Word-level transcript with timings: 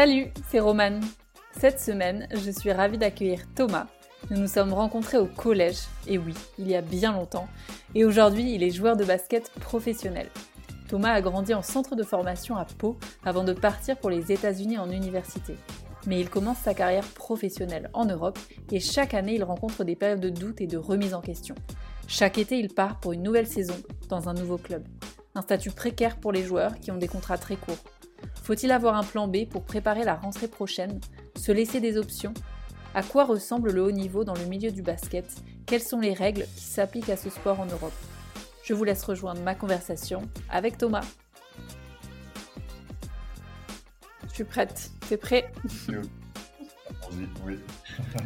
Salut, 0.00 0.28
c'est 0.48 0.60
Romane. 0.60 1.00
Cette 1.58 1.80
semaine, 1.80 2.28
je 2.30 2.52
suis 2.52 2.70
ravie 2.70 2.98
d'accueillir 2.98 3.40
Thomas. 3.56 3.88
Nous 4.30 4.36
nous 4.36 4.46
sommes 4.46 4.72
rencontrés 4.72 5.18
au 5.18 5.26
collège, 5.26 5.80
et 6.06 6.18
oui, 6.18 6.34
il 6.56 6.68
y 6.68 6.76
a 6.76 6.82
bien 6.82 7.14
longtemps, 7.14 7.48
et 7.96 8.04
aujourd'hui 8.04 8.54
il 8.54 8.62
est 8.62 8.70
joueur 8.70 8.96
de 8.96 9.04
basket 9.04 9.50
professionnel. 9.58 10.28
Thomas 10.88 11.14
a 11.14 11.20
grandi 11.20 11.52
en 11.52 11.62
centre 11.62 11.96
de 11.96 12.04
formation 12.04 12.56
à 12.56 12.64
Pau 12.64 12.96
avant 13.24 13.42
de 13.42 13.52
partir 13.52 13.96
pour 13.96 14.10
les 14.10 14.30
États-Unis 14.30 14.78
en 14.78 14.88
université. 14.88 15.56
Mais 16.06 16.20
il 16.20 16.30
commence 16.30 16.58
sa 16.58 16.74
carrière 16.74 17.08
professionnelle 17.08 17.90
en 17.92 18.04
Europe 18.04 18.38
et 18.70 18.78
chaque 18.78 19.14
année 19.14 19.34
il 19.34 19.42
rencontre 19.42 19.82
des 19.82 19.96
périodes 19.96 20.20
de 20.20 20.30
doute 20.30 20.60
et 20.60 20.68
de 20.68 20.78
remise 20.78 21.12
en 21.12 21.22
question. 21.22 21.56
Chaque 22.06 22.38
été 22.38 22.56
il 22.56 22.72
part 22.72 23.00
pour 23.00 23.14
une 23.14 23.24
nouvelle 23.24 23.48
saison 23.48 23.74
dans 24.08 24.28
un 24.28 24.34
nouveau 24.34 24.58
club. 24.58 24.86
Un 25.34 25.42
statut 25.42 25.72
précaire 25.72 26.18
pour 26.18 26.30
les 26.30 26.44
joueurs 26.44 26.78
qui 26.78 26.92
ont 26.92 26.98
des 26.98 27.08
contrats 27.08 27.36
très 27.36 27.56
courts. 27.56 27.82
Faut-il 28.48 28.72
avoir 28.72 28.96
un 28.96 29.04
plan 29.04 29.28
B 29.28 29.44
pour 29.44 29.62
préparer 29.62 30.04
la 30.04 30.14
rentrée 30.14 30.48
prochaine 30.48 31.00
Se 31.36 31.52
laisser 31.52 31.80
des 31.80 31.98
options? 31.98 32.32
À 32.94 33.02
quoi 33.02 33.26
ressemble 33.26 33.70
le 33.70 33.82
haut 33.82 33.90
niveau 33.90 34.24
dans 34.24 34.32
le 34.32 34.46
milieu 34.46 34.70
du 34.70 34.80
basket? 34.80 35.26
Quelles 35.66 35.82
sont 35.82 36.00
les 36.00 36.14
règles 36.14 36.46
qui 36.56 36.64
s'appliquent 36.64 37.10
à 37.10 37.18
ce 37.18 37.28
sport 37.28 37.60
en 37.60 37.66
Europe? 37.66 37.92
Je 38.64 38.72
vous 38.72 38.84
laisse 38.84 39.04
rejoindre 39.04 39.42
ma 39.42 39.54
conversation 39.54 40.22
avec 40.48 40.78
Thomas. 40.78 41.04
Je 44.28 44.32
suis 44.32 44.44
prête. 44.44 44.92
T'es 45.10 45.18
prêt? 45.18 45.52
Oui. 47.44 47.58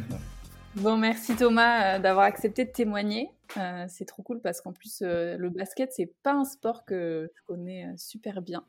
bon, 0.75 0.95
merci 0.95 1.35
Thomas 1.35 1.97
euh, 1.97 1.99
d'avoir 1.99 2.23
accepté 2.23 2.63
de 2.63 2.71
témoigner. 2.71 3.29
Euh, 3.57 3.87
c'est 3.89 4.05
trop 4.05 4.23
cool 4.23 4.39
parce 4.39 4.61
qu'en 4.61 4.71
plus, 4.71 5.01
euh, 5.01 5.35
le 5.35 5.49
basket, 5.49 5.91
c'est 5.91 6.13
pas 6.23 6.31
un 6.31 6.45
sport 6.45 6.85
que 6.85 7.29
je 7.35 7.41
connais 7.45 7.89
super 7.97 8.41
bien. 8.41 8.63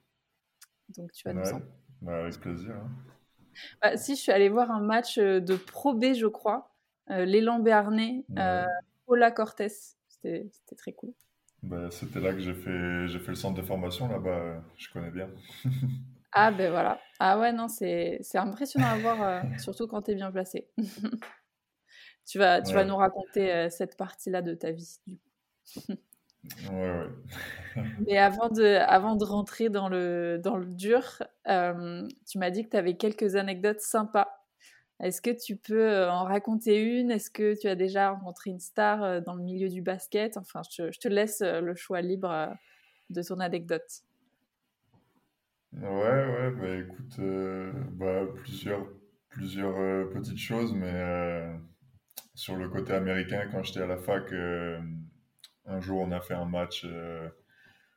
Donc 0.90 1.12
tu 1.12 1.26
vas 1.26 1.34
nous 1.34 1.52
en... 1.52 1.60
Bah, 2.02 2.20
avec 2.20 2.38
plaisir. 2.40 2.74
Hein. 2.74 2.90
Bah, 3.80 3.96
si, 3.96 4.16
je 4.16 4.20
suis 4.20 4.32
allée 4.32 4.48
voir 4.48 4.70
un 4.70 4.80
match 4.80 5.18
euh, 5.18 5.40
de 5.40 5.56
Pro 5.56 5.94
B, 5.94 6.14
je 6.14 6.26
crois. 6.26 6.74
Euh, 7.10 7.24
L'élan 7.24 7.58
Béarnais, 7.58 8.24
euh, 8.38 8.64
Paula 9.06 9.30
Cortés. 9.30 9.68
C'était 9.68 10.50
très 10.76 10.92
cool. 10.92 11.12
Bah, 11.62 11.90
C'était 11.90 12.20
là 12.20 12.32
que 12.32 12.40
j'ai 12.40 12.54
fait, 12.54 13.08
fait 13.08 13.28
le 13.28 13.34
centre 13.34 13.60
de 13.60 13.66
formation, 13.66 14.08
là-bas, 14.08 14.62
je 14.76 14.90
connais 14.90 15.10
bien. 15.10 15.30
ah 16.32 16.50
ben 16.50 16.70
voilà. 16.70 17.00
Ah 17.18 17.38
ouais, 17.38 17.52
non, 17.52 17.68
c'est 17.68 18.20
impressionnant 18.34 18.88
à 18.88 18.98
voir, 18.98 19.22
euh, 19.22 19.40
surtout 19.58 19.86
quand 19.86 20.02
tu 20.02 20.12
es 20.12 20.14
bien 20.14 20.30
placé. 20.30 20.68
tu 22.26 22.38
vas, 22.38 22.62
tu 22.62 22.74
vas 22.74 22.84
nous 22.84 22.96
raconter 22.96 23.68
cette 23.70 23.96
partie-là 23.96 24.42
de 24.42 24.54
ta 24.54 24.72
vie, 24.72 24.98
du 25.06 25.16
coup. 25.16 25.94
Ouais, 26.70 26.90
ouais. 26.98 27.08
Mais 28.06 28.18
avant 28.18 28.48
de, 28.48 28.64
avant 28.64 29.16
de 29.16 29.24
rentrer 29.24 29.68
dans 29.68 29.88
le, 29.88 30.38
dans 30.42 30.56
le 30.56 30.66
dur, 30.66 31.22
euh, 31.48 32.06
tu 32.26 32.38
m'as 32.38 32.50
dit 32.50 32.64
que 32.64 32.70
tu 32.70 32.76
avais 32.76 32.96
quelques 32.96 33.36
anecdotes 33.36 33.80
sympas. 33.80 34.28
Est-ce 35.00 35.20
que 35.20 35.30
tu 35.30 35.56
peux 35.56 35.90
euh, 35.90 36.10
en 36.10 36.24
raconter 36.24 36.80
une? 36.80 37.10
Est-ce 37.10 37.30
que 37.30 37.58
tu 37.60 37.66
as 37.66 37.74
déjà 37.74 38.10
rencontré 38.10 38.50
une 38.50 38.60
star 38.60 39.02
euh, 39.02 39.20
dans 39.20 39.34
le 39.34 39.42
milieu 39.42 39.68
du 39.68 39.82
basket? 39.82 40.36
Enfin, 40.36 40.62
je, 40.70 40.90
je, 40.92 40.98
te 40.98 41.08
laisse 41.08 41.40
le 41.40 41.74
choix 41.74 42.00
libre 42.00 42.54
de 43.10 43.22
ton 43.22 43.40
anecdote. 43.40 44.02
Ouais, 45.72 45.82
ouais, 45.88 46.50
bah 46.52 46.76
écoute, 46.76 47.20
bah, 47.92 48.22
plusieurs, 48.36 48.86
plusieurs 49.28 50.08
petites 50.10 50.38
choses, 50.38 50.72
mais 50.72 51.52
sur 52.34 52.56
le 52.56 52.68
côté 52.68 52.92
américain, 52.92 53.48
quand 53.50 53.64
j'étais 53.64 53.80
à 53.80 53.86
la 53.86 53.96
fac, 53.96 54.32
un 55.66 55.80
jour, 55.80 56.00
on 56.00 56.12
a 56.12 56.20
fait 56.20 56.34
un 56.34 56.44
match 56.44 56.84
euh, 56.84 57.28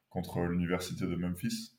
contre 0.10 0.42
l'université 0.42 1.06
de 1.06 1.16
Memphis. 1.16 1.74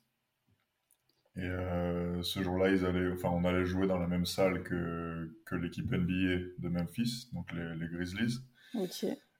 Et 1.35 1.43
euh, 1.43 2.21
ce 2.21 2.41
jour-là, 2.41 2.69
ils 2.69 2.85
allaient, 2.85 3.11
enfin, 3.11 3.29
on 3.29 3.45
allait 3.45 3.65
jouer 3.65 3.87
dans 3.87 3.97
la 3.97 4.07
même 4.07 4.25
salle 4.25 4.63
que, 4.63 5.35
que 5.45 5.55
l'équipe 5.55 5.89
NBA 5.91 6.51
de 6.57 6.69
Memphis, 6.69 7.29
donc 7.33 7.51
les, 7.53 7.75
les 7.75 7.87
Grizzlies. 7.87 8.39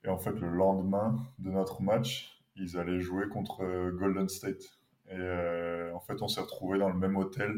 Et 0.04 0.08
en 0.08 0.18
fait, 0.18 0.32
le 0.32 0.50
lendemain 0.50 1.18
de 1.40 1.52
notre 1.52 1.82
match, 1.82 2.42
ils 2.56 2.78
allaient 2.78 3.02
jouer 3.02 3.28
contre 3.28 3.64
euh, 3.64 3.92
Golden 3.92 4.30
State. 4.30 4.64
Et 5.12 5.92
en 5.92 6.00
fait, 6.02 6.22
on 6.22 6.28
s'est 6.28 6.42
retrouvés 6.42 6.78
dans 6.78 6.90
le 6.90 6.98
même 6.98 7.18
hôtel 7.18 7.52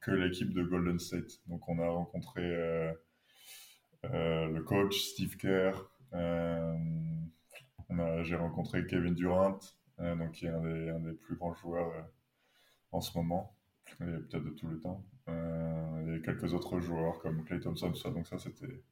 que 0.00 0.10
l'équipe 0.10 0.52
de 0.52 0.64
Golden 0.64 0.98
State. 0.98 1.40
Donc, 1.46 1.68
on 1.68 1.78
a 1.78 1.88
rencontré 1.88 2.42
le 4.02 4.60
coach 4.62 4.98
Steve 4.98 5.36
Kerr, 5.36 5.88
j'ai 8.22 8.36
rencontré 8.36 8.86
Kevin 8.86 9.14
Durant, 9.14 9.58
euh, 10.00 10.14
donc 10.14 10.32
qui 10.32 10.46
est 10.46 10.50
un 10.50 10.60
des, 10.60 10.88
un 10.90 11.00
des, 11.00 11.12
plus 11.12 11.36
grands 11.36 11.54
joueurs 11.54 11.88
euh, 11.88 12.02
en 12.92 13.00
ce 13.00 13.16
moment, 13.16 13.54
et 14.00 14.04
peut-être 14.04 14.44
de 14.44 14.50
tout 14.50 14.68
le 14.68 14.78
temps. 14.78 15.04
Euh, 15.28 16.16
et 16.16 16.22
quelques 16.22 16.54
autres 16.54 16.80
joueurs 16.80 17.18
comme 17.20 17.44
Clay 17.44 17.60
Thompson, 17.60 17.92
ça, 17.94 18.10
donc 18.10 18.26
ça 18.26 18.38
c'était 18.38 18.82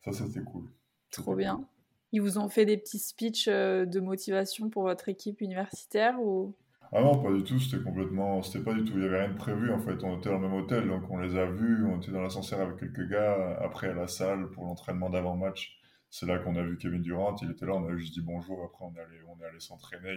ça 0.00 0.12
c'était 0.12 0.42
cool. 0.42 0.68
Trop 1.10 1.36
bien. 1.36 1.64
Ils 2.12 2.20
vous 2.20 2.38
ont 2.38 2.48
fait 2.48 2.66
des 2.66 2.76
petits 2.76 2.98
speeches 2.98 3.46
de 3.48 4.00
motivation 4.00 4.68
pour 4.70 4.82
votre 4.82 5.08
équipe 5.08 5.40
universitaire 5.40 6.20
ou? 6.20 6.54
Ah 6.94 7.00
non, 7.00 7.22
pas 7.22 7.32
du 7.32 7.42
tout, 7.42 7.58
c'était 7.58 7.82
complètement, 7.82 8.42
c'était 8.42 8.62
pas 8.62 8.74
du 8.74 8.84
tout, 8.84 8.92
il 8.96 9.02
y 9.02 9.06
avait 9.06 9.24
rien 9.24 9.32
de 9.32 9.38
prévu 9.38 9.72
en 9.72 9.78
fait, 9.78 10.04
on 10.04 10.18
était 10.18 10.28
dans 10.28 10.38
le 10.38 10.46
même 10.46 10.52
hôtel, 10.52 10.88
donc 10.88 11.04
on 11.08 11.16
les 11.16 11.36
a 11.36 11.46
vus, 11.46 11.86
on 11.86 11.98
était 11.98 12.12
dans 12.12 12.20
l'ascenseur 12.20 12.60
avec 12.60 12.76
quelques 12.76 13.08
gars, 13.08 13.58
après 13.62 13.88
à 13.88 13.94
la 13.94 14.06
salle 14.06 14.50
pour 14.50 14.64
l'entraînement 14.64 15.08
d'avant-match, 15.08 15.81
c'est 16.12 16.26
là 16.26 16.38
qu'on 16.38 16.54
a 16.56 16.62
vu 16.62 16.76
Kevin 16.76 17.00
Durant, 17.00 17.34
il 17.40 17.50
était 17.50 17.64
là, 17.64 17.72
on 17.72 17.88
a 17.88 17.96
juste 17.96 18.12
dit 18.12 18.20
bonjour, 18.20 18.62
après 18.62 18.84
on 18.84 18.94
est 18.94 19.00
allé, 19.00 19.16
on 19.28 19.40
est 19.40 19.46
allé 19.46 19.58
s'entraîner, 19.58 20.14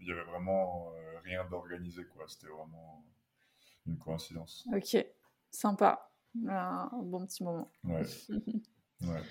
il 0.00 0.08
y 0.08 0.10
avait 0.10 0.24
vraiment 0.24 0.90
euh, 0.90 1.20
rien 1.22 1.44
d'organisé, 1.48 2.04
quoi. 2.04 2.24
C'était 2.26 2.48
vraiment 2.48 3.04
une 3.86 3.96
coïncidence. 3.96 4.66
Ok, 4.74 5.06
sympa, 5.52 6.10
un 6.48 6.90
bon 7.00 7.24
petit 7.24 7.44
moment. 7.44 7.70
Ouais. 7.84 8.02
ouais. 9.02 9.22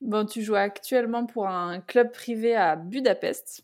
Bon, 0.00 0.26
tu 0.26 0.42
joues 0.42 0.56
actuellement 0.56 1.26
pour 1.26 1.46
un 1.46 1.80
club 1.80 2.10
privé 2.10 2.56
à 2.56 2.74
Budapest, 2.74 3.62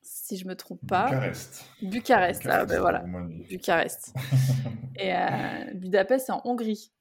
si 0.00 0.36
je 0.36 0.46
me 0.46 0.54
trompe 0.54 0.86
pas. 0.86 1.06
Bucarest. 1.06 1.70
Bucarest, 1.82 2.46
ah, 2.46 2.66
ben 2.66 2.78
voilà, 2.78 3.04
Bucarest. 3.50 4.14
Et 4.96 5.12
euh, 5.12 5.74
Budapest, 5.74 6.26
c'est 6.26 6.32
en 6.32 6.40
Hongrie 6.44 6.93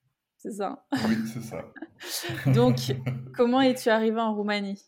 c'est 0.44 0.52
ça 0.52 0.86
Oui, 1.08 1.16
c'est 1.26 1.42
ça. 1.42 1.72
Donc, 2.54 2.76
comment 3.34 3.62
es-tu 3.62 3.88
arrivé 3.88 4.20
en 4.20 4.36
Roumanie? 4.36 4.84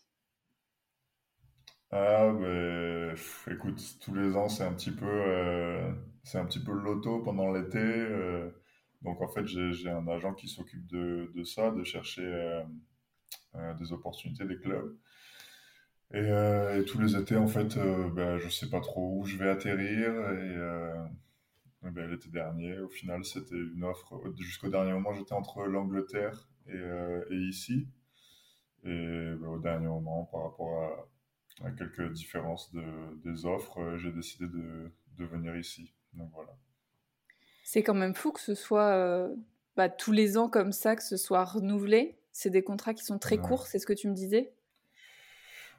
Ah, 1.90 2.30
ben, 2.30 3.14
écoute, 3.50 3.80
tous 4.02 4.14
les 4.14 4.36
ans, 4.36 4.50
c'est 4.50 4.64
un 4.64 4.74
petit 4.74 4.90
peu, 4.90 5.06
euh, 5.06 5.90
c'est 6.24 6.36
un 6.36 6.44
petit 6.44 6.62
peu 6.62 6.72
le 6.72 6.82
loto 6.82 7.20
pendant 7.20 7.50
l'été. 7.50 7.78
Euh. 7.78 8.50
donc, 9.00 9.22
en 9.22 9.28
fait, 9.28 9.46
j'ai 9.46 9.88
un 9.88 10.06
agent 10.08 10.34
qui 10.34 10.46
s'occupe 10.46 10.86
de, 10.88 11.32
de, 11.34 11.44
ça, 11.44 11.70
de 11.70 11.84
chercher 11.84 12.26
euh, 13.54 13.74
des 13.80 13.92
opportunités, 13.94 14.44
des 14.44 14.58
clubs. 14.58 14.94
Et, 16.12 16.84
tous 16.86 17.00
les 17.00 17.16
étés, 17.16 17.36
en 17.36 17.48
fait, 17.48 17.78
ben, 18.14 18.36
je 18.36 18.48
sais 18.50 18.68
pas 18.68 18.80
trop 18.80 19.20
où 19.20 19.24
je 19.24 19.38
vais 19.38 19.48
atterrir. 19.48 20.10
Et 20.32 20.56
ben, 21.90 22.10
l'été 22.10 22.28
dernier. 22.28 22.78
Au 22.78 22.88
final, 22.88 23.24
c'était 23.24 23.56
une 23.56 23.84
offre. 23.84 24.20
Jusqu'au 24.38 24.68
dernier 24.68 24.92
moment, 24.92 25.12
j'étais 25.12 25.32
entre 25.32 25.64
l'Angleterre 25.64 26.48
et, 26.66 26.72
euh, 26.72 27.24
et, 27.30 27.36
ici. 27.36 27.88
Et 28.84 29.34
ben, 29.40 29.48
au 29.48 29.58
dernier 29.58 29.86
moment, 29.86 30.24
par 30.24 30.44
rapport 30.44 30.82
à, 30.82 31.70
quelques 31.72 32.12
différences 32.12 32.72
de, 32.72 32.82
des 33.24 33.46
offres, 33.46 33.78
euh, 33.80 33.96
j'ai 33.98 34.12
décidé 34.12 34.46
de, 34.46 34.90
de, 35.18 35.24
venir 35.24 35.56
ici. 35.56 35.94
Donc 36.12 36.30
voilà. 36.32 36.52
C'est 37.64 37.82
quand 37.82 37.94
même 37.94 38.14
fou 38.14 38.30
que 38.32 38.40
ce 38.40 38.54
soit 38.54 38.92
euh, 38.92 39.34
bah, 39.76 39.88
tous 39.88 40.12
les 40.12 40.36
ans 40.36 40.48
comme 40.48 40.72
ça, 40.72 40.96
que 40.96 41.02
ce 41.02 41.16
soit 41.16 41.44
renouvelé. 41.44 42.18
C'est 42.32 42.50
des 42.50 42.62
contrats 42.62 42.92
qui 42.92 43.04
sont 43.04 43.18
très 43.18 43.38
courts, 43.38 43.66
c'est 43.66 43.78
ce 43.78 43.86
que 43.86 43.94
tu 43.94 44.08
me 44.08 44.14
disais? 44.14 44.52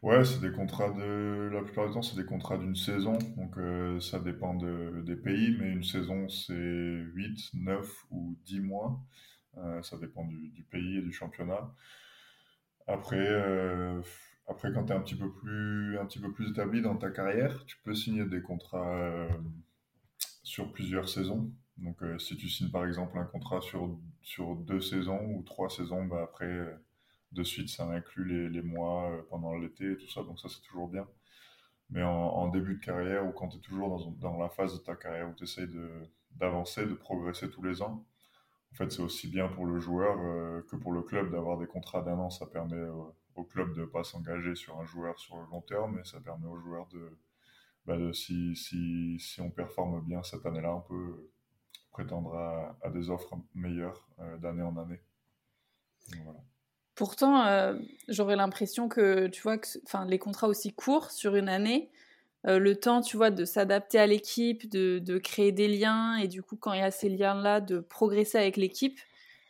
Ouais, 0.04 0.24
c'est 0.26 0.40
des 0.42 0.52
contrats 0.52 0.92
de. 0.92 1.50
La 1.52 1.62
plupart 1.62 1.88
du 1.88 1.94
temps, 1.94 2.02
c'est 2.02 2.16
des 2.16 2.26
contrats 2.26 2.58
d'une 2.58 2.76
saison. 2.76 3.18
Donc, 3.36 3.58
euh, 3.58 4.00
ça 4.00 4.20
dépend 4.20 4.54
de, 4.54 5.02
des 5.06 5.16
pays, 5.16 5.56
mais 5.60 5.70
une 5.72 5.84
saison, 5.84 6.30
c'est 6.30 6.54
8, 6.54 7.52
9 7.56 8.06
ou 8.12 8.36
10 8.46 8.60
mois. 8.60 9.00
Euh, 9.58 9.82
ça 9.82 9.98
dépend 9.98 10.26
du, 10.26 10.50
du, 10.50 10.64
pays 10.64 10.98
et 10.98 11.02
du 11.02 11.12
championnat. 11.12 11.74
Après, 12.88 13.18
euh, 13.18 14.02
après 14.48 14.72
quand 14.72 14.86
tu 14.86 14.94
es 14.94 14.96
un 14.96 15.02
petit, 15.02 15.16
peu 15.16 15.32
plus, 15.32 15.98
un 16.00 16.06
petit 16.06 16.20
peu 16.20 16.32
plus 16.32 16.52
établi 16.52 16.82
dans 16.82 16.96
ta 16.96 17.10
carrière, 17.10 17.66
tu 17.66 17.78
peux 17.84 17.94
signer 17.96 18.26
des 18.26 18.42
contrats 18.42 19.28
sur 20.44 20.72
plusieurs 20.72 21.10
saisons. 21.10 21.52
Donc, 21.78 21.98
si 22.20 22.38
tu 22.38 22.50
signes 22.50 22.72
par 22.72 22.86
exemple 22.86 23.18
un 23.18 23.26
contrat 23.26 23.62
sur, 23.62 23.98
sur 24.22 24.56
deux 24.56 24.80
saisons 24.82 25.26
ou 25.36 25.44
trois 25.44 25.70
saisons, 25.70 26.06
bah 26.06 26.22
après 26.24 26.78
de 27.32 27.44
suite, 27.44 27.70
ça 27.70 27.86
inclut 27.86 28.50
les, 28.50 28.62
mois 28.62 29.12
euh, 29.12 29.22
pendant 29.30 29.56
l'été 29.56 29.92
et 29.92 29.98
tout 29.98 30.10
ça, 30.10 30.24
donc 30.24 30.40
ça 30.40 30.48
c'est 30.50 30.62
toujours 30.62 30.88
bien. 30.88 31.08
Mais 31.90 32.04
en, 32.04 32.50
début 32.50 32.76
de 32.76 32.84
carrière 32.84 33.26
ou 33.26 33.32
quand 33.32 33.48
tu 33.48 33.58
es 33.58 33.62
toujours 33.62 34.14
dans, 34.20 34.38
la 34.38 34.50
phase 34.50 34.74
de 34.74 34.84
ta 34.84 34.96
carrière 34.96 35.30
où 35.30 35.34
tu 35.34 35.44
essayes 35.46 35.70
d'avancer, 36.32 36.86
de, 36.86 36.94
progresser 36.94 37.50
tous 37.50 37.64
les 37.64 37.82
ans, 37.82 38.06
en 38.74 38.76
fait 38.76 38.92
c'est 38.92 39.02
aussi 39.02 39.30
bien 39.30 39.48
pour 39.48 39.66
le 39.66 39.80
joueur 39.80 40.18
euh, 40.20 40.62
que 40.70 40.76
pour 40.76 40.92
le 40.92 41.02
club 41.02 41.32
d'avoir 41.32 41.58
des 41.58 41.68
contrats 41.68 42.02
d'un 42.02 42.18
an. 42.20 42.30
Ça 42.30 42.46
permet 42.46 42.76
euh, 42.76 42.92
au 43.36 43.44
club 43.46 43.74
de 43.74 43.82
ne 43.82 43.86
pas 43.86 44.04
s'engager 44.04 44.56
sur 44.56 44.78
un 44.80 44.86
joueur 44.86 45.18
sur 45.20 45.38
le 45.38 45.46
long 45.50 45.62
terme, 45.62 45.96
mais 45.96 46.04
ça 46.04 46.20
permet 46.20 46.48
au 46.48 46.60
joueur 46.60 46.88
de, 46.88 47.18
bah 47.86 47.96
si, 48.14 48.56
si, 48.56 49.18
si, 49.20 49.40
on 49.42 49.50
performe 49.50 50.02
bien 50.06 50.24
cette 50.24 50.46
année-là, 50.46 50.76
on 50.76 50.82
peut 50.82 51.32
prétendre 51.92 52.36
à, 52.36 52.90
des 52.90 53.10
offres 53.10 53.38
meilleures 53.56 54.08
d'année 54.40 54.64
en 54.64 54.76
année. 54.78 55.00
Pourtant, 56.98 57.78
j'aurais 58.08 58.36
l'impression 58.36 58.90
que, 58.90 59.28
tu 59.28 59.44
vois, 59.44 59.60
que, 59.60 59.68
les 60.08 60.18
contrats 60.18 60.48
aussi 60.48 60.74
courts 60.74 61.12
sur 61.12 61.36
une 61.36 61.48
année, 61.48 61.92
le 62.44 62.74
temps, 62.74 63.02
tu 63.02 63.18
vois, 63.18 63.30
de 63.30 63.46
s'adapter 63.46 64.00
à 64.00 64.08
l'équipe, 64.08 64.68
de, 64.70 65.18
créer 65.20 65.52
des 65.52 65.68
liens, 65.68 66.16
et 66.16 66.28
du 66.28 66.42
coup, 66.42 66.56
quand 66.56 66.74
il 66.74 66.80
y 66.80 66.84
a 66.84 66.90
ces 66.90 67.10
liens-là, 67.10 67.62
de 67.62 67.80
progresser 67.80 68.40
avec 68.40 68.58
l'équipe, 68.58 69.00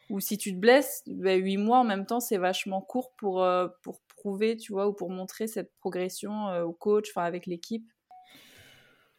ou 0.09 0.19
si 0.19 0.37
tu 0.37 0.53
te 0.53 0.59
blesses, 0.59 1.03
ben, 1.07 1.41
8 1.41 1.57
mois 1.57 1.79
en 1.79 1.83
même 1.83 2.05
temps, 2.05 2.19
c'est 2.19 2.37
vachement 2.37 2.81
court 2.81 3.13
pour, 3.17 3.43
euh, 3.43 3.67
pour 3.83 4.01
prouver, 4.15 4.55
tu 4.55 4.71
vois, 4.71 4.87
ou 4.87 4.93
pour 4.93 5.09
montrer 5.09 5.47
cette 5.47 5.73
progression 5.79 6.47
euh, 6.49 6.63
au 6.63 6.73
coach, 6.73 7.09
enfin 7.09 7.25
avec 7.25 7.45
l'équipe. 7.45 7.91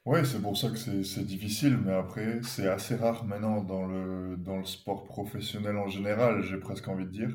Ouais, 0.07 0.25
c'est 0.25 0.41
pour 0.41 0.57
ça 0.57 0.71
que 0.71 1.03
c'est 1.03 1.27
difficile, 1.27 1.77
mais 1.77 1.93
après, 1.93 2.41
c'est 2.43 2.67
assez 2.67 2.97
rare 2.97 3.27
maintenant 3.27 3.63
dans 3.63 3.85
le, 3.85 4.37
dans 4.39 4.57
le 4.57 4.65
sport 4.65 5.05
professionnel 5.05 5.77
en 5.77 5.89
général, 5.89 6.43
j'ai 6.43 6.57
presque 6.57 6.89
envie 6.89 7.05
de 7.05 7.11
dire, 7.11 7.29
euh, 7.29 7.35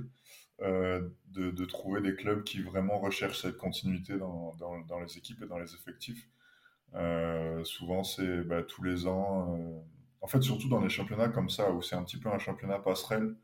de, 0.64 1.52
de, 1.52 1.66
trouver 1.66 2.02
des 2.02 2.16
clubs 2.16 2.44
qui 2.44 2.62
vraiment 2.62 3.00
recherchent 3.00 3.42
cette 3.42 3.58
continuité 3.58 4.18
dans, 4.18 4.56
dans, 4.56 5.00
les 5.00 5.18
équipes 5.18 5.44
et 5.44 5.48
dans 5.48 5.60
les 5.60 5.74
effectifs. 5.74 6.30
souvent, 7.64 8.04
c'est 8.04 8.44
bah, 8.44 8.64
tous 8.64 8.84
les 8.84 9.08
ans 9.08 9.84
en 10.24 10.28
fait, 10.28 10.42
surtout 10.42 10.70
dans 10.70 10.80
les 10.80 10.90
championnats 10.90 11.28
comme 11.28 11.50
ça, 11.50 11.72
où 11.74 11.82
c'est 11.82 11.98
un 11.98 12.04
petit 12.04 12.18
peu 12.18 12.30
un 12.30 12.40
championnat 12.40 12.80
passerelle, 12.80 13.36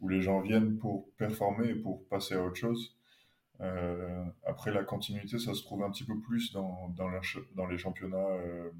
où 0.00 0.08
les 0.08 0.22
gens 0.22 0.40
viennent 0.40 0.78
pour 0.78 1.12
performer 1.16 1.70
et 1.70 1.74
pour 1.74 2.06
passer 2.06 2.34
à 2.34 2.42
autre 2.42 2.54
chose. 2.54 2.96
Euh, 3.60 4.24
après, 4.44 4.72
la 4.72 4.84
continuité, 4.84 5.40
ça 5.40 5.54
se 5.54 5.62
trouve 5.62 5.82
un 5.82 5.90
petit 5.90 6.04
peu 6.04 6.18
plus 6.20 6.52
dans, 6.52 6.88
dans, 6.90 7.66
les 7.66 7.78
championnats 7.78 8.28
euh, 8.28 8.70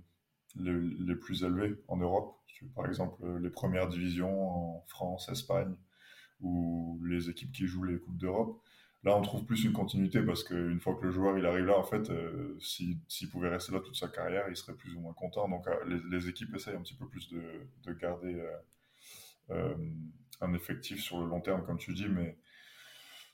les, 0.55 1.17
plus 1.17 1.43
élevés 1.43 1.77
en 1.89 1.97
Europe. 1.97 2.39
Par 2.77 2.87
exemple, 2.87 3.21
les 3.39 3.51
premières 3.51 3.89
divisions 3.89 4.79
en 4.79 4.85
France, 4.87 5.29
Espagne, 5.29 5.75
ou 6.41 7.01
les 7.05 7.31
équipes 7.31 7.53
qui 7.53 7.67
jouent 7.67 7.85
les 7.85 7.99
Coupes 7.99 8.17
d'Europe. 8.17 8.61
Là, 9.03 9.17
on 9.17 9.23
trouve 9.23 9.45
plus 9.45 9.65
une 9.65 9.73
continuité 9.73 10.21
parce 10.21 10.45
qu'une 10.45 10.79
fois 10.79 10.95
que 10.95 11.05
le 11.05 11.11
joueur 11.11 11.39
il 11.39 11.47
arrive 11.47 11.65
là, 11.65 11.79
en 11.79 11.85
fait, 11.85 12.11
euh, 12.11 12.59
s'il 12.61 13.31
pouvait 13.31 13.49
rester 13.49 13.73
là 13.73 13.81
toute 13.81 13.97
sa 13.97 14.09
carrière, 14.09 14.45
il 14.51 14.57
serait 14.57 14.75
plus 14.75 14.95
ou 14.95 15.01
moins 15.01 15.15
content. 15.15 15.49
Donc, 15.49 15.67
euh, 15.69 16.01
les, 16.11 16.29
équipes 16.29 16.55
essayent 16.55 16.77
un 16.77 16.83
petit 16.83 16.95
peu 16.95 17.09
plus 17.09 17.29
de, 17.31 17.43
de 17.85 17.93
garder 17.95 18.43
euh, 19.51 19.75
un 20.43 20.53
effectif 20.53 21.03
sur 21.03 21.19
le 21.21 21.29
long 21.29 21.41
terme, 21.41 21.65
comme 21.65 21.79
tu 21.79 21.95
dis, 21.95 22.09
mais 22.09 22.37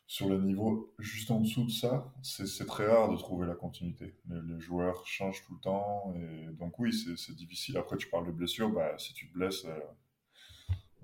sur 0.07 0.29
le 0.29 0.39
niveau 0.39 0.95
juste 1.01 1.33
en 1.33 1.41
dessous 1.41 1.65
de 1.65 1.71
ça, 1.71 2.15
c'est 2.23 2.67
très 2.67 2.87
rare 2.87 3.11
de 3.11 3.17
trouver 3.17 3.49
la 3.49 3.57
continuité. 3.57 4.15
Les, 4.29 4.61
joueurs 4.61 5.05
changent 5.05 5.43
tout 5.45 5.55
le 5.55 5.61
temps, 5.61 6.15
et 6.15 6.53
donc 6.53 6.79
oui, 6.79 6.93
c'est 6.93 7.35
difficile. 7.35 7.77
Après, 7.77 7.97
tu 7.97 8.09
parles 8.09 8.27
de 8.27 8.31
blessures, 8.33 8.71
bah, 8.71 8.95
si 8.99 9.15
tu 9.15 9.29
te 9.29 9.35
blesses, 9.35 9.67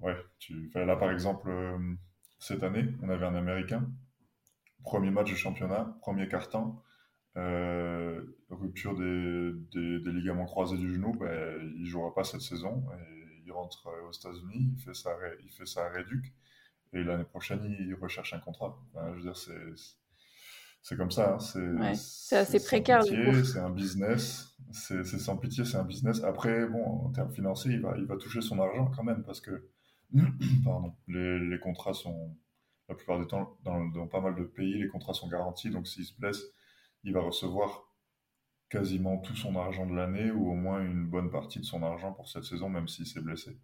ouais, 0.03 0.17
tu... 0.39 0.71
là 0.75 0.97
par 0.97 1.11
exemple, 1.11 1.51
cette 2.39 2.63
année, 2.63 2.87
on 3.03 3.09
avait 3.09 3.27
un 3.27 3.35
Américain 3.35 3.89
premier 4.83 5.11
match 5.11 5.31
de 5.31 5.37
championnat, 5.37 5.97
premier 6.01 6.29
carton, 6.29 6.77
euh, 7.37 8.21
rupture 8.51 8.95
des, 8.97 9.53
des, 9.73 10.13
ligaments 10.13 10.45
croisés 10.45 10.77
du 10.77 10.93
genou, 10.93 11.13
ben, 11.13 11.73
il 11.77 11.83
ne 11.83 11.87
jouera 11.87 12.15
pas 12.15 12.25
cette 12.25 12.43
saison. 12.43 12.85
Et 12.99 13.43
il 13.47 13.53
rentre 13.53 13.87
euh, 13.87 14.09
aux 14.09 14.13
États-Unis, 14.13 14.75
il 14.77 14.83
fait 14.83 14.95
sa, 14.95 15.11
il 15.43 15.51
fait 15.51 15.67
sa 15.67 15.89
réduc, 15.89 16.33
et 16.93 17.03
l'année 17.03 17.25
prochaine, 17.25 17.65
il 17.65 17.95
recherche 17.95 18.35
un 18.35 18.39
contrat. 18.39 18.79
je 18.95 19.15
veux 19.15 19.23
dire, 19.23 19.37
c'est, 19.37 19.53
c'est 20.83 20.97
comme 20.97 21.11
ça. 21.11 21.35
Hein. 21.35 21.95
c'est, 21.95 22.37
assez 22.37 22.63
précaire. 22.63 23.03
C'est 23.03 23.59
un 23.59 23.71
business. 23.71 24.49
C'est, 24.71 25.05
sans 25.05 25.37
pitié, 25.37 25.65
c'est 25.65 25.77
un 25.77 25.85
business. 25.85 26.23
Après, 26.23 26.67
bon, 26.67 26.85
en 27.07 27.11
termes 27.11 27.33
financiers, 27.33 27.73
il 27.73 27.81
va, 27.81 27.95
il 27.99 28.05
va 28.05 28.17
toucher 28.17 28.41
son 28.41 28.59
argent 28.61 28.91
quand 28.95 29.05
même, 29.05 29.23
parce 29.23 29.41
que 29.41 29.69
pardon, 30.64 30.94
les, 31.09 31.59
contrats 31.59 31.94
sont 31.94 32.37
la 32.88 32.94
plupart 32.94 33.19
du 33.19 33.26
temps, 33.26 33.56
dans, 33.64 34.06
pas 34.09 34.20
mal 34.20 34.35
de 34.35 34.44
pays, 34.44 34.82
les 34.82 34.88
contrats 34.88 35.14
sont 35.14 35.29
garantis. 35.29 35.70
Donc, 35.70 35.87
s'il 35.87 36.05
se 36.05 36.19
blesse, 36.19 36.43
il 37.05 37.12
va 37.12 37.20
recevoir 37.20 37.85
quasiment 38.69 39.19
tout 39.19 39.37
son 39.37 39.56
argent 39.56 39.87
de 39.87 39.94
l'année 39.94 40.31
ou 40.31 40.50
au 40.50 40.55
moins 40.55 40.85
une 40.85 41.06
bonne 41.06 41.31
partie 41.31 41.61
de 41.61 41.64
son 41.64 41.82
argent 41.82 42.12
pour 42.12 42.29
cette 42.29 42.44
saison, 42.44 42.69
même 42.69 42.88
s'il 42.88 43.06
s'est 43.06 43.20
blessé. 43.20 43.59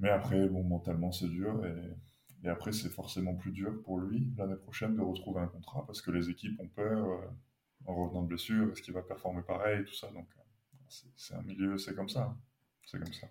Mais 0.00 0.10
après, 0.10 0.48
bon, 0.48 0.64
mentalement, 0.64 1.12
c'est 1.12 1.28
dur. 1.28 1.64
Et, 1.66 2.48
après, 2.48 2.72
c'est 2.72 2.90
forcément 2.90 3.34
plus 3.34 3.52
dur 3.52 3.82
pour 3.84 3.98
lui 3.98 4.30
l'année 4.36 4.56
prochaine 4.56 4.94
de 4.96 5.00
retrouver 5.00 5.40
un 5.40 5.46
contrat 5.46 5.86
parce 5.86 6.02
que 6.02 6.10
les 6.10 6.28
équipes 6.28 6.60
ont 6.60 6.68
peur 6.68 7.08
euh, 7.08 7.26
en 7.86 7.94
revenant 7.94 8.22
de 8.22 8.28
blessure. 8.28 8.70
Est-ce 8.70 8.82
qu'il 8.82 8.92
va 8.92 9.00
performer 9.00 9.40
pareil 9.40 9.82
Tout 9.86 9.94
ça. 9.94 10.10
Donc, 10.10 10.28
c'est 11.16 11.34
un 11.34 11.42
milieu, 11.42 11.78
c'est 11.78 11.94
comme 11.94 12.08
ça. 12.08 12.24
Hein. 12.24 12.38
C'est 12.84 12.98
comme 12.98 13.12
ça. 13.14 13.28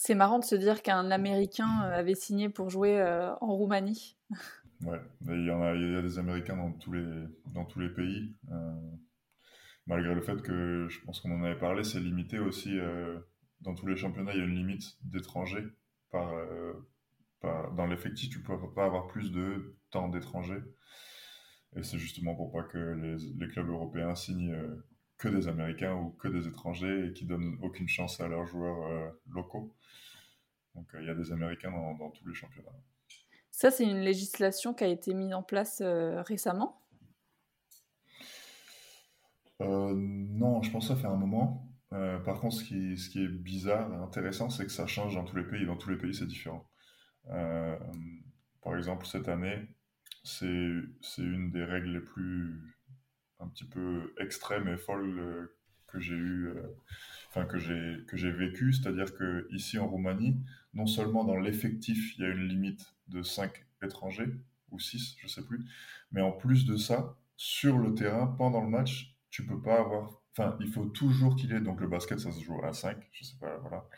C'est 0.00 0.14
marrant 0.14 0.38
de 0.38 0.44
se 0.44 0.54
dire 0.54 0.82
qu'un 0.82 1.10
Américain 1.10 1.82
euh, 1.82 1.98
avait 1.98 2.14
signé 2.14 2.48
pour 2.48 2.70
jouer 2.70 3.00
euh, 3.00 3.34
en 3.40 3.56
Roumanie. 3.56 4.16
Ouais, 4.82 5.00
il 5.22 5.44
y, 5.44 5.50
en 5.50 5.60
a, 5.60 5.74
des 5.74 6.18
Américains 6.20 6.56
dans 6.56 6.70
tous 6.70 6.92
les, 6.92 7.24
dans 7.52 7.64
tous 7.64 7.80
les 7.80 7.88
pays. 7.88 8.32
Euh, 8.52 8.80
malgré 9.88 10.14
le 10.14 10.20
fait 10.20 10.40
que, 10.40 10.86
je 10.88 11.00
pense 11.00 11.20
qu'on 11.20 11.32
en 11.32 11.42
avait 11.42 11.58
parlé, 11.58 11.82
c'est 11.82 11.98
limité 11.98 12.38
aussi. 12.38 12.78
dans 13.60 13.74
tous 13.74 13.88
les 13.88 13.96
championnats, 13.96 14.30
il 14.34 14.38
y 14.38 14.40
a 14.40 14.44
une 14.44 14.54
limite 14.54 14.84
d'étrangers. 15.02 15.66
Par, 16.12 16.32
dans 17.42 17.86
l'effectif, 17.86 18.30
tu 18.30 18.38
ne 18.38 18.44
peux 18.44 18.72
pas 18.72 18.84
avoir 18.84 19.08
plus 19.08 19.32
de 19.32 19.76
temps 19.90 20.08
d'étrangers. 20.08 20.62
Et 21.74 21.82
c'est 21.82 21.98
justement 21.98 22.36
pour 22.36 22.52
pas 22.52 22.62
que 22.62 23.18
les 23.36 23.48
clubs 23.48 23.68
européens 23.68 24.14
signent 24.14 24.54
que 25.18 25.28
des 25.28 25.48
Américains 25.48 25.94
ou 25.94 26.10
que 26.10 26.28
des 26.28 26.46
étrangers 26.46 27.08
et 27.08 27.12
qui 27.12 27.26
donnent 27.26 27.58
aucune 27.62 27.88
chance 27.88 28.20
à 28.20 28.28
leurs 28.28 28.46
joueurs 28.46 29.12
locaux. 29.28 29.74
Donc 30.78 30.94
euh, 30.94 31.02
il 31.02 31.06
y 31.06 31.10
a 31.10 31.14
des 31.14 31.32
Américains 31.32 31.72
dans, 31.72 32.10
tous 32.10 32.26
les 32.26 32.34
championnats. 32.34 32.70
Ça, 33.50 33.70
c'est 33.70 33.84
une 33.84 34.00
législation 34.00 34.72
qui 34.72 34.84
a 34.84 34.86
été 34.86 35.12
mise 35.12 35.34
en 35.34 35.42
place 35.42 35.80
euh, 35.80 36.22
récemment? 36.22 36.80
Euh, 39.60 39.92
Non, 39.96 40.62
je 40.62 40.70
pense 40.70 40.88
que 40.88 40.94
ça 40.94 41.00
fait 41.00 41.08
un 41.08 41.16
moment. 41.16 41.68
par 41.90 42.38
contre, 42.40 42.54
ce 42.54 42.64
qui, 42.64 42.96
ce 42.96 43.10
qui, 43.10 43.24
est 43.24 43.28
bizarre 43.28 43.92
et 43.92 43.96
intéressant, 43.96 44.50
c'est 44.50 44.64
que 44.64 44.70
ça 44.70 44.86
change 44.86 45.16
dans 45.16 45.24
tous 45.24 45.36
les 45.36 45.44
pays. 45.44 45.66
Dans 45.66 45.76
tous 45.76 45.90
les 45.90 45.98
pays, 45.98 46.14
c'est 46.14 46.26
différent. 46.26 46.70
par 47.26 48.76
exemple, 48.76 49.04
cette 49.06 49.28
année, 49.28 49.66
c'est 50.22 50.52
une 51.18 51.50
des 51.50 51.64
règles 51.64 51.94
les 51.94 52.00
plus 52.00 52.77
un 53.40 53.48
petit 53.48 53.64
peu 53.64 54.14
extrêmes 54.18 54.68
et 54.68 54.76
folles 54.76 55.50
que 55.86 56.00
j'ai 56.00 56.14
eu 56.14 56.52
enfin 57.30 57.44
que 57.44 57.58
j'ai 57.58 58.04
que 58.06 58.16
j'ai 58.16 58.30
vécu, 58.30 58.72
c'est-à-dire 58.72 59.14
que 59.14 59.46
ici 59.50 59.78
en 59.78 59.88
Roumanie, 59.88 60.36
non 60.74 60.86
seulement 60.86 61.24
dans 61.24 61.36
l'effectif, 61.36 62.16
il 62.16 62.22
y 62.22 62.26
a 62.26 62.30
une 62.30 62.46
limite 62.46 62.94
de 63.08 63.22
5 63.22 63.50
étrangers 63.82 64.30
ou 64.70 64.78
6, 64.78 65.16
je 65.18 65.26
sais 65.28 65.44
plus, 65.44 65.64
mais 66.12 66.20
en 66.20 66.32
plus 66.32 66.66
de 66.66 66.76
ça, 66.76 67.16
sur 67.36 67.78
le 67.78 67.94
terrain 67.94 68.26
pendant 68.26 68.60
le 68.62 68.68
match, 68.68 69.16
tu 69.30 69.46
peux 69.46 69.60
pas 69.60 69.80
avoir 69.80 70.22
enfin, 70.32 70.56
il 70.60 70.68
faut 70.68 70.86
toujours 70.86 71.36
qu'il 71.36 71.50
y 71.50 71.54
ait 71.54 71.60
donc 71.60 71.80
le 71.80 71.88
basket 71.88 72.20
ça 72.20 72.32
se 72.32 72.40
joue 72.42 72.62
à 72.64 72.72
5, 72.72 72.96
je 73.12 73.24
sais 73.24 73.36
pas 73.40 73.56
voilà. 73.58 73.88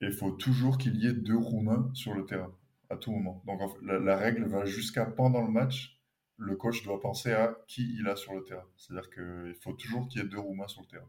Et 0.00 0.06
il 0.06 0.12
faut 0.12 0.32
toujours 0.32 0.78
qu'il 0.78 0.96
y 0.96 1.06
ait 1.06 1.12
deux 1.12 1.36
Roumains 1.36 1.90
sur 1.94 2.14
le 2.14 2.24
terrain 2.24 2.52
à 2.90 2.96
tout 2.96 3.12
moment. 3.12 3.42
Donc 3.46 3.60
la 3.82 4.16
règle 4.16 4.44
va 4.44 4.64
jusqu'à 4.64 5.06
pendant 5.06 5.42
le 5.42 5.50
match, 5.50 6.01
le 6.38 6.56
coach 6.56 6.82
doit 6.82 7.00
penser 7.00 7.32
à 7.32 7.56
qui 7.68 7.96
il 7.98 8.08
a 8.08 8.16
sur 8.16 8.34
le 8.34 8.44
terrain. 8.44 8.66
C'est-à-dire 8.76 9.10
qu'il 9.10 9.54
faut 9.62 9.72
toujours 9.72 10.08
qu'il 10.08 10.20
y 10.20 10.24
ait 10.24 10.28
deux 10.28 10.38
Roumains 10.38 10.68
sur 10.68 10.82
le 10.82 10.86
terrain. 10.86 11.08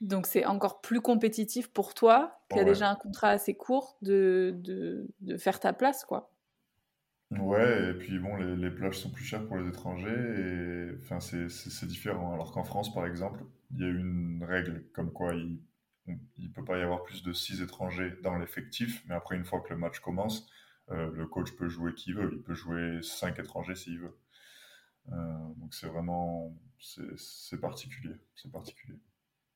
Donc 0.00 0.26
c'est 0.26 0.44
encore 0.44 0.80
plus 0.80 1.00
compétitif 1.00 1.68
pour 1.68 1.94
toi, 1.94 2.38
qui 2.50 2.58
a 2.58 2.64
déjà 2.64 2.90
un 2.90 2.96
contrat 2.96 3.30
assez 3.30 3.54
court, 3.54 3.96
de, 4.02 4.52
de, 4.56 5.08
de, 5.20 5.36
faire 5.38 5.60
ta 5.60 5.72
place, 5.72 6.04
quoi. 6.04 6.30
Ouais, 7.30 7.90
et 7.90 7.94
puis 7.94 8.18
bon, 8.18 8.36
les, 8.36 8.54
les, 8.56 8.70
plages 8.70 8.98
sont 8.98 9.10
plus 9.10 9.24
chères 9.24 9.46
pour 9.46 9.56
les 9.56 9.68
étrangers, 9.68 10.10
et 10.10 10.90
enfin 11.02 11.20
c'est 11.20 11.86
différent. 11.86 12.34
Alors 12.34 12.52
qu'en 12.52 12.64
France, 12.64 12.92
par 12.92 13.06
exemple, 13.06 13.44
il 13.70 13.80
y 13.80 13.84
a 13.84 13.88
une 13.88 14.44
règle 14.46 14.84
comme 14.92 15.10
quoi 15.10 15.32
il 15.34 15.58
ne 16.38 16.48
peut 16.48 16.64
pas 16.64 16.78
y 16.78 16.82
avoir 16.82 17.02
plus 17.02 17.22
de 17.22 17.32
6 17.32 17.62
étrangers 17.62 18.12
dans 18.22 18.36
l'effectif, 18.36 19.02
mais 19.08 19.14
après, 19.14 19.36
une 19.36 19.44
fois 19.44 19.60
que 19.60 19.72
le 19.72 19.78
match 19.78 20.00
commence, 20.00 20.46
euh, 20.90 21.10
le 21.12 21.26
coach 21.26 21.52
peut 21.56 21.68
jouer 21.68 21.94
qui 21.94 22.12
veut. 22.12 22.30
Il 22.32 22.42
peut 22.42 22.54
jouer 22.54 23.00
5 23.02 23.38
étrangers 23.38 23.74
s'il 23.74 23.98
veut. 24.00 24.16
Euh, 25.12 25.14
donc 25.56 25.74
c'est 25.74 25.86
vraiment... 25.86 26.54
c'est 26.78 27.60
particulier. 27.60 28.14
C'est 28.34 28.50
particulier. 28.50 28.98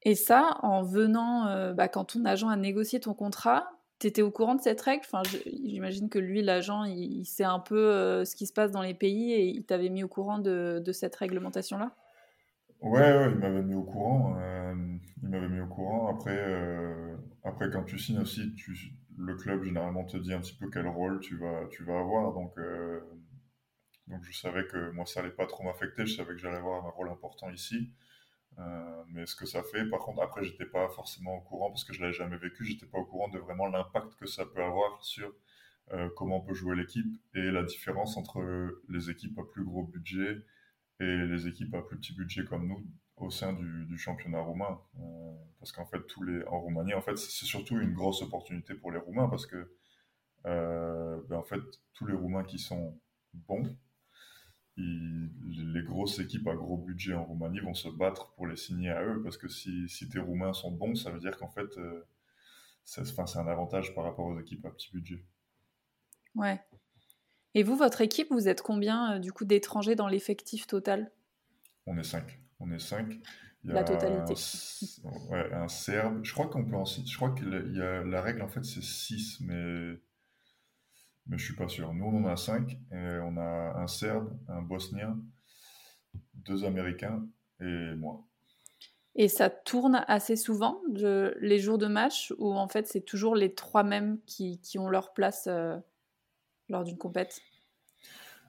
Et 0.02 0.14
ça, 0.14 0.58
en 0.62 0.82
venant, 0.82 1.46
euh, 1.48 1.72
bah, 1.72 1.88
quand 1.88 2.04
ton 2.04 2.24
agent 2.24 2.48
a 2.48 2.56
négocié 2.56 3.00
ton 3.00 3.14
contrat, 3.14 3.70
tu 3.98 4.06
étais 4.06 4.22
au 4.22 4.30
courant 4.30 4.54
de 4.54 4.60
cette 4.60 4.80
règle? 4.80 5.02
Enfin, 5.04 5.22
J'imagine 5.44 6.08
que 6.08 6.20
lui, 6.20 6.40
l'agent, 6.40 6.84
il, 6.84 7.24
sait 7.24 7.44
un 7.44 7.58
peu 7.58 7.76
euh, 7.76 8.24
ce 8.24 8.36
qui 8.36 8.46
se 8.46 8.52
passe 8.52 8.70
dans 8.70 8.82
les 8.82 8.94
pays 8.94 9.32
et 9.32 9.46
il 9.46 9.64
t'avait 9.64 9.88
mis 9.88 10.04
au 10.04 10.08
courant 10.08 10.38
de, 10.38 10.80
de 10.84 10.92
cette 10.92 11.16
réglementation-là? 11.16 11.94
Ouais, 12.80 13.00
ouais, 13.00 13.30
il 13.32 13.38
m'avait 13.38 13.62
mis 13.62 13.74
au 13.74 13.82
courant. 13.82 14.36
Euh, 14.38 14.74
il 15.22 15.28
m'avait 15.28 15.48
mis 15.48 15.60
au 15.60 15.66
courant. 15.66 16.08
Après, 16.08 16.38
après 17.42 17.68
quand 17.70 17.82
tu 17.82 17.98
signes 17.98 18.20
aussi, 18.20 18.54
tu, 18.54 18.76
le 19.18 19.34
club 19.36 19.64
généralement 19.64 20.04
te 20.04 20.16
dit 20.16 20.32
un 20.32 20.40
petit 20.40 20.54
peu 20.54 20.70
quel 20.70 20.86
rôle 20.86 21.20
tu 21.20 21.36
vas, 21.36 21.66
tu 21.70 21.82
vas 21.84 21.98
avoir. 21.98 22.32
Donc, 22.32 22.56
donc 24.06 24.22
je 24.24 24.36
savais 24.36 24.66
que 24.66 24.90
moi, 24.92 25.06
ça 25.06 25.20
allait 25.20 25.30
pas 25.30 25.46
trop 25.46 25.64
m'affecter. 25.64 26.06
Je 26.06 26.16
savais 26.16 26.34
que 26.34 26.38
j'allais 26.38 26.56
avoir 26.56 26.86
un 26.86 26.90
rôle 26.90 27.10
important 27.10 27.50
ici. 27.50 27.92
mais 29.08 29.26
ce 29.26 29.34
que 29.34 29.46
ça 29.46 29.62
fait, 29.62 29.84
par 29.86 30.00
contre, 30.00 30.22
après, 30.22 30.44
j'étais 30.44 30.66
pas 30.66 30.88
forcément 30.90 31.36
au 31.36 31.40
courant 31.40 31.70
parce 31.70 31.84
que 31.84 31.92
je 31.92 32.00
l'avais 32.00 32.12
jamais 32.12 32.36
vécu. 32.36 32.64
J'étais 32.64 32.86
pas 32.86 32.98
au 32.98 33.04
courant 33.04 33.28
de 33.28 33.38
vraiment 33.38 33.66
l'impact 33.66 34.14
que 34.16 34.26
ça 34.26 34.46
peut 34.46 34.62
avoir 34.62 35.02
sur 35.04 35.32
comment 36.16 36.38
on 36.38 36.40
peut 36.42 36.54
jouer 36.54 36.76
l'équipe 36.76 37.12
et 37.34 37.50
la 37.50 37.62
différence 37.62 38.16
entre 38.16 38.80
les 38.88 39.10
équipes 39.10 39.38
à 39.38 39.44
plus 39.44 39.64
gros 39.64 39.84
budget 39.84 40.44
et 41.00 41.16
les 41.26 41.46
équipes 41.46 41.74
à 41.74 41.82
plus 41.82 41.96
petit 41.96 42.14
budget 42.14 42.44
comme 42.44 42.66
nous 42.66 42.86
au 43.22 43.30
sein 43.30 43.52
du, 43.52 43.98
championnat 43.98 44.40
roumain. 44.40 44.80
parce 45.58 45.72
qu'en 45.72 45.86
fait, 45.86 46.06
tous 46.06 46.22
les, 46.22 46.44
en 46.46 46.60
Roumanie, 46.60 46.94
en 46.94 47.02
fait, 47.02 47.16
c'est 47.16 47.46
surtout 47.46 47.78
une 47.80 47.92
grosse 47.92 48.22
opportunité 48.22 48.74
pour 48.74 48.92
les 48.92 48.98
Roumains 48.98 49.28
parce 49.28 49.46
que 49.46 49.72
ben, 50.44 51.36
en 51.36 51.42
fait, 51.42 51.62
tous 51.94 52.06
les 52.06 52.14
Roumains 52.14 52.44
qui 52.44 52.58
sont 52.58 52.98
bons, 53.34 53.76
les 54.78 55.82
grosses 55.82 56.18
équipes 56.18 56.46
à 56.48 56.54
gros 56.54 56.76
budget 56.76 57.14
en 57.14 57.24
Roumanie 57.24 57.60
vont 57.60 57.74
se 57.74 57.88
battre 57.88 58.32
pour 58.32 58.46
les 58.46 58.56
signer 58.56 58.90
à 58.90 59.02
eux, 59.02 59.20
parce 59.22 59.36
que 59.36 59.48
si, 59.48 59.88
si 59.88 60.08
tes 60.08 60.20
Roumains 60.20 60.52
sont 60.52 60.70
bons, 60.70 60.94
ça 60.94 61.10
veut 61.10 61.20
dire 61.20 61.36
qu'en 61.36 61.48
fait, 61.48 61.76
euh, 61.78 62.06
c'est 62.84 63.18
un 63.18 63.48
avantage 63.48 63.94
par 63.94 64.04
rapport 64.04 64.26
aux 64.26 64.40
équipes 64.40 64.64
à 64.66 64.70
petit 64.70 64.90
budget. 64.92 65.24
Ouais. 66.34 66.60
Et 67.54 67.62
vous, 67.62 67.76
votre 67.76 68.00
équipe, 68.00 68.28
vous 68.30 68.48
êtes 68.48 68.62
combien 68.62 69.14
euh, 69.14 69.18
du 69.18 69.32
coup 69.32 69.44
d'étrangers 69.44 69.96
dans 69.96 70.08
l'effectif 70.08 70.66
total? 70.66 71.10
On 71.86 71.98
est 71.98 72.04
cinq. 72.04 72.40
On 72.60 72.70
est 72.72 72.78
cinq. 72.78 73.18
la 73.64 73.84
totalité. 73.84 74.34
Un, 75.04 75.32
ouais, 75.32 75.52
un 75.52 75.68
Serbe. 75.68 76.24
Je 76.24 76.32
crois 76.32 76.46
qu'on 76.48 76.64
peut 76.64 76.76
en 76.76 76.84
Je 76.84 77.16
crois 77.16 77.30
que 77.30 77.44
la 77.44 78.22
règle 78.22 78.42
en 78.42 78.48
fait 78.48 78.64
c'est 78.64 78.82
6, 78.82 79.40
mais 79.40 79.98
mais 81.28 81.36
je 81.36 81.44
suis 81.44 81.54
pas 81.54 81.68
sûr. 81.68 81.92
Nous, 81.92 82.04
on 82.04 82.24
en 82.24 82.26
a 82.26 82.36
cinq. 82.36 82.78
Et 82.90 83.18
on 83.22 83.36
a 83.36 83.74
un 83.76 83.86
Serbe, 83.86 84.36
un 84.48 84.62
Bosnien, 84.62 85.18
deux 86.34 86.64
Américains 86.64 87.26
et 87.60 87.94
moi. 87.96 88.24
Et 89.14 89.28
ça 89.28 89.50
tourne 89.50 90.04
assez 90.06 90.36
souvent 90.36 90.80
de, 90.88 91.36
les 91.40 91.58
jours 91.58 91.78
de 91.78 91.86
match 91.86 92.32
ou 92.38 92.52
en 92.54 92.68
fait 92.68 92.86
c'est 92.86 93.00
toujours 93.00 93.34
les 93.34 93.52
trois 93.54 93.82
mêmes 93.82 94.20
qui, 94.26 94.60
qui 94.60 94.78
ont 94.78 94.88
leur 94.88 95.12
place 95.12 95.48
euh, 95.48 95.76
lors 96.68 96.84
d'une 96.84 96.98
compète? 96.98 97.40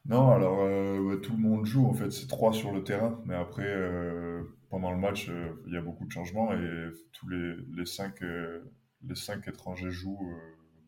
Non, 0.06 0.32
alors 0.32 0.62
euh, 0.62 1.18
tout 1.18 1.34
le 1.34 1.40
monde 1.40 1.66
joue 1.66 1.86
en 1.86 1.94
fait, 1.94 2.12
c'est 2.12 2.28
trois 2.28 2.54
sur 2.54 2.72
le 2.72 2.84
terrain, 2.84 3.22
mais 3.26 3.36
après 3.36 3.68
euh, 3.68 4.44
pendant 4.70 4.92
le 4.92 4.98
match 4.98 5.30
il 5.68 5.74
y 5.74 5.78
a 5.78 5.82
beaucoup 5.82 6.06
de 6.06 6.12
changements 6.12 6.52
et 6.54 6.90
tous 7.14 7.30
les, 7.30 7.56
les, 7.76 7.86
cinq, 7.86 8.22
les 8.22 9.16
cinq 9.16 9.48
étrangers 9.48 9.92
jouent 9.92 10.36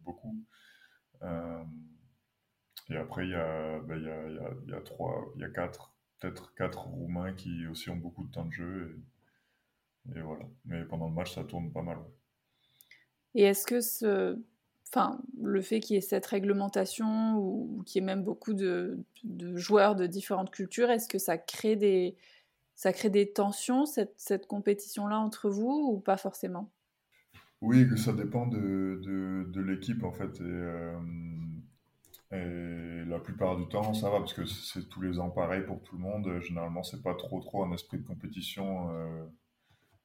beaucoup. 0.04 0.36
Euh, 1.24 1.64
et 2.90 2.98
après, 2.98 3.26
il 3.26 3.32
y 3.32 3.36
a, 3.36 3.80
ben, 3.80 4.02
y 4.02 4.10
a, 4.10 4.30
y 4.68 4.74
a, 4.74 4.82
trois, 4.82 5.32
il 5.36 5.42
y 5.42 5.46
a 5.46 5.50
quatre, 5.50 5.94
peut-être 6.20 6.54
quatre 6.56 6.88
Roumains 6.88 7.34
qui 7.34 7.68
aussi 7.68 7.90
ont 7.90 7.96
beaucoup 7.96 8.26
de 8.26 8.32
temps 8.32 8.46
de 8.46 8.52
jeu. 8.52 9.02
Et, 10.16 10.22
voilà. 10.22 10.46
Mais 10.66 10.84
pendant 10.86 11.08
le 11.08 11.14
match, 11.14 11.36
ça 11.36 11.44
tourne 11.44 11.72
pas 11.72 11.84
mal. 11.84 12.00
Et 13.34 13.44
est-ce 13.44 13.66
que 13.66 13.80
ce, 13.80 14.42
enfin, 14.94 15.22
le 15.42 15.62
fait 15.62 15.80
qu'il 15.80 15.96
y 15.96 15.98
ait 15.98 16.02
cette 16.02 16.26
réglementation 16.26 17.38
ou, 17.38 17.82
qu'il 17.86 18.02
y 18.02 18.04
ait 18.04 18.06
même 18.06 18.24
beaucoup 18.24 18.54
de, 18.54 19.00
joueurs 19.56 19.96
de 19.96 20.06
différentes 20.06 20.52
cultures, 20.52 20.90
est-ce 20.90 21.08
que 21.08 21.18
ça 21.18 21.38
crée 21.38 21.76
des, 21.78 22.16
tensions, 23.34 23.86
cette, 23.86 24.48
compétition-là 24.48 25.18
entre 25.18 25.50
vous, 25.50 25.92
ou 25.94 26.00
pas 26.00 26.18
forcément? 26.18 26.70
Oui, 27.62 27.88
ça 27.98 28.12
dépend 28.12 28.48
de, 28.48 29.62
l'équipe 29.62 30.04
en 30.04 30.12
fait. 30.12 30.42
Et, 30.42 30.44
euh, 30.44 31.00
et, 32.32 33.06
la 33.06 33.20
plupart 33.20 33.58
du 33.58 33.68
temps, 33.68 33.94
ça 33.94 34.10
va 34.10 34.20
parce 34.20 34.34
que 34.34 34.46
c'est 34.46 34.90
tous 34.90 35.02
les 35.02 35.20
ans 35.20 35.30
pareil 35.30 35.64
pour 35.66 35.82
tout 35.84 35.96
le 35.96 36.02
monde. 36.02 36.40
Généralement, 36.42 36.84
c'est 36.84 37.02
pas 37.02 37.14
trop 37.14 37.40
trop 37.40 37.64
un 37.64 37.72
esprit 37.72 38.00
de 38.00 38.08
compétition 38.08 38.90
euh, 38.90 39.26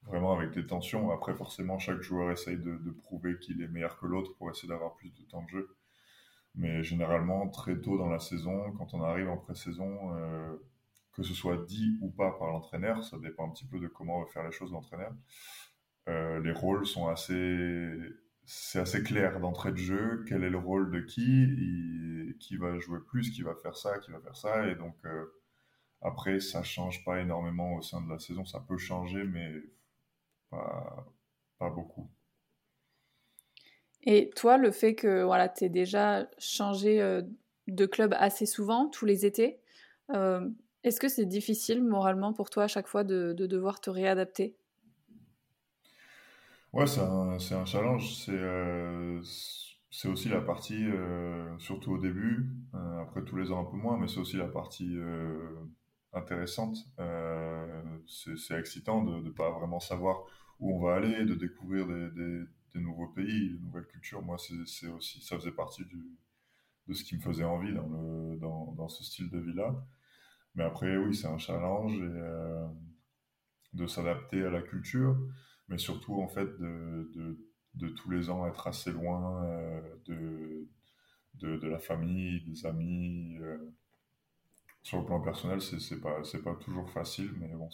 vraiment 0.07 0.33
avec 0.33 0.53
des 0.53 0.67
tensions. 0.67 1.11
Après, 1.11 1.35
forcément, 1.35 1.79
chaque 1.79 2.01
joueur 2.01 2.31
essaye 2.31 2.59
de, 2.59 2.91
prouver 3.03 3.39
qu'il 3.39 3.63
est 3.63 3.69
meilleur 3.69 3.99
que 3.99 4.07
l'autre 4.07 4.35
pour 4.37 4.51
essayer 4.51 4.69
d'avoir 4.69 4.95
plus 4.97 5.13
de 5.15 5.23
temps 5.23 5.43
de 5.43 5.49
jeu. 5.49 5.77
Mais 6.55 6.83
généralement, 6.83 7.49
très 7.49 7.81
tôt 7.81 7.99
dans 7.99 8.09
la 8.09 8.19
saison, 8.19 8.73
quand 8.73 8.95
on 8.95 9.03
arrive 9.03 9.29
en 9.29 9.37
pré-saison, 9.37 10.17
euh, 10.17 10.57
que 11.13 11.23
ce 11.23 11.35
soit 11.35 11.59
dit 11.67 11.99
ou 12.01 12.11
pas 12.11 12.33
par 12.33 12.49
l'entraîneur, 12.49 13.05
ça 13.05 13.19
dépend 13.19 13.49
un 13.49 13.51
petit 13.51 13.67
peu 13.67 13.79
de 13.79 13.89
comment 13.89 14.21
va 14.21 14.27
faire 14.27 14.45
les 14.45 14.53
choses 14.53 14.73
l'entraîneur. 14.73 15.13
Euh, 16.09 16.41
les 16.41 16.53
rôles 16.53 16.87
sont 16.87 17.09
assez, 17.09 17.99
c'est 18.45 18.79
assez 18.79 19.03
clair 19.03 19.41
d'entrée 19.41 19.73
de 19.73 19.77
jeu. 19.77 20.25
Quel 20.29 20.45
est 20.45 20.51
le 20.51 20.59
rôle 20.59 20.91
de 20.91 21.01
qui, 21.01 22.37
qui 22.39 22.57
va 22.57 22.79
jouer 22.79 23.01
plus, 23.07 23.31
qui 23.31 23.43
va 23.43 23.55
faire 23.55 23.77
ça, 23.77 23.99
qui 23.99 24.11
va 24.11 24.21
faire 24.21 24.37
ça, 24.37 24.67
et 24.69 24.77
donc 24.77 24.97
euh, 25.05 25.27
après 26.01 26.41
ça 26.41 26.63
change 26.63 27.05
pas 27.05 27.21
énormément 27.21 27.75
au 27.75 27.83
sein 27.83 28.01
de 28.03 28.09
la 28.11 28.19
saison. 28.19 28.45
Ça 28.45 28.61
peut 28.61 28.79
changer, 28.79 29.25
mais 29.25 29.53
pas, 30.57 31.07
pas 31.59 31.71
beaucoup. 31.71 32.11
Et 34.05 34.31
toi, 34.37 34.57
le 34.57 34.71
fait 34.71 34.95
que 34.95 35.23
voilà, 35.25 35.49
tu 35.49 35.65
aies 35.65 35.69
déjà 35.69 36.29
changé 36.39 37.01
euh, 37.03 37.23
de 37.67 37.87
club 37.87 38.15
assez 38.19 38.47
souvent, 38.47 38.89
tous 38.89 39.05
les 39.05 39.27
étés, 39.27 39.59
est-ce 40.85 41.01
que 41.01 41.09
c'est 41.09 41.27
difficile 41.27 41.83
moralement 41.83 42.33
pour 42.33 42.49
toi 42.49 42.65
à 42.65 42.69
chaque 42.69 42.87
fois 42.87 43.03
de 43.03 43.33
devoir 43.33 43.81
te 43.81 43.91
réadapter? 43.91 44.57
Ouais, 46.73 46.87
c'est 46.87 47.01
un, 47.01 47.39
un 47.39 47.65
challenge. 47.65 48.15
C'est 48.17 48.33
euh, 48.33 49.23
aussi 50.05 50.29
la 50.29 50.41
partie, 50.43 50.85
euh, 50.87 51.59
surtout 51.59 51.93
au 51.93 51.99
début, 51.99 52.51
euh, 52.75 53.03
après 53.03 53.25
tous 53.25 53.37
les 53.37 53.51
ans 53.51 53.61
un 53.61 53.71
peu 53.71 53.77
moins, 53.77 53.97
mais 53.97 54.09
c'est 54.09 54.19
aussi 54.21 54.37
la 54.37 54.47
partie 54.49 54.97
intéressante. 56.13 56.77
c'est 58.07 58.59
excitant 58.59 59.03
de 59.05 59.21
ne 59.21 59.31
pas 59.31 59.51
vraiment 59.51 59.81
savoir 59.81 60.25
où 60.61 60.77
on 60.77 60.81
va 60.81 60.97
aller, 60.97 61.25
de 61.25 61.35
découvrir 61.35 61.87
des, 61.87 62.81
nouveaux 62.81 63.09
pays, 63.09 63.51
de 63.51 63.59
nouvelles 63.59 63.87
cultures. 63.87 64.23
Moi, 64.23 64.37
c'est 64.39 64.67
c'est 64.67 64.89
aussi, 64.89 65.23
ça 65.23 65.37
faisait 65.37 65.53
partie 65.53 65.83
de 66.87 66.93
ce 66.93 67.05
qui 67.05 67.17
me 67.17 67.21
faisait 67.21 67.45
envie 67.45 67.73
dans, 67.73 68.89
ce 68.89 69.03
style 69.05 69.31
de 69.31 69.39
vie-là. 69.39 69.75
Mais 70.55 70.65
après, 70.65 70.97
oui, 70.97 71.15
c'est 71.15 71.27
un 71.27 71.39
challenge 71.39 71.99
et, 71.99 72.67
de 73.73 73.87
s'adapter 73.87 74.43
à 74.43 74.51
la 74.51 74.63
culture 74.63 75.17
mais 75.69 75.79
surtout 75.79 76.21
en 76.21 76.29
fait 76.29 76.49
de, 76.59 77.89
tous 77.97 78.11
les 78.11 78.31
ans 78.31 78.47
être 78.47 78.67
assez 78.67 78.93
loin 78.93 79.45
euh, 79.45 80.67
de, 81.35 81.67
la 81.69 81.79
famille, 81.79 82.43
des 82.43 82.67
amis. 82.67 83.37
Euh. 83.41 83.59
Sur 84.83 85.01
le 85.01 85.05
plan 85.05 85.21
personnel, 85.21 85.61
c'est 85.61 86.01
pas, 86.01 86.23
pas 86.45 86.55
toujours 86.55 86.89
facile, 86.91 87.33
mais 87.39 87.49
bon, 87.49 87.69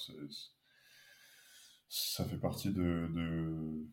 ça 1.95 2.25
fait 2.25 2.39
partie 2.39 2.71
de, 2.71 3.07
de, 3.13 3.87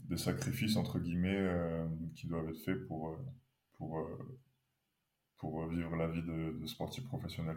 des 0.00 0.16
sacrifices, 0.16 0.76
entre 0.76 0.98
guillemets, 0.98 1.38
euh, 1.38 1.86
qui 2.16 2.26
doivent 2.26 2.48
être 2.48 2.58
faits 2.58 2.84
pour, 2.88 3.16
pour, 3.74 4.08
pour 5.36 5.64
vivre 5.68 5.94
la 5.94 6.08
vie 6.08 6.22
de, 6.22 6.66
sportif 6.66 7.04
professionnel. 7.04 7.56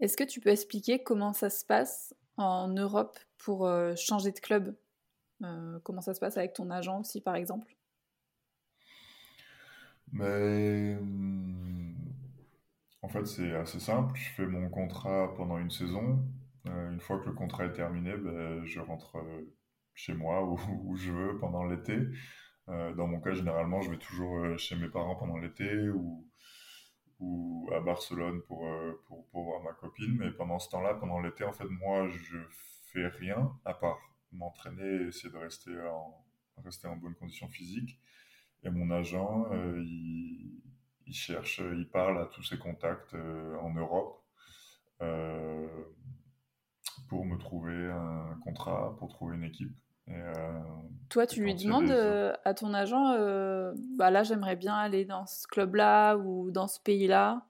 Est-ce 0.00 0.18
que 0.18 0.24
tu 0.24 0.38
peux 0.40 0.50
expliquer 0.50 1.02
comment 1.02 1.32
ça 1.32 1.48
se 1.48 1.64
passe 1.64 2.14
en 2.36 2.68
Europe 2.68 3.18
pour 3.38 3.66
euh, 3.66 3.96
changer 3.96 4.32
de 4.32 4.38
club? 4.38 4.76
Euh, 5.42 5.78
Comment 5.82 6.02
ça 6.02 6.12
se 6.12 6.20
passe 6.20 6.36
avec 6.36 6.52
ton 6.52 6.70
agent 6.70 7.00
aussi, 7.00 7.22
par 7.22 7.36
exemple? 7.36 7.74
Mais 10.12 10.98
en 13.00 13.08
fait, 13.08 13.24
c'est 13.24 13.54
assez 13.54 13.80
simple. 13.80 14.14
Je 14.14 14.28
fais 14.34 14.46
mon 14.46 14.68
contrat 14.68 15.32
pendant 15.38 15.56
une 15.56 15.70
saison. 15.70 16.22
Euh, 16.66 16.92
une 16.92 17.00
fois 17.00 17.18
que 17.18 17.26
le 17.26 17.32
contrat 17.32 17.66
est 17.66 17.72
terminé, 17.72 18.16
ben, 18.16 18.64
je 18.64 18.80
rentre 18.80 19.16
chez 19.94 20.14
moi 20.14 20.44
où 20.84 20.96
je 20.96 21.12
veux 21.12 21.38
pendant 21.38 21.64
l'été. 21.64 21.98
dans 22.68 23.06
mon 23.06 23.20
cas, 23.20 23.32
généralement, 23.32 23.80
je 23.80 23.90
vais 23.90 23.98
toujours 23.98 24.58
chez 24.58 24.76
mes 24.76 24.88
parents 24.88 25.16
pendant 25.16 25.38
l'été 25.38 25.88
ou 25.90 26.26
à 27.74 27.80
Barcelone 27.80 28.42
pour, 28.42 28.66
euh, 28.66 28.92
voir 29.32 29.62
ma 29.62 29.72
copine. 29.72 30.16
Mais 30.18 30.30
pendant 30.32 30.58
ce 30.58 30.68
temps-là, 30.70 30.94
pendant 30.94 31.20
l'été, 31.20 31.44
en 31.44 31.52
fait, 31.52 31.68
moi, 31.68 32.08
je 32.08 32.38
fais 32.92 33.06
rien 33.06 33.52
à 33.64 33.74
part 33.74 33.98
m'entraîner 34.32 35.04
et 35.04 35.08
essayer 35.08 35.32
de 35.32 35.38
rester 35.38 35.70
en, 35.80 36.96
bonne 36.96 37.14
condition 37.14 37.48
physique. 37.48 38.00
Et 38.64 38.70
mon 38.70 38.90
agent, 38.90 39.46
euh, 39.52 39.82
il, 41.06 41.14
cherche, 41.14 41.58
il 41.58 41.88
parle 41.88 42.20
à 42.20 42.26
tous 42.26 42.42
ses 42.42 42.58
contacts 42.58 43.14
euh, 43.14 43.56
en 43.58 43.72
Europe 43.74 44.18
pour 47.12 47.26
me 47.26 47.36
trouver 47.36 47.90
un 47.90 48.38
contrat, 48.42 48.96
pour 48.98 49.10
trouver 49.10 49.36
une 49.36 49.44
équipe. 49.44 49.76
Euh, 50.08 50.32
Toi, 51.10 51.26
tu 51.26 51.42
lui 51.42 51.54
demandes 51.54 51.90
euh, 51.90 52.32
à 52.46 52.54
ton 52.54 52.72
agent, 52.72 53.12
euh, 53.18 53.74
bah 53.98 54.10
là, 54.10 54.22
j'aimerais 54.22 54.56
bien 54.56 54.74
aller 54.74 55.04
dans 55.04 55.26
ce 55.26 55.46
club-là 55.46 56.16
ou 56.16 56.50
dans 56.50 56.66
ce 56.68 56.80
pays-là. 56.80 57.46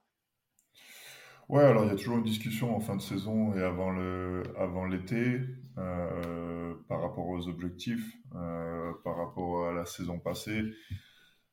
Ouais, 1.47 1.63
alors 1.63 1.85
il 1.85 1.91
y 1.91 1.93
a 1.93 1.95
toujours 1.95 2.17
une 2.17 2.25
discussion 2.25 2.75
en 2.75 2.81
fin 2.81 2.97
de 2.97 3.01
saison 3.01 3.53
et 3.53 3.63
avant 3.63 3.91
le, 3.91 4.43
avant 4.59 4.85
l'été 4.85 5.39
par 5.75 7.01
rapport 7.01 7.29
aux 7.29 7.47
objectifs, 7.47 8.17
par 8.33 9.15
rapport 9.15 9.69
à 9.69 9.71
la 9.71 9.85
saison 9.85 10.19
passée, 10.19 10.61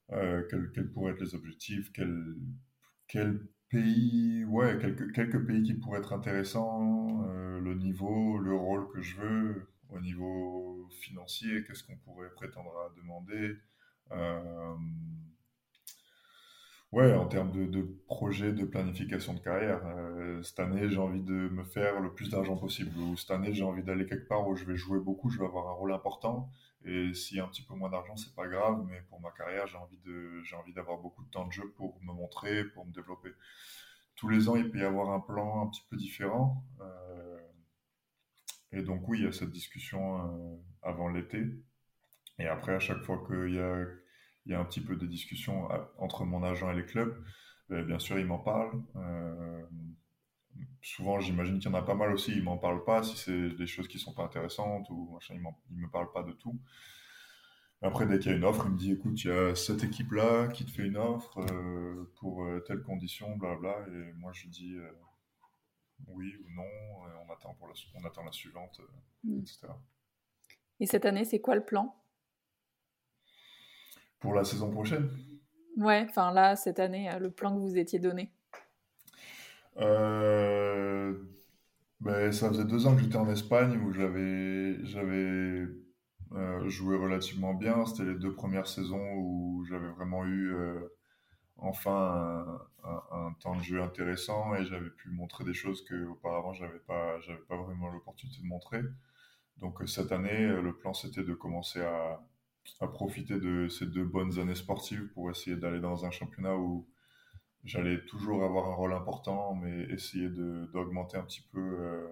quels, 0.08 0.72
quels, 0.74 0.90
pourraient 0.90 1.12
être 1.12 1.20
les 1.20 1.36
objectifs, 1.36 1.92
quel, 1.92 2.34
quel 3.06 3.40
pays, 3.70 4.44
ouais, 4.46 4.78
quelques, 4.80 5.12
quelques 5.12 5.46
pays 5.46 5.62
qui 5.62 5.74
pourraient 5.74 6.00
être 6.00 6.12
intéressants, 6.12 7.24
le 7.26 7.60
le 7.60 7.74
niveau, 7.74 8.38
le 8.38 8.54
rôle 8.54 8.88
que 8.92 9.00
je 9.00 9.16
veux, 9.16 9.68
au 9.90 10.00
niveau 10.00 10.88
financier, 11.00 11.64
qu'est-ce 11.64 11.84
qu'on 11.84 11.96
pourrait 11.96 12.30
prétendre 12.34 12.72
à 12.78 12.94
demander. 12.96 13.56
Euh, 14.12 14.74
ouais, 16.92 17.14
en 17.14 17.26
termes 17.26 17.52
de, 17.52 17.66
de, 17.66 17.82
projet, 18.06 18.52
de 18.52 18.64
planification 18.64 19.34
de 19.34 19.40
carrière. 19.40 19.80
Euh, 19.86 20.42
cette 20.42 20.60
année, 20.60 20.88
j'ai 20.88 20.98
envie 20.98 21.22
de 21.22 21.32
me 21.32 21.64
faire 21.64 22.00
le 22.00 22.12
plus 22.12 22.30
d'argent 22.30 22.56
possible. 22.56 22.96
Ou 22.98 23.16
cette 23.16 23.30
année, 23.30 23.52
j'ai 23.52 23.64
envie 23.64 23.82
d'aller 23.82 24.06
quelque 24.06 24.28
part 24.28 24.46
où 24.48 24.56
je 24.56 24.64
vais 24.64 24.76
jouer 24.76 25.00
beaucoup, 25.00 25.30
je 25.30 25.38
vais 25.38 25.46
avoir 25.46 25.68
un 25.68 25.72
rôle 25.72 25.92
important. 25.92 26.50
Et 26.84 27.12
s'il 27.12 27.37
y 27.37 27.40
a 27.40 27.44
un 27.44 27.49
petit 27.49 27.62
peu 27.62 27.75
moins 27.75 27.90
d'argent, 27.90 28.16
c'est 28.16 28.34
pas 28.34 28.46
grave, 28.46 28.84
mais 28.88 29.02
pour 29.10 29.20
ma 29.20 29.30
carrière, 29.32 29.66
j'ai 29.66 29.76
envie 29.76 29.99
de, 29.99 30.42
j'ai 30.42 30.56
envie 30.56 30.72
d'avoir 30.72 30.99
beaucoup 30.99 31.22
de 31.25 31.30
temps 31.30 31.46
de 31.46 31.52
jeu 31.52 31.70
pour 31.76 32.00
me 32.02 32.12
montrer, 32.12 32.64
pour 32.64 32.87
me 32.87 32.92
développer. 32.92 33.30
Tous 34.16 34.28
les 34.28 34.49
ans, 34.49 34.56
il 34.56 34.70
peut 34.70 34.78
y 34.78 34.84
avoir 34.84 35.10
un 35.10 35.20
plan 35.20 35.62
un 35.62 35.68
petit 35.68 35.82
peu 35.90 35.96
différent. 35.96 36.64
Euh, 36.80 37.38
et 38.72 38.82
donc 38.82 39.06
oui, 39.08 39.18
il 39.18 39.25
y 39.25 39.28
a 39.28 39.32
cette 39.32 39.50
discussion 39.50 40.20
euh, 40.20 40.56
avant 40.82 41.08
l'été. 41.08 41.44
Et 42.38 42.46
après, 42.46 42.75
à 42.75 42.80
chaque 42.80 43.02
fois 43.02 43.22
qu'il 43.26 43.54
y 43.54 43.58
a, 43.58 43.84
il 44.46 44.52
y 44.52 44.54
a 44.54 44.60
un 44.60 44.64
petit 44.64 44.80
peu 44.80 44.96
de 44.96 45.06
discussion 45.06 45.70
euh, 45.70 45.78
entre 45.99 46.25
mon 46.25 46.42
agent 46.42 46.70
et 46.70 46.76
les 46.76 46.87
clubs, 46.87 47.14
bien 47.68 47.99
sûr, 47.99 48.18
il 48.18 48.26
m'en 48.26 48.38
parle. 48.38 48.82
Souvent, 50.82 51.20
j'imagine 51.20 51.58
qu'il 51.58 51.70
y 51.70 51.74
en 51.74 51.78
a 51.78 51.82
pas 51.82 51.94
mal 51.94 52.12
aussi, 52.12 52.32
il 52.32 52.42
m'en 52.42 52.58
parle 52.58 52.84
pas 52.84 53.02
si 53.02 53.16
c'est 53.16 53.50
des 53.50 53.66
choses 53.66 53.88
qui 53.88 53.98
sont 53.98 54.14
pas 54.14 54.24
intéressantes 54.24 54.88
ou 54.90 55.10
machin, 55.12 55.34
il, 55.34 55.76
me 55.76 55.88
parle 55.90 56.10
pas 56.12 56.22
de 56.22 56.32
tout. 56.32 56.58
Après, 57.82 58.06
dès 58.06 58.18
qu'il 58.18 58.30
y 58.30 58.34
a 58.34 58.36
une 58.36 58.44
offre, 58.44 58.64
il 58.66 58.72
me 58.72 58.78
dit 58.78 58.92
écoute, 58.92 59.24
il 59.24 59.28
y 59.28 59.30
a 59.30 59.54
cette 59.54 59.84
équipe-là 59.84 60.48
qui 60.48 60.64
te 60.64 60.70
fait 60.70 60.86
une 60.86 60.98
offre 60.98 61.40
pour 62.16 62.46
telle 62.66 62.82
condition, 62.82 63.36
bla 63.36 63.56
bla. 63.56 63.74
Et 63.88 64.12
moi, 64.12 64.32
je 64.32 64.48
dis 64.48 64.76
oui 66.08 66.36
ou 66.36 66.50
non, 66.50 66.64
on 67.26 67.32
attend, 67.32 67.54
pour 67.54 67.68
la, 67.68 67.74
on 67.94 68.04
attend 68.04 68.24
la 68.24 68.32
suivante, 68.32 68.80
euh, 68.80 69.30
mm. 69.30 69.40
etc. 69.40 69.68
Et 70.80 70.86
cette 70.86 71.04
année, 71.04 71.24
c'est 71.24 71.40
quoi 71.40 71.54
le 71.54 71.64
plan? 71.64 71.94
Pour 74.18 74.34
la 74.34 74.44
saison 74.44 74.70
prochaine? 74.70 75.10
Ouais, 75.76 76.06
enfin 76.08 76.32
là, 76.32 76.56
cette 76.56 76.78
année, 76.78 77.10
euh, 77.10 77.18
le 77.18 77.30
plan 77.30 77.54
que 77.54 77.60
vous 77.60 77.78
étiez 77.78 77.98
donné 77.98 78.32
euh, 79.80 81.14
ben, 82.00 82.32
Ça 82.32 82.49
faisait 82.49 82.64
deux 82.64 82.87
ans 82.87 82.94
que 82.94 83.02
j'étais 83.02 83.16
en 83.16 83.28
Espagne 83.30 83.78
où 83.78 83.92
j'avais, 83.92 84.84
j'avais 84.84 85.66
joué 86.66 86.96
relativement 86.96 87.54
bien. 87.54 87.84
C'était 87.87 88.04
les 88.04 88.18
deux 88.18 88.34
premières 88.34 88.66
saisons 88.66 89.14
où 89.14 89.64
j'avais 89.68 89.88
vraiment 89.88 90.25
eu 90.25 90.54
enfin 91.56 92.60
un, 92.84 93.32
temps 93.40 93.56
de 93.56 93.62
jeu 93.62 93.82
intéressant 93.82 94.54
et 94.54 94.64
j'avais 94.64 94.90
pu 94.90 95.10
montrer 95.10 95.44
des 95.44 95.54
choses 95.54 95.84
que 95.84 96.06
auparavant 96.06 96.52
j'avais 96.52 96.78
pas 96.78 97.20
j'avais 97.20 97.40
pas 97.40 97.56
vraiment 97.56 97.88
l'opportunité 97.90 98.40
de 98.42 98.46
montrer. 98.46 98.82
Donc 99.58 99.80
euh, 99.82 99.87
cette 99.87 100.12
année, 100.12 100.44
euh, 100.44 100.62
le 100.62 100.76
plan 100.76 100.94
c'était 100.94 101.22
de 101.22 101.34
commencer 101.34 101.80
à, 101.82 102.20
profiter 102.92 103.38
de 103.38 103.68
ces 103.68 103.87
deux 103.87 104.04
bonnes 104.04 104.38
années 104.38 104.54
sportives 104.54 105.08
pour 105.12 105.30
essayer 105.30 105.56
d'aller 105.56 105.80
dans 105.80 106.04
un 106.04 106.10
championnat 106.10 106.56
où 106.56 106.87
j'allais 107.64 108.04
toujours 108.06 108.44
avoir 108.44 108.68
un 108.68 108.74
rôle 108.74 108.92
important, 108.92 109.54
mais 109.54 109.82
essayer 109.92 110.28
d'augmenter 110.28 111.16
un 111.16 111.24
petit 111.24 111.42
peu 111.52 111.60
euh, 111.60 112.08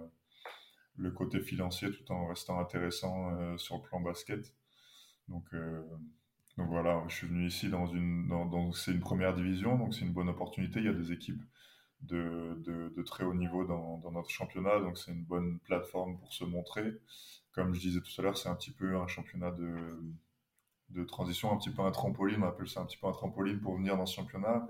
le 0.96 1.10
côté 1.10 1.40
financier 1.40 1.90
tout 1.90 2.12
en 2.12 2.26
restant 2.26 2.58
intéressant 2.58 3.56
sur 3.58 3.76
le 3.76 3.82
plan 3.82 4.00
basket. 4.00 4.54
Donc 5.28 5.44
donc 6.58 6.70
voilà, 6.70 7.04
je 7.06 7.14
suis 7.14 7.28
venu 7.28 7.46
ici 7.46 7.68
dans 7.70 7.86
une, 7.86 8.26
dans, 8.26 8.72
c'est 8.72 8.90
une 8.90 8.98
première 8.98 9.32
division, 9.32 9.78
donc 9.78 9.94
c'est 9.94 10.00
une 10.04 10.12
bonne 10.12 10.28
opportunité. 10.28 10.80
Il 10.80 10.86
y 10.86 10.88
a 10.88 10.92
des 10.92 11.12
équipes 11.12 11.40
de, 12.00 12.60
de, 12.96 13.02
très 13.02 13.22
haut 13.22 13.34
niveau 13.34 13.64
dans, 13.64 13.98
dans 13.98 14.10
notre 14.10 14.30
championnat, 14.30 14.80
donc 14.80 14.98
c'est 14.98 15.12
une 15.12 15.22
bonne 15.22 15.60
plateforme 15.60 16.18
pour 16.18 16.32
se 16.32 16.44
montrer. 16.44 16.94
Comme 17.52 17.74
je 17.74 17.80
disais 17.80 18.00
tout 18.00 18.10
à 18.18 18.22
l'heure, 18.22 18.36
c'est 18.36 18.48
un 18.48 18.56
petit 18.56 18.72
peu 18.72 18.96
un 18.96 19.06
championnat 19.06 19.52
de, 19.52 20.00
de 20.90 21.04
transition, 21.04 21.52
un 21.52 21.58
petit 21.58 21.70
peu 21.70 21.82
un 21.82 21.92
trampoline, 21.92 22.42
on 22.42 22.48
appelle 22.48 22.68
ça 22.68 22.80
un 22.80 22.86
petit 22.86 22.96
peu 22.96 23.06
un 23.06 23.12
trampoline 23.12 23.60
pour 23.60 23.76
venir 23.76 23.96
dans 23.96 24.06
ce 24.06 24.16
championnat. 24.16 24.66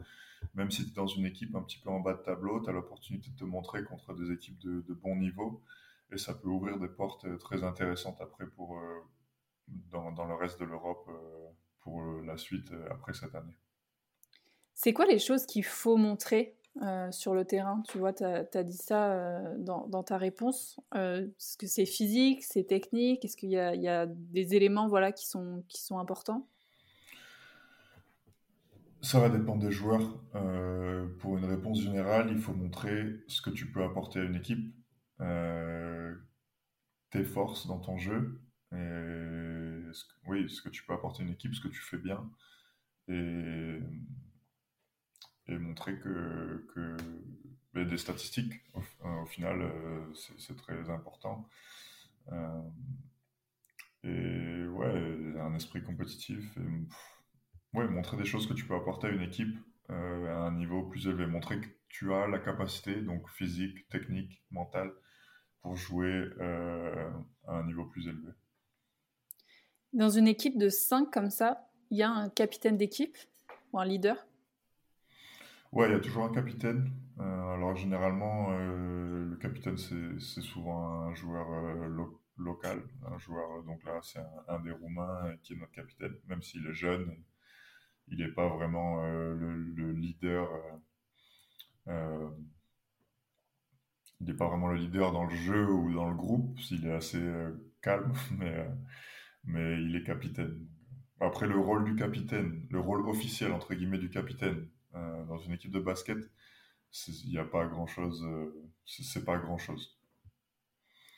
Même 0.54 0.70
si 0.70 0.84
tu 0.84 0.90
es 0.90 0.94
dans 0.94 1.06
une 1.06 1.26
équipe 1.26 1.54
un 1.54 1.62
petit 1.62 1.78
peu 1.78 1.90
en 1.90 2.00
bas 2.00 2.14
de 2.14 2.22
tableau, 2.22 2.60
tu 2.60 2.70
as 2.70 2.72
l'opportunité 2.72 3.30
de 3.30 3.36
te 3.36 3.44
montrer 3.44 3.84
contre 3.84 4.14
des 4.14 4.32
équipes 4.32 4.58
de, 4.58 4.94
bon 4.94 5.16
niveau 5.16 5.62
et 6.10 6.18
ça 6.18 6.34
peut 6.34 6.48
ouvrir 6.48 6.78
des 6.78 6.88
portes 6.88 7.38
très 7.38 7.64
intéressantes 7.64 8.20
après 8.20 8.46
pour, 8.46 8.78
euh, 8.78 9.00
dans, 9.90 10.10
dans, 10.12 10.26
le 10.26 10.34
reste 10.34 10.58
de 10.58 10.64
l'Europe. 10.64 11.06
Euh, 11.08 11.48
pour 11.88 12.02
euh, 12.02 12.22
la 12.24 12.36
suite 12.36 12.70
euh, 12.72 12.88
après 12.90 13.14
cette 13.14 13.34
année. 13.34 13.56
C'est 14.74 14.92
quoi 14.92 15.06
les 15.06 15.18
choses 15.18 15.46
qu'il 15.46 15.64
faut 15.64 15.96
montrer 15.96 16.56
euh, 16.82 17.10
sur 17.10 17.34
le 17.34 17.44
terrain? 17.44 17.82
Tu 17.88 17.98
vois, 17.98 18.12
tu 18.12 18.24
as, 18.24 18.62
dit 18.62 18.76
ça 18.76 19.42
dans, 19.56 19.88
dans, 19.88 20.04
ta 20.04 20.18
réponse. 20.18 20.78
Est-ce 20.94 21.56
que 21.56 21.66
c'est 21.66 21.86
physique, 21.86 22.44
c'est 22.44 22.64
technique? 22.64 23.24
Est-ce 23.24 23.36
qu'il 23.36 23.50
y, 23.50 23.54
y, 23.54 23.88
a 23.88 24.06
des 24.06 24.54
éléments 24.54 24.86
voilà, 24.86 25.10
qui, 25.10 25.26
sont, 25.26 25.64
qui 25.68 25.82
sont 25.82 25.98
importants? 25.98 26.46
Ça 29.00 29.20
va 29.20 29.28
dépendre 29.28 29.62
des 29.62 29.72
joueurs. 29.72 30.18
pour 31.20 31.38
une 31.38 31.44
réponse 31.44 31.80
générale, 31.80 32.28
il 32.30 32.38
faut 32.38 32.54
montrer 32.54 33.20
ce 33.28 33.40
que 33.40 33.50
tu 33.50 33.70
peux 33.70 33.82
apporter 33.82 34.20
à 34.20 34.24
une 34.24 34.34
équipe, 34.34 34.74
tes 37.10 37.24
forces 37.24 37.66
dans 37.66 37.78
ton 37.78 37.96
jeu, 37.96 38.40
et 38.72 38.76
ce 39.92 40.04
que, 40.04 40.14
oui, 40.26 40.48
ce 40.50 40.60
que 40.62 40.68
tu 40.68 40.84
peux 40.84 40.92
apporter 40.92 41.22
à 41.22 41.26
une 41.26 41.32
équipe, 41.32 41.54
ce 41.54 41.60
que 41.60 41.68
tu 41.68 41.80
fais 41.80 41.98
bien, 41.98 42.28
et, 43.08 43.80
montrer 45.48 45.98
que, 45.98 46.96
ben, 47.72 47.86
des 47.86 47.98
statistiques, 47.98 48.54
au, 48.74 49.26
final, 49.26 49.62
euh, 49.62 50.14
c'est 50.38 50.56
très 50.56 50.90
important. 50.90 51.48
Euh, 52.32 52.62
et 54.04 54.66
ouais, 54.68 55.40
un 55.40 55.54
esprit 55.54 55.82
compétitif. 55.82 56.58
Ouais, 57.74 57.88
montrer 57.88 58.16
des 58.16 58.24
choses 58.24 58.46
que 58.46 58.54
tu 58.54 58.64
peux 58.66 58.74
apporter 58.74 59.08
à 59.08 59.10
une 59.10 59.22
équipe 59.22 59.56
euh, 59.90 60.26
à 60.26 60.46
un 60.46 60.52
niveau 60.52 60.82
plus 60.84 61.06
élevé. 61.06 61.26
Montrer 61.26 61.60
que 61.60 61.66
tu 61.88 62.12
as 62.12 62.26
la 62.26 62.38
capacité, 62.38 63.00
donc 63.00 63.28
physique, 63.28 63.88
technique, 63.88 64.42
mentale, 64.50 64.92
pour 65.62 65.76
jouer 65.76 66.28
à 66.40 67.52
un 67.52 67.66
niveau 67.66 67.84
plus 67.86 68.06
élevé. 68.06 68.32
Dans 69.92 70.10
une 70.10 70.28
équipe 70.28 70.58
de 70.58 70.68
5 70.68 71.10
comme 71.10 71.30
ça, 71.30 71.68
il 71.90 71.98
y 71.98 72.02
a 72.02 72.10
un 72.10 72.28
capitaine 72.28 72.76
d'équipe 72.76 73.16
ou 73.72 73.78
un 73.78 73.84
leader? 73.84 74.16
Ouais, 75.72 75.88
il 75.88 75.92
y 75.92 75.94
a 75.94 76.00
toujours 76.00 76.24
un 76.24 76.32
capitaine. 76.32 76.90
Euh, 77.20 77.54
alors 77.54 77.74
généralement, 77.76 78.48
euh, 78.50 79.26
le 79.30 79.36
capitaine, 79.36 79.76
c'est 79.76 80.40
souvent 80.40 81.02
un 81.02 81.14
joueur 81.14 81.50
euh, 81.50 82.06
local, 82.36 82.82
un 83.06 83.18
joueur, 83.18 83.62
donc 83.64 83.82
là, 83.84 83.98
c'est 84.02 84.20
un, 84.48 84.60
des 84.60 84.70
Roumains 84.70 85.36
qui 85.42 85.54
est 85.54 85.56
notre 85.56 85.72
capitaine, 85.72 86.14
même 86.26 86.42
s'il 86.42 86.66
est 86.66 86.72
jeune, 86.72 87.16
il 88.10 88.18
n'est 88.18 88.32
pas 88.32 88.48
vraiment 88.48 89.02
le, 89.02 89.92
leader. 89.92 90.48
il 91.86 91.92
n'est 94.20 94.34
pas 94.34 94.48
vraiment 94.48 94.68
le 94.68 94.76
leader 94.76 95.12
dans 95.12 95.24
le 95.24 95.34
jeu 95.34 95.70
ou 95.70 95.92
dans 95.92 96.08
le 96.08 96.16
groupe, 96.16 96.58
s'il 96.60 96.86
est 96.86 96.92
assez 96.92 97.20
calme, 97.82 98.12
mais 98.38 98.66
mais 99.44 99.82
il 99.82 99.96
est 99.96 100.04
capitaine. 100.04 100.66
Après, 101.20 101.46
le 101.46 101.58
rôle 101.58 101.84
du 101.84 101.96
capitaine, 101.96 102.66
le 102.70 102.80
rôle 102.80 103.08
officiel, 103.08 103.52
entre 103.52 103.74
guillemets, 103.74 103.98
du 103.98 104.10
capitaine 104.10 104.68
euh, 104.94 105.24
dans 105.24 105.38
une 105.38 105.52
équipe 105.52 105.72
de 105.72 105.80
basket, 105.80 106.18
il 107.08 107.30
n'y 107.30 107.38
a 107.38 107.44
pas 107.44 107.66
grand-chose. 107.66 108.24
Euh, 108.24 108.70
c'est 108.86 109.24
pas 109.24 109.38
grand-chose. 109.38 109.98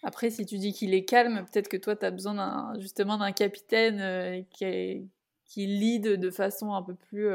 Après, 0.02 0.30
si 0.30 0.46
tu 0.46 0.58
dis 0.58 0.72
qu'il 0.72 0.94
est 0.94 1.04
calme, 1.04 1.44
peut-être 1.44 1.68
que 1.68 1.76
toi, 1.76 1.96
tu 1.96 2.06
as 2.06 2.10
besoin 2.10 2.72
justement 2.80 3.18
d'un 3.18 3.32
capitaine 3.32 4.00
euh, 4.00 4.42
qui, 4.50 5.10
qui 5.50 5.66
lead 5.66 6.04
de 6.04 6.30
façon 6.30 6.74
un 6.74 6.82
peu 6.82 6.94
plus, 6.94 7.28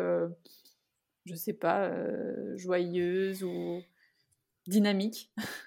je 1.26 1.36
sais 1.36 1.54
pas, 1.54 1.92
joyeuse 2.56 3.44
ou 3.44 3.82
dynamique. 4.68 5.32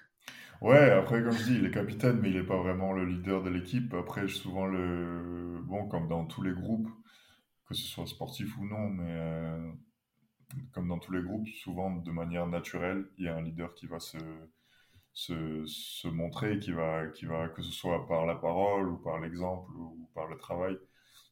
Ouais, 0.61 0.89
après, 0.91 1.23
comme 1.23 1.31
je 1.37 1.43
dis, 1.43 1.55
il 1.55 1.65
est 1.65 1.71
capitaine, 1.71 2.19
mais 2.21 2.29
il 2.29 2.35
n'est 2.35 2.43
pas 2.45 2.57
vraiment 2.57 2.91
le 2.93 3.05
leader 3.05 3.43
de 3.43 3.49
l'équipe. 3.49 3.93
Après, 3.93 4.27
souvent, 4.27 4.65
le... 4.65 5.59
bon, 5.63 5.87
comme 5.87 6.07
dans 6.09 6.25
tous 6.25 6.41
les 6.41 6.51
groupes, 6.51 6.89
que 7.67 7.75
ce 7.75 7.87
soit 7.87 8.07
sportif 8.07 8.57
ou 8.59 8.65
non, 8.65 8.89
mais 8.89 9.11
euh, 9.11 9.71
comme 10.73 10.87
dans 10.89 10.99
tous 10.99 11.13
les 11.13 11.21
groupes, 11.23 11.47
souvent, 11.47 11.91
de 11.95 12.11
manière 12.11 12.47
naturelle, 12.47 13.05
il 13.17 13.25
y 13.25 13.29
a 13.29 13.35
un 13.35 13.41
leader 13.41 13.73
qui 13.75 13.87
va 13.87 13.99
se, 13.99 14.17
se, 15.13 15.65
se 15.65 16.07
montrer, 16.07 16.59
qui 16.59 16.71
va, 16.71 17.07
qui 17.07 17.25
va, 17.25 17.49
que 17.49 17.61
ce 17.61 17.71
soit 17.71 18.07
par 18.07 18.25
la 18.25 18.35
parole 18.35 18.89
ou 18.89 18.97
par 18.97 19.19
l'exemple 19.19 19.71
ou 19.77 20.09
par 20.15 20.27
le 20.27 20.37
travail, 20.37 20.77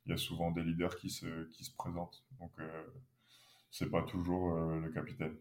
il 0.08 0.12
y 0.12 0.14
a 0.14 0.18
souvent 0.18 0.52
des 0.52 0.64
leaders 0.64 0.96
qui 0.96 1.10
se, 1.10 1.44
qui 1.50 1.66
se 1.66 1.76
présentent. 1.76 2.24
Donc, 2.40 2.52
euh, 2.60 2.84
c'est 3.70 3.92
pas 3.92 4.02
toujours 4.04 4.54
euh, 4.54 4.80
le 4.80 4.90
capitaine. 4.90 5.36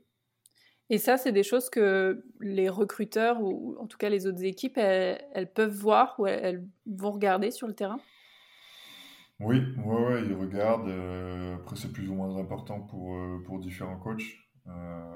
Et 0.90 0.98
ça, 0.98 1.16
c'est 1.16 1.32
des 1.32 1.44
choses 1.44 1.70
que 1.70 2.24
les 2.40 2.68
recruteurs 2.68 3.40
ou 3.40 3.76
en 3.78 3.86
tout 3.86 3.96
cas 3.98 4.08
les 4.08 4.26
autres 4.26 4.44
équipes, 4.44 4.76
elles, 4.76 5.52
peuvent 5.52 5.74
voir 5.74 6.14
ou 6.18 6.26
elles, 6.26 6.66
vont 6.86 7.12
regarder 7.12 7.50
sur 7.50 7.66
le 7.66 7.74
terrain? 7.74 8.00
Oui, 9.38 9.62
ouais, 9.84 10.04
ouais, 10.04 10.22
ils 10.26 10.34
regardent. 10.34 10.88
Euh, 10.88 11.56
après, 11.56 11.76
c'est 11.76 11.92
plus 11.92 12.08
ou 12.08 12.14
moins 12.14 12.36
important 12.36 12.80
pour, 12.80 13.16
euh, 13.16 13.42
pour 13.44 13.60
différents 13.60 13.98
coachs. 13.98 14.22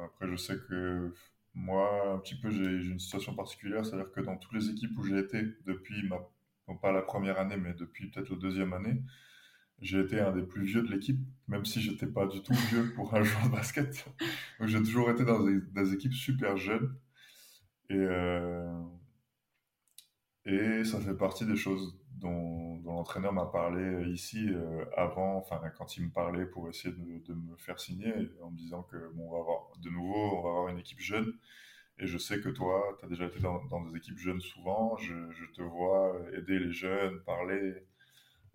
Après, 0.05 0.29
je 0.29 0.37
sais 0.37 0.57
que 0.69 1.13
moi, 1.55 2.13
un 2.15 2.19
petit 2.19 2.37
peu, 2.37 2.51
j'ai 2.51 2.65
une 2.65 3.01
situation 3.01 3.35
particulière, 3.35 3.85
c'est-à-dire 3.85 4.13
que 4.13 4.21
dans 4.21 4.37
toutes 4.37 4.53
les 4.53 4.71
équipes 4.71 4.97
où 4.97 5.03
j'ai 5.03 5.19
été 5.19 5.43
depuis 5.67 6.09
ma, 6.09 6.21
pas 6.77 6.93
la 6.93 7.03
première 7.03 7.39
année, 7.39 7.57
mais 7.57 7.75
depuis 7.75 8.11
peut-être 8.11 8.31
la 8.31 8.37
deuxième 8.37 8.73
année, 8.73 9.03
j'ai 9.81 10.01
été 10.01 10.21
un 10.21 10.33
des 10.33 10.43
plus 10.43 10.65
vieux 10.65 10.83
de 10.83 10.91
l'équipe, 10.91 11.19
même 11.49 11.65
si 11.65 11.81
j'étais 11.81 12.07
pas 12.07 12.27
du 12.27 12.43
tout 12.43 12.55
vieux 12.71 12.93
pour 12.95 13.15
un 13.15 13.23
joueur 13.25 13.47
de 13.47 13.53
basket. 13.53 14.07
j'ai 14.61 14.79
toujours 14.79 15.11
été 15.11 15.25
dans 15.25 15.43
des, 15.45 15.95
équipes 15.95 16.15
super 16.15 16.57
jeunes. 16.57 16.95
Et, 17.89 17.95
euh, 17.97 18.73
et 20.45 20.85
ça 20.85 21.01
fait 21.01 21.15
partie 21.15 21.47
des 21.47 21.57
choses 21.57 21.99
dont, 22.21 22.81
l'entraîneur 22.85 23.33
m'a 23.33 23.47
parlé 23.47 24.11
ici 24.11 24.49
euh, 24.51 24.85
avant, 24.97 25.37
enfin 25.37 25.61
quand 25.77 25.97
il 25.97 26.05
me 26.05 26.11
parlait 26.11 26.47
pour 26.47 26.69
essayer 26.69 26.95
de, 26.95 27.35
me 27.35 27.57
faire 27.57 27.79
signer, 27.79 28.13
en 28.43 28.51
me 28.51 28.57
disant 28.57 28.83
que 28.83 28.97
bon, 29.15 29.29
on 29.29 29.33
va 29.33 29.39
avoir 29.39 29.73
de 29.79 29.91
nouveau, 29.91 30.39
on 30.39 30.43
va 30.43 30.49
avoir 30.51 30.69
une 30.69 30.79
équipe 30.79 31.01
jeune. 31.01 31.33
Et 31.99 32.07
je 32.07 32.17
sais 32.19 32.41
que 32.41 32.49
toi, 32.49 32.97
tu 32.99 33.05
as 33.05 33.09
déjà 33.09 33.27
été 33.27 33.41
dans, 33.41 33.83
des 33.85 33.97
équipes 33.97 34.19
jeunes 34.19 34.41
souvent. 34.41 34.97
Je, 34.97 35.15
te 35.55 35.63
vois 35.63 36.17
aider 36.35 36.59
les 36.59 36.73
jeunes, 36.73 37.21
parler, 37.25 37.87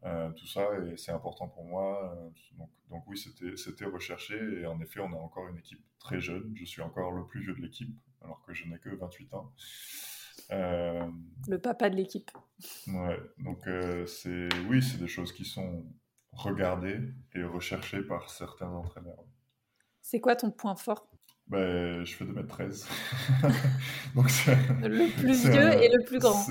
euh, 0.04 0.30
tout 0.32 0.48
ça, 0.48 0.68
et 0.88 0.98
c'est 0.98 1.12
important 1.12 1.48
pour 1.48 1.66
moi. 1.66 2.16
Donc, 2.58 2.70
donc 2.90 3.04
oui, 3.08 3.18
c'était 3.18 3.86
recherché. 3.86 4.36
Et 4.62 4.66
en 4.66 4.80
effet, 4.82 5.00
on 5.00 5.12
a 5.14 5.18
encore 5.18 5.48
une 5.48 5.58
équipe 5.58 5.84
très 6.00 6.20
jeune. 6.20 6.54
Je 6.56 6.66
suis 6.66 6.82
encore 6.82 7.12
le 7.12 7.26
plus 7.26 7.42
vieux 7.42 7.56
de 7.56 7.62
l'équipe, 7.62 7.96
alors 8.22 8.42
que 8.44 8.54
je 8.54 8.68
n'ai 8.68 8.78
que 8.78 8.90
28 8.90 9.34
ans. 9.34 9.52
Euh, 10.52 11.08
le 11.48 11.60
papa 11.60 11.90
de 11.90 11.96
l'équipe. 11.96 12.30
Ouais, 12.88 13.20
donc 13.40 13.66
euh, 13.68 14.06
c'est 14.06 14.50
oui, 14.70 14.84
c'est 14.84 14.98
des 14.98 15.08
choses 15.08 15.32
qui 15.32 15.46
sont 15.46 15.86
regardées 16.32 17.00
et 17.34 17.44
recherchées 17.44 18.04
par 18.04 18.30
certains 18.30 18.70
entraîneurs. 18.70 19.24
C'est 20.02 20.20
quoi 20.20 20.36
ton 20.36 20.52
point 20.52 20.76
fort 20.76 21.08
ben, 21.48 22.04
je 22.04 22.16
fais 22.16 22.26
2m13. 22.26 22.88
donc 24.16 24.28
le 24.82 25.12
plus 25.20 25.50
vieux 25.50 25.84
et 25.84 25.90
le 25.90 26.04
plus 26.06 26.20
grand. 26.20 26.46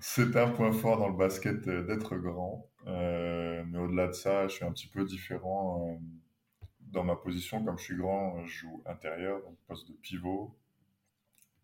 C'est 0.00 0.36
un 0.36 0.50
point 0.50 0.72
fort 0.72 0.98
dans 0.98 1.08
le 1.08 1.16
basket 1.16 1.66
euh, 1.68 1.82
d'être 1.86 2.16
grand. 2.16 2.68
mais 2.86 3.78
au-delà 3.78 4.08
de 4.08 4.12
ça, 4.12 4.48
je 4.48 4.54
suis 4.54 4.64
un 4.64 4.72
petit 4.72 4.88
peu 4.88 5.04
différent 5.04 6.00
dans 6.80 7.04
ma 7.04 7.16
position. 7.16 7.64
Comme 7.64 7.78
je 7.78 7.84
suis 7.84 7.96
grand, 7.96 8.44
je 8.44 8.60
joue 8.60 8.82
intérieur, 8.86 9.40
donc 9.42 9.56
poste 9.66 9.88
de 9.88 9.94
pivot 9.94 10.56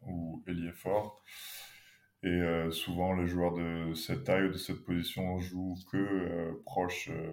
ou 0.02 0.42
ailier 0.46 0.72
fort. 0.72 1.22
Et 2.22 2.28
euh, 2.28 2.70
souvent, 2.70 3.14
les 3.14 3.26
joueurs 3.26 3.54
de 3.54 3.94
cette 3.94 4.24
taille 4.24 4.46
ou 4.46 4.52
de 4.52 4.56
cette 4.56 4.84
position 4.84 5.38
jouent 5.38 5.76
que 5.90 5.96
euh, 5.96 6.62
proche 6.64 7.08
euh, 7.10 7.32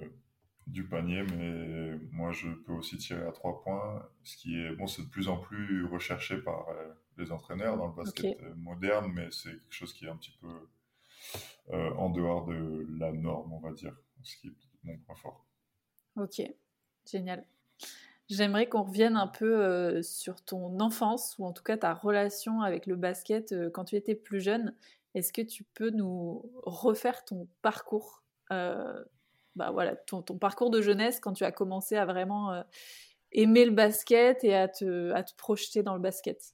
du 0.67 0.88
panier, 0.88 1.23
mais 1.23 1.97
moi, 2.12 2.32
je 2.32 2.49
peux 2.49 2.73
aussi 2.73 2.97
tirer 2.97 3.26
à 3.26 3.32
trois 3.32 3.62
points, 3.62 4.08
ce 4.23 4.38
qui 4.38 4.60
est, 4.60 4.71
bon, 4.76 4.88
c'est 4.88 5.04
de 5.04 5.10
plus 5.10 5.28
en 5.28 5.38
plus 5.38 5.86
recherché 5.86 6.38
par 6.38 6.67
les 7.17 7.32
entraîneurs 7.32 7.78
dans 7.78 7.88
le 7.88 7.93
basket 7.93 8.41
moderne, 8.56 9.12
mais 9.13 9.28
c'est 9.32 9.52
quelque 9.52 9.71
chose 9.71 9.93
qui 9.93 10.06
est 10.06 10.10
un 10.10 10.17
petit 10.17 10.38
peu 10.39 10.47
en 11.71 12.10
dehors 12.10 12.45
de 12.45 12.88
la 12.97 13.12
norme, 13.12 13.54
on 13.54 13.60
va 13.60 13.71
dire, 13.71 13.95
ce 14.23 14.38
qui 14.38 14.47
est 14.47 14.54
mon 14.84 14.97
point 14.97 15.15
fort. 15.15 15.45
Ok, 16.15 16.41
génial. 17.10 17.45
J'aimerais 18.30 18.67
qu'on 18.67 18.84
revienne 18.84 19.17
un 19.17 19.28
peu 19.28 19.63
euh, 19.63 20.02
sur 20.02 20.43
ton 20.43 20.80
enfance, 20.80 21.36
ou 21.39 21.45
en 21.45 21.52
tout 21.52 21.63
cas 21.63 21.78
ta 21.78 21.93
relation 21.93 22.62
avec 22.62 22.86
le 22.86 22.95
basket 22.95 23.52
euh, 23.52 23.69
quand 23.69 23.86
tu 23.86 23.95
étais 23.95 24.15
plus 24.15 24.41
jeune. 24.41 24.76
Est-ce 25.13 25.34
que 25.34 25.41
tu 25.41 25.63
peux 25.63 25.89
nous 25.89 26.49
refaire 26.63 27.26
ton 27.26 27.47
parcours 27.62 28.23
euh, 28.52 29.04
bah 29.56 29.72
voilà, 29.72 29.96
ton, 29.96 30.22
parcours 30.22 30.72
de 30.72 30.82
jeunesse 30.82 31.20
quand 31.20 31.34
tu 31.34 31.44
as 31.44 31.52
commencé 31.52 31.96
à 31.96 32.06
vraiment 32.06 32.63
aimer 33.32 33.66
le 33.66 33.72
basket 33.72 34.44
et 34.44 34.56
à 34.56 34.68
te, 34.68 35.12
à 35.12 35.24
te 35.24 35.36
projeter 35.36 35.84
dans 35.84 35.94
le 35.94 36.02
basket 36.02 36.54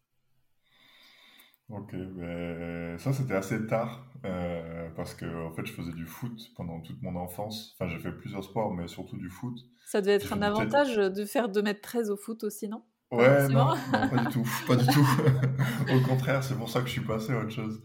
Ok, 1.70 1.94
ben, 1.96 2.98
ça 2.98 3.14
c'était 3.14 3.36
assez 3.36 3.68
tard 3.68 4.04
euh, 4.26 4.90
parce 4.96 5.14
que 5.14 5.46
en 5.46 5.52
fait 5.52 5.68
je 5.68 5.72
faisais 5.72 5.92
du 5.92 6.08
foot 6.08 6.52
pendant 6.56 6.82
toute 6.82 7.00
mon 7.04 7.16
enfance. 7.16 7.76
Enfin 7.76 7.88
j'ai 7.92 8.00
fait 8.00 8.12
plusieurs 8.12 8.44
sports 8.44 8.74
mais 8.74 8.88
surtout 8.88 9.18
du 9.18 9.30
foot. 9.30 9.56
Ça 9.86 10.02
devait 10.02 10.14
être 10.14 10.34
un 10.34 10.42
avantage 10.42 10.96
de 10.96 11.26
faire 11.26 11.48
2m13 11.48 12.10
au 12.10 12.18
foot 12.18 12.44
aussi, 12.44 12.68
non? 12.68 12.82
Ouais, 13.12 13.48
non, 13.50 13.76
pas 13.92 14.24
du 14.24 14.28
tout, 14.30 14.48
pas 14.68 14.76
du 14.76 14.86
tout. 14.86 15.08
Au 15.96 16.00
contraire, 16.08 16.44
c'est 16.44 16.56
pour 16.56 16.70
ça 16.70 16.82
que 16.82 16.88
je 16.88 16.92
suis 16.92 17.02
passé 17.02 17.34
à 17.34 17.40
autre 17.40 17.50
chose. 17.50 17.84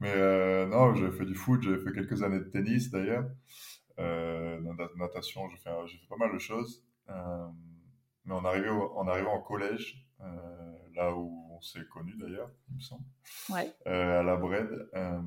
Mais 0.00 0.12
euh, 0.14 0.66
non, 0.66 0.94
j'avais 0.94 1.16
fait 1.16 1.24
du 1.24 1.34
foot, 1.34 1.62
j'avais 1.62 1.82
fait 1.82 1.92
quelques 1.92 2.22
années 2.22 2.38
de 2.38 2.44
tennis 2.44 2.90
d'ailleurs, 2.90 3.24
euh, 3.98 4.60
natation, 4.96 5.48
j'ai 5.50 5.56
fait, 5.56 5.70
fait 5.70 6.08
pas 6.08 6.16
mal 6.16 6.32
de 6.32 6.38
choses. 6.38 6.84
Euh, 7.08 7.46
mais 8.24 8.34
en 8.34 8.44
arrivant, 8.44 8.96
en 8.96 9.08
arrivant 9.08 9.36
au 9.36 9.42
collège, 9.42 10.06
là 10.94 11.14
où 11.14 11.48
on 11.50 11.60
s'est 11.60 11.84
connus 11.92 12.16
d'ailleurs, 12.16 12.50
il 12.68 12.76
me 12.76 12.80
semble. 12.80 13.04
Ouais. 13.50 13.72
Euh, 13.86 14.20
à 14.20 14.22
la 14.22 14.36
Bred. 14.36 14.68
Euh, 14.94 15.20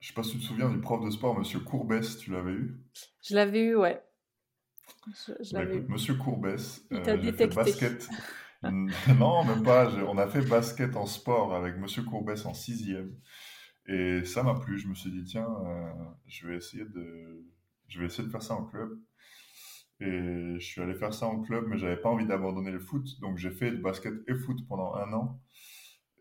je 0.00 0.08
sais 0.08 0.14
pas 0.14 0.22
si 0.22 0.32
tu 0.32 0.38
te 0.38 0.44
souviens 0.44 0.70
du 0.70 0.80
prof 0.80 1.04
de 1.04 1.10
sport, 1.10 1.38
Monsieur 1.38 1.60
Courbès, 1.60 2.18
tu 2.18 2.30
l'avais 2.30 2.52
eu? 2.52 2.80
Je 3.22 3.34
l'avais 3.34 3.62
eu, 3.62 3.74
ouais. 3.74 4.02
Je, 5.08 5.52
bah, 5.52 5.64
Monsieur 5.88 6.14
Courbès, 6.14 6.82
il 6.90 6.98
euh, 6.98 7.32
fait 7.32 7.48
basket. 7.48 8.08
non, 8.62 9.44
même 9.44 9.62
pas. 9.62 9.88
On 10.06 10.18
a 10.18 10.28
fait 10.28 10.42
basket 10.42 10.96
en 10.96 11.06
sport 11.06 11.54
avec 11.54 11.76
Monsieur 11.76 12.02
Courbès 12.02 12.44
en 12.46 12.54
sixième. 12.54 13.14
Et 13.88 14.24
ça 14.24 14.42
m'a 14.42 14.54
plu. 14.54 14.78
Je 14.78 14.88
me 14.88 14.94
suis 14.94 15.10
dit, 15.10 15.24
tiens, 15.24 15.48
euh, 15.66 15.92
je, 16.26 16.46
vais 16.46 16.56
essayer 16.56 16.84
de, 16.84 17.44
je 17.88 18.00
vais 18.00 18.06
essayer 18.06 18.24
de 18.24 18.30
faire 18.30 18.42
ça 18.42 18.54
en 18.54 18.64
club. 18.64 18.98
Et 20.00 20.56
je 20.58 20.64
suis 20.64 20.80
allé 20.82 20.94
faire 20.94 21.14
ça 21.14 21.26
en 21.26 21.40
club, 21.40 21.66
mais 21.68 21.78
j'avais 21.78 21.96
pas 21.96 22.10
envie 22.10 22.26
d'abandonner 22.26 22.70
le 22.70 22.80
foot. 22.80 23.18
Donc 23.20 23.38
j'ai 23.38 23.50
fait 23.50 23.70
basket 23.70 24.14
et 24.28 24.34
foot 24.34 24.58
pendant 24.68 24.94
un 24.94 25.12
an. 25.12 25.40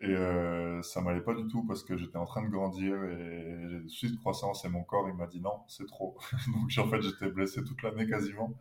Et 0.02 0.08
euh, 0.08 0.82
ça 0.82 1.02
m'allait 1.02 1.22
pas 1.22 1.34
du 1.34 1.48
tout 1.48 1.66
parce 1.66 1.84
que 1.84 1.98
j'étais 1.98 2.18
en 2.18 2.26
train 2.26 2.44
de 2.44 2.50
grandir 2.50 3.02
et 3.06 3.68
j'ai 3.70 3.80
de 3.80 3.88
suite 3.88 4.12
de 4.12 4.18
croissance 4.18 4.66
et 4.66 4.70
mon 4.70 4.84
corps 4.84 5.08
il 5.08 5.16
m'a 5.16 5.26
dit 5.26 5.40
non, 5.40 5.64
c'est 5.70 5.88
trop. 5.88 6.18
Donc 6.48 6.72
en 6.78 6.90
fait 6.90 7.02
j'étais 7.02 7.30
blessé 7.30 7.64
toute 7.64 7.82
l'année 7.82 8.06
quasiment. 8.08 8.58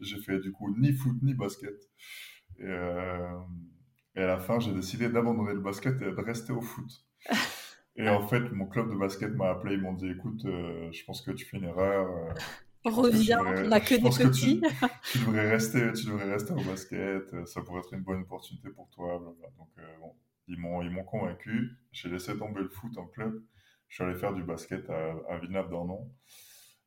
J'ai 0.00 0.18
fait 0.18 0.40
du 0.40 0.52
coup 0.52 0.74
ni 0.78 0.92
foot 0.94 1.16
ni 1.22 1.34
basket. 1.34 1.76
Et, 2.58 2.64
euh, 2.64 3.38
et 4.16 4.22
à 4.22 4.26
la 4.26 4.40
fin 4.40 4.58
j'ai 4.58 4.72
décidé 4.72 5.10
d'abandonner 5.10 5.52
le 5.52 5.60
basket 5.60 6.00
et 6.00 6.12
de 6.12 6.20
rester 6.20 6.52
au 6.52 6.62
foot. 6.62 6.90
Et 8.00 8.08
en 8.08 8.26
fait 8.26 8.50
mon 8.52 8.66
club 8.66 8.90
de 8.90 8.96
basket 8.96 9.34
m'a 9.34 9.50
appelé, 9.50 9.74
ils 9.74 9.80
m'ont 9.80 9.92
dit 9.92 10.08
écoute, 10.08 10.44
euh, 10.46 10.90
je 10.90 11.04
pense 11.04 11.20
que 11.20 11.32
tu 11.32 11.44
fais 11.44 11.58
une 11.58 11.64
erreur. 11.64 12.08
Euh, 12.08 12.32
Reviens, 12.90 13.40
on 13.40 13.68
n'a 13.68 13.80
que 13.80 13.94
des 13.94 14.24
petits. 14.24 14.62
Tu, 15.12 15.18
devrais 15.18 15.50
rester, 15.50 15.92
tu 15.92 16.06
devrais 16.06 16.32
rester 16.32 16.52
au 16.52 16.62
basket, 16.62 17.34
euh, 17.34 17.44
ça 17.44 17.60
pourrait 17.60 17.80
être 17.80 17.92
une 17.92 18.00
bonne 18.00 18.22
opportunité 18.22 18.70
pour 18.70 18.88
toi. 18.88 19.20
Donc, 19.22 19.36
bon, 20.00 20.14
ils 20.48 20.58
m'ont, 20.58 20.80
ils 20.80 20.88
m'ont 20.88 21.04
convaincu. 21.04 21.76
J'ai 21.92 22.08
laissé 22.08 22.38
tomber 22.38 22.62
le 22.62 22.70
foot 22.70 22.96
en 22.96 23.04
club. 23.04 23.42
Je 23.88 23.96
suis 23.96 24.04
allé 24.04 24.14
faire 24.14 24.32
du 24.32 24.42
basket 24.42 24.88
à, 24.88 25.16
à 25.28 25.36
Villeneuve-d'Ornon. 25.38 26.10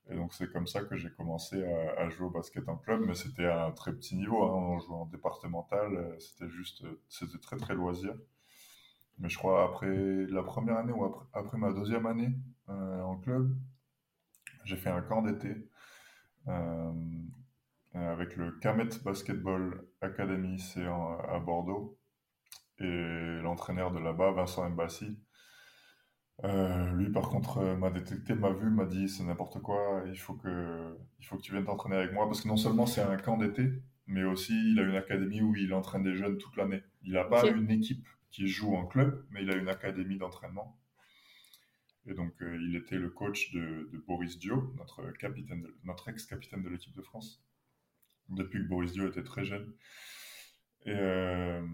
Et 0.09 0.15
donc, 0.15 0.33
c'est 0.33 0.51
comme 0.51 0.65
ça 0.65 0.81
que 0.81 0.95
j'ai 0.95 1.11
commencé 1.11 1.63
à, 1.63 2.09
jouer 2.09 2.25
au 2.25 2.31
basket 2.31 2.67
en 2.67 2.77
club, 2.77 3.03
mais 3.05 3.13
c'était 3.13 3.45
à 3.45 3.65
un 3.65 3.71
très 3.71 3.93
petit 3.93 4.15
niveau. 4.15 4.43
Hein. 4.43 4.51
On 4.51 4.79
jouait 4.79 4.95
en 4.95 5.05
départemental, 5.05 6.15
c'était 6.17 6.49
juste, 6.49 6.83
c'était 7.07 7.37
très 7.37 7.57
très 7.57 7.75
loisir. 7.75 8.15
Mais 9.23 9.29
je 9.29 9.37
crois 9.37 9.63
après 9.63 9.87
la 10.27 10.43
première 10.43 10.77
année 10.77 10.91
ou 10.91 11.05
après, 11.05 11.25
après 11.33 11.57
ma 11.57 11.71
deuxième 11.71 12.05
année 12.05 12.29
en 12.67 13.15
club, 13.17 13.55
j'ai 14.65 14.75
fait 14.77 14.89
un 14.89 15.01
camp 15.01 15.21
d'été 15.21 15.55
euh, 16.47 16.91
avec 17.93 18.35
le 18.35 18.51
Kamet 18.59 18.89
Basketball 19.03 19.85
Academy, 20.01 20.59
c'est 20.59 20.85
à 20.85 21.39
Bordeaux. 21.39 21.97
Et 22.79 23.39
l'entraîneur 23.43 23.91
de 23.91 23.99
là-bas, 23.99 24.31
Vincent 24.31 24.67
Mbassi, 24.69 25.17
euh, 26.43 26.91
lui, 26.93 27.11
par 27.11 27.29
contre, 27.29 27.59
euh, 27.59 27.75
m'a 27.77 27.91
détecté, 27.91 28.33
m'a 28.33 28.51
vu, 28.51 28.69
m'a 28.69 28.85
dit 28.85 29.07
c'est 29.07 29.23
n'importe 29.23 29.61
quoi, 29.61 30.03
il 30.07 30.17
faut 30.17 30.33
que, 30.33 30.97
il 31.19 31.25
faut 31.25 31.37
que 31.37 31.41
tu 31.41 31.51
viennes 31.51 31.65
t'entraîner 31.65 31.95
avec 31.95 32.13
moi. 32.13 32.25
Parce 32.25 32.41
que 32.41 32.47
non 32.47 32.57
seulement 32.57 32.85
c'est 32.85 33.01
un 33.01 33.17
camp 33.17 33.37
d'été, 33.37 33.71
mais 34.07 34.23
aussi 34.23 34.53
il 34.71 34.79
a 34.79 34.83
une 34.83 34.95
académie 34.95 35.41
où 35.41 35.55
il 35.55 35.73
entraîne 35.73 36.03
des 36.03 36.15
jeunes 36.15 36.37
toute 36.37 36.55
l'année. 36.57 36.81
Il 37.03 37.13
n'a 37.13 37.25
pas 37.25 37.45
une 37.47 37.69
équipe 37.69 38.07
qui 38.33 38.47
joue 38.47 38.75
en 38.75 38.85
club, 38.85 39.25
mais 39.29 39.43
il 39.43 39.51
a 39.51 39.55
une 39.55 39.69
académie 39.69 40.17
d'entraînement. 40.17 40.77
Et 42.07 42.13
donc, 42.13 42.33
euh, 42.41 42.57
il 42.59 42.75
était 42.75 42.97
le 42.97 43.09
coach 43.09 43.53
de, 43.53 43.89
Boris 44.07 44.39
Dio, 44.39 44.73
notre, 44.77 45.09
capitaine 45.11 45.65
notre 45.85 46.09
ex-capitaine 46.09 46.63
de 46.63 46.69
l'équipe 46.69 46.93
de 46.95 47.01
France, 47.01 47.41
depuis 48.29 48.59
que 48.59 48.67
Boris 48.67 48.91
Dio 48.91 49.07
était 49.07 49.23
très 49.23 49.45
jeune. 49.45 49.71
Et, 50.85 50.91
euh, 50.91 51.65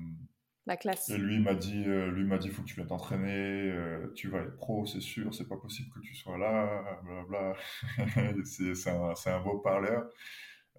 La 0.68 0.76
classe. 0.76 1.10
Et 1.10 1.18
lui 1.18 1.40
m'a 1.40 1.56
dit, 1.56 1.86
euh, 1.88 2.12
lui 2.12 2.26
m'a 2.26 2.38
dit, 2.38 2.50
faut 2.50 2.62
que 2.62 2.68
tu 2.68 2.76
viennes 2.76 2.88
t'entraîner, 2.88 3.74
tu 4.14 4.28
vas 4.28 4.40
être 4.40 4.58
pro, 4.58 4.86
c'est 4.86 5.02
sûr, 5.02 5.34
c'est 5.34 5.48
pas 5.48 5.58
possible 5.58 5.90
que 5.96 6.02
tu 6.02 6.14
sois 6.14 6.38
là, 6.38 7.02
blablabla. 7.04 7.56
c'est 8.44 8.90
un, 8.90 9.14
un, 9.26 9.40
beau 9.40 9.60
parleur. 9.60 10.12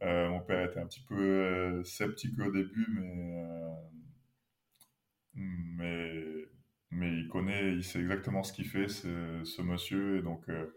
mon 0.03 0.41
père 0.41 0.71
était 0.71 0.79
un 0.79 0.87
petit 0.87 1.05
peu 1.09 1.83
sceptique 1.85 2.39
au 2.39 2.53
début, 2.53 2.87
mais, 2.93 3.43
mais 5.35 6.47
mais 6.91 7.13
il 7.19 7.29
connaît, 7.29 7.73
il 7.75 7.85
sait 7.85 8.01
exactement 8.01 8.43
ce 8.43 8.53
qu'il 8.53 8.67
fait, 8.69 8.89
ce, 8.89 9.63
monsieur. 9.63 10.19
Et 10.19 10.23
donc, 10.23 10.49
euh, 10.49 10.77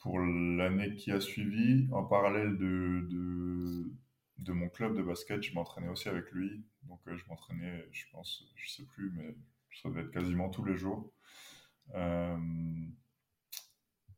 pour 0.00 0.18
l'année 0.20 0.94
qui 0.96 1.12
a 1.12 1.20
suivi, 1.20 1.88
en 1.92 2.04
parallèle 2.04 2.56
de, 2.58 3.06
de, 3.10 3.92
de 4.38 4.52
mon 4.52 4.68
club 4.68 4.96
de 4.96 5.02
basket, 5.02 5.42
je 5.42 5.54
m'entraînais 5.54 5.88
aussi 5.88 6.08
avec 6.08 6.30
lui. 6.32 6.64
Donc 6.84 7.00
je 7.06 7.24
m'entraînais, 7.28 7.88
je 7.92 8.04
pense, 8.12 8.44
je 8.56 8.70
sais 8.70 8.84
plus, 8.84 9.10
mais 9.16 9.34
ça 9.82 9.88
devait 9.88 10.02
être 10.02 10.10
quasiment 10.10 10.50
tous 10.50 10.64
les 10.64 10.76
jours. 10.76 11.12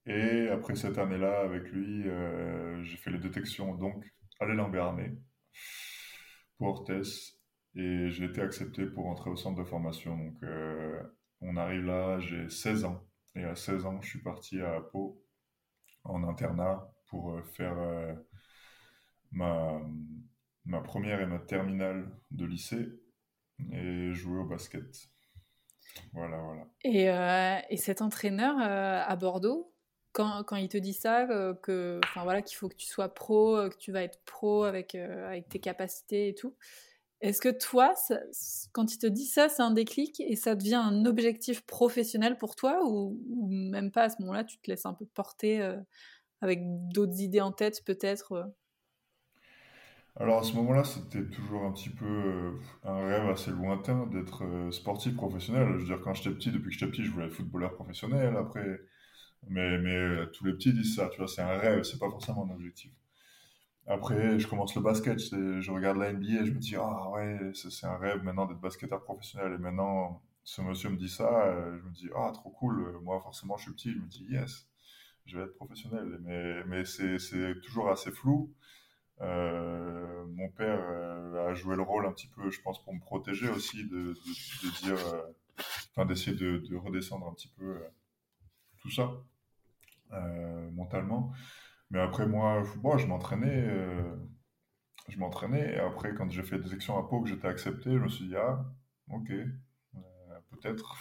et 0.07 0.49
après 0.49 0.75
cette 0.75 0.99
année-là, 0.99 1.41
avec 1.41 1.71
lui, 1.71 2.05
j'ai 2.83 2.97
fait 2.97 3.11
les 3.11 3.19
détections 3.19 3.75
donc 3.77 4.05
à 4.41 4.47
l'élan 4.47 4.69
Béarnais 4.69 5.15
pour 6.59 6.69
Orthez 6.69 7.03
et 7.75 8.11
j'ai 8.11 8.25
été 8.25 8.41
accepté 8.41 8.87
pour 8.87 9.07
entrer 9.07 9.31
au 9.31 9.37
centre 9.37 9.59
de 9.59 9.65
formation. 9.65 10.17
Donc 10.17 10.43
on 11.41 11.57
arrive 11.57 11.85
là, 11.85 12.19
j'ai 12.21 12.49
16 12.49 12.85
ans. 12.85 13.03
Et 13.35 13.45
à 13.45 13.55
16 13.55 13.87
ans, 13.87 14.01
je 14.01 14.09
suis 14.09 14.23
parti 14.23 14.61
à 14.61 14.81
Pau 14.81 15.23
en 16.05 16.25
internat 16.25 16.93
pour 17.07 17.33
euh, 17.33 17.43
faire 17.43 17.79
euh, 17.79 18.13
ma, 19.31 19.81
ma 20.65 20.81
première 20.81 21.21
et 21.21 21.27
ma 21.27 21.39
terminale 21.39 22.11
de 22.31 22.45
lycée 22.45 22.89
et 23.73 24.13
jouer 24.15 24.41
au 24.41 24.47
basket. 24.47 25.09
Voilà, 26.13 26.39
voilà. 26.39 26.67
Et, 26.83 27.11
euh, 27.11 27.59
et 27.69 27.77
cet 27.77 28.01
entraîneur 28.01 28.57
à 28.59 29.17
Bordeaux, 29.17 29.75
quand, 30.13 30.45
quand, 30.45 30.57
il 30.57 30.69
te 30.69 30.79
dit 30.79 30.95
ça, 30.95 31.27
que, 31.63 32.01
voilà, 32.23 32.43
qu'il 32.43 32.57
faut 32.57 32.69
que 32.69 32.77
tu 32.77 32.87
sois 32.87 33.13
pro, 33.13 33.69
que 33.69 33.77
tu 33.77 33.93
vas 33.93 34.03
être 34.03 34.23
pro 34.25 34.65
avec, 34.65 34.95
avec 34.95 35.49
tes 35.49 35.59
capacités 35.59 36.29
et 36.29 36.35
tout, 36.35 36.57
est-ce 37.21 37.41
que 37.43 37.51
toi, 37.51 37.95
quand 38.73 38.95
il 38.95 38.99
te 38.99 39.07
dit 39.07 39.27
ça, 39.27 39.49
c'est 39.51 39.63
un 39.63 39.73
déclic 39.73 40.21
et 40.21 40.37
ça 40.37 40.55
devient 40.55 40.77
un 40.77 41.05
objectif 41.05 41.61
professionnel 41.67 42.39
pour 42.39 42.57
toi 42.57 42.81
ou, 42.85 43.19
même 43.51 43.91
pas 43.91 44.05
à 44.05 44.09
ce 44.09 44.17
moment-là, 44.21 44.45
tu 44.45 44.59
te 44.59 44.71
laisses 44.71 44.87
un 44.87 44.95
peu 44.95 45.05
porter 45.05 45.61
euh, 45.61 45.77
avec 46.41 46.61
d'autres 46.63 47.21
idées 47.21 47.43
en 47.43 47.53
tête 47.53 47.85
peut-être 47.85 48.33
euh? 48.33 48.45
Alors 50.17 50.41
à 50.41 50.43
ce 50.43 50.55
moment-là, 50.55 50.83
c'était 50.85 51.25
toujours 51.25 51.65
un 51.65 51.73
petit 51.73 51.91
peu 51.91 52.05
euh, 52.05 52.53
un 52.85 53.07
rêve 53.07 53.29
assez 53.29 53.51
lointain 53.51 54.07
d'être 54.07 54.43
sportif 54.73 55.15
professionnel. 55.15 55.69
Je 55.75 55.79
veux 55.79 55.85
dire, 55.85 56.01
quand 56.03 56.15
j'étais 56.15 56.31
petit, 56.31 56.51
depuis 56.51 56.71
que 56.71 56.79
j'étais 56.79 56.91
petit, 56.91 57.05
je 57.05 57.11
voulais 57.11 57.27
être 57.27 57.35
footballeur 57.35 57.75
professionnel. 57.75 58.35
Après, 58.37 58.81
mais, 59.49 59.79
mais 59.79 60.27
tous 60.33 60.45
les 60.47 60.53
petits 60.55 60.73
disent 60.73 60.97
ça, 60.97 61.09
tu 61.11 61.19
vois, 61.19 61.29
c'est 61.29 61.43
un 61.43 61.59
rêve, 61.59 61.83
c'est 61.85 61.99
pas 61.99 62.11
forcément 62.11 62.45
un 62.45 62.55
objectif. 62.55 62.91
Après, 63.87 64.39
je 64.39 64.47
commence 64.47 64.75
le 64.77 64.83
basket, 64.83 65.19
je 65.19 65.71
regarde 65.71 65.97
la 65.97 66.13
NBA 66.13 66.43
et 66.43 66.47
je 66.47 66.53
me 66.53 66.59
dis, 66.59 66.77
ah 66.77 67.11
ouais, 67.11 67.39
c'est 67.55 67.87
un 67.87 67.97
rêve 67.97 68.23
maintenant 68.23 68.47
d'être 68.47 68.61
basketteur 68.61 69.03
professionnel. 69.03 69.55
Et 69.55 69.59
maintenant, 69.59 70.23
ce 70.45 70.63
monsieur 70.63 70.91
me 70.91 70.97
dit 70.97 71.09
ça, 71.09 71.47
euh, 71.47 71.79
je 71.79 71.83
me 71.85 71.93
dis, 71.93 72.09
ah, 72.15 72.31
trop 72.33 72.51
cool. 72.51 72.99
Moi, 73.03 73.21
forcément, 73.21 73.57
je 73.57 73.65
suis 73.65 73.73
petit, 73.73 73.93
je 73.93 73.99
me 73.99 74.07
dis, 74.07 74.25
yes, 74.31 74.69
je 75.27 75.39
vais 75.39 75.45
être 75.45 75.55
professionnel. 75.55 76.19
Mais, 76.23 76.65
mais 76.65 76.85
c'est 76.85 77.61
toujours 77.63 77.91
assez 77.91 78.11
flou. 78.11 78.55
Euh, 79.21 80.25
mon 80.27 80.49
père 80.49 80.81
euh, 80.81 81.51
a 81.51 81.55
joué 81.55 81.77
le 81.77 81.83
rôle 81.83 82.07
un 82.07 82.13
petit 82.13 82.29
peu, 82.29 82.51
je 82.51 82.61
pense, 82.63 82.83
pour 82.83 82.95
me 82.95 83.01
protéger 83.01 83.49
aussi, 83.49 83.85
de, 83.85 84.15
de, 84.15 84.81
dire, 84.83 86.07
d'essayer 86.07 86.37
de, 86.37 86.59
de, 86.59 86.77
redescendre 86.77 87.27
un 87.27 87.35
petit 87.35 87.53
peu 87.57 87.83
tout 88.79 88.91
ça 88.91 89.11
mentalement. 90.73 91.33
Mais 91.91 92.01
après, 92.01 92.27
moi, 92.27 92.63
bon, 92.79 92.99
je 92.99 93.07
m'entraînais. 93.07 93.67
Euh, 93.69 94.17
je 95.09 95.19
m'entraînais. 95.19 95.75
Et 95.75 95.79
après, 95.79 96.15
quand 96.15 96.31
j'ai 96.31 96.43
fait 96.43 96.59
des 96.59 96.69
sections 96.69 96.99
à 96.99 97.09
Pau, 97.09 97.23
que 97.23 97.29
j'étais 97.29 97.49
accepté, 97.49 97.91
je 97.91 97.99
me 97.99 98.09
suis 98.09 98.29
dit, 98.29 98.37
ah, 98.37 98.65
ok, 99.09 99.31
euh, 99.31 99.99
peut-être. 100.51 100.97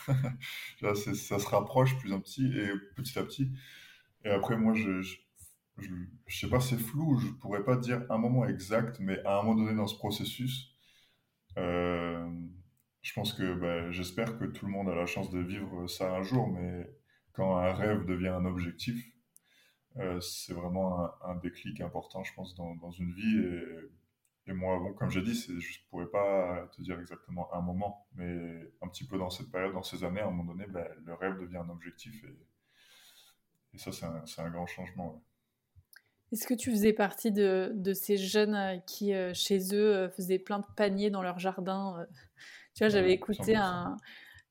ça 0.82 1.40
se 1.40 1.48
rapproche 1.48 1.98
plus 2.00 2.14
un 2.14 2.20
petit, 2.20 2.48
et 2.58 2.72
petit 2.96 3.18
à 3.20 3.24
petit. 3.24 3.52
Et 4.26 4.30
après, 4.30 4.58
moi, 4.58 4.74
je, 4.74 5.02
je, 5.02 5.16
je, 6.28 6.40
sais 6.40 6.50
pas, 6.50 6.60
c'est 6.60 6.78
flou. 6.78 7.18
Je 7.20 7.28
pourrais 7.34 7.64
pas 7.64 7.78
dire 7.78 8.06
un 8.10 8.18
moment 8.18 8.46
exact, 8.46 9.00
mais 9.00 9.20
à 9.26 9.40
un 9.40 9.44
moment 9.44 9.64
donné 9.64 9.76
dans 9.76 9.88
ce 9.88 9.96
processus, 9.96 10.76
euh, 11.58 12.30
je 13.02 13.14
pense 13.14 13.34
que 13.34 13.54
ben, 13.56 13.92
j'espère 13.92 14.38
que 14.38 14.46
tout 14.46 14.66
le 14.66 14.72
monde 14.72 14.90
a 14.90 14.96
la 14.96 15.06
chance 15.06 15.30
de 15.32 15.40
vivre 15.40 15.88
ça 15.88 16.14
un 16.16 16.24
jour, 16.24 16.48
mais 16.50 16.90
quand 17.34 17.58
un 17.58 17.74
rêve 17.74 18.06
devient 18.06 18.30
un 18.30 18.46
objectif, 18.46 19.04
c'est 20.22 20.54
vraiment 20.54 21.10
un, 21.24 21.36
déclic 21.36 21.82
important, 21.82 22.24
je 22.24 22.34
pense, 22.34 22.56
dans, 22.56 22.76
dans 22.76 22.92
une 22.92 23.14
vie. 23.14 23.40
Et, 23.40 24.50
et 24.50 24.54
moi, 24.54 24.80
bon, 24.80 24.94
comme 24.94 25.12
j'ai 25.12 25.22
dit, 25.22 25.36
je 25.36 25.52
ne 25.54 25.90
pourrais 25.90 26.08
pas 26.08 26.68
te 26.76 26.82
dire 26.82 27.00
exactement 27.00 27.54
un 27.54 27.62
moment, 27.62 28.08
mais 28.16 28.72
un 28.82 28.88
petit 28.88 29.06
peu 29.06 29.18
dans 29.18 29.30
cette 29.30 29.52
période, 29.52 29.74
dans 29.74 29.84
ces 29.84 30.04
années, 30.04 30.22
à 30.22 30.28
un 30.28 30.32
moment 30.32 30.54
donné, 30.54 30.66
ben, 30.68 30.88
le 31.06 31.14
rêve 31.14 31.40
devient 31.40 31.58
un 31.58 31.70
objectif. 31.70 32.24
Et, 32.24 33.76
et 33.76 33.78
ça, 33.78 33.92
c'est 33.92 34.06
un, 34.06 34.24
un, 34.46 34.50
grand 34.50 34.66
changement. 34.66 35.24
Est-ce 36.32 36.48
que 36.48 36.56
tu 36.56 36.72
faisais 36.72 36.94
partie 36.94 37.32
de, 37.32 37.72
de 37.76 37.94
ces 37.94 38.18
jeunes 38.18 38.56
euh, 38.56 38.78
qui, 38.80 39.14
euh, 39.14 39.34
chez 39.34 39.76
eux, 39.76 40.10
faisaient 40.10 40.40
plein 40.40 40.60
de 40.60 40.66
paniers 40.76 41.12
dans 41.12 41.22
leur 41.22 41.38
jardin 41.38 42.06
Tu 42.74 42.84
vois, 42.84 42.90
j'avais 42.90 43.14
écouté 43.14 43.56
un 43.56 43.98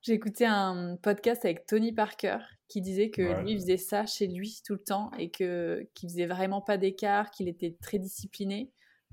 j'ai 0.02 0.12
écouté 0.12 0.46
un 0.46 0.96
podcast 1.02 1.44
avec 1.44 1.66
Tony 1.66 1.92
Parker 1.92 2.38
qui 2.68 2.80
disait 2.80 3.10
que 3.10 3.42
lui 3.42 3.54
faisait 3.54 3.78
ça 3.78 4.06
chez 4.06 4.26
lui 4.26 4.60
tout 4.64 4.74
le 4.74 4.82
temps 4.82 5.10
et 5.18 5.30
que 5.30 5.88
qu'il 5.94 6.08
faisait 6.08 6.26
vraiment 6.26 6.60
pas 6.60 6.76
d'écart, 6.76 7.30
qu'il 7.30 7.48
était 7.48 7.76
très 7.80 7.98
discipliné 7.98 8.70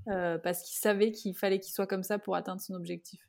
euh, 0.08 0.38
parce 0.38 0.62
qu'il 0.62 0.78
savait 0.78 1.10
qu'il 1.10 1.34
fallait 1.34 1.58
qu'il 1.58 1.72
soit 1.72 1.86
comme 1.86 2.02
ça 2.02 2.18
pour 2.18 2.36
atteindre 2.36 2.60
son 2.60 2.74
objectif. 2.74 3.20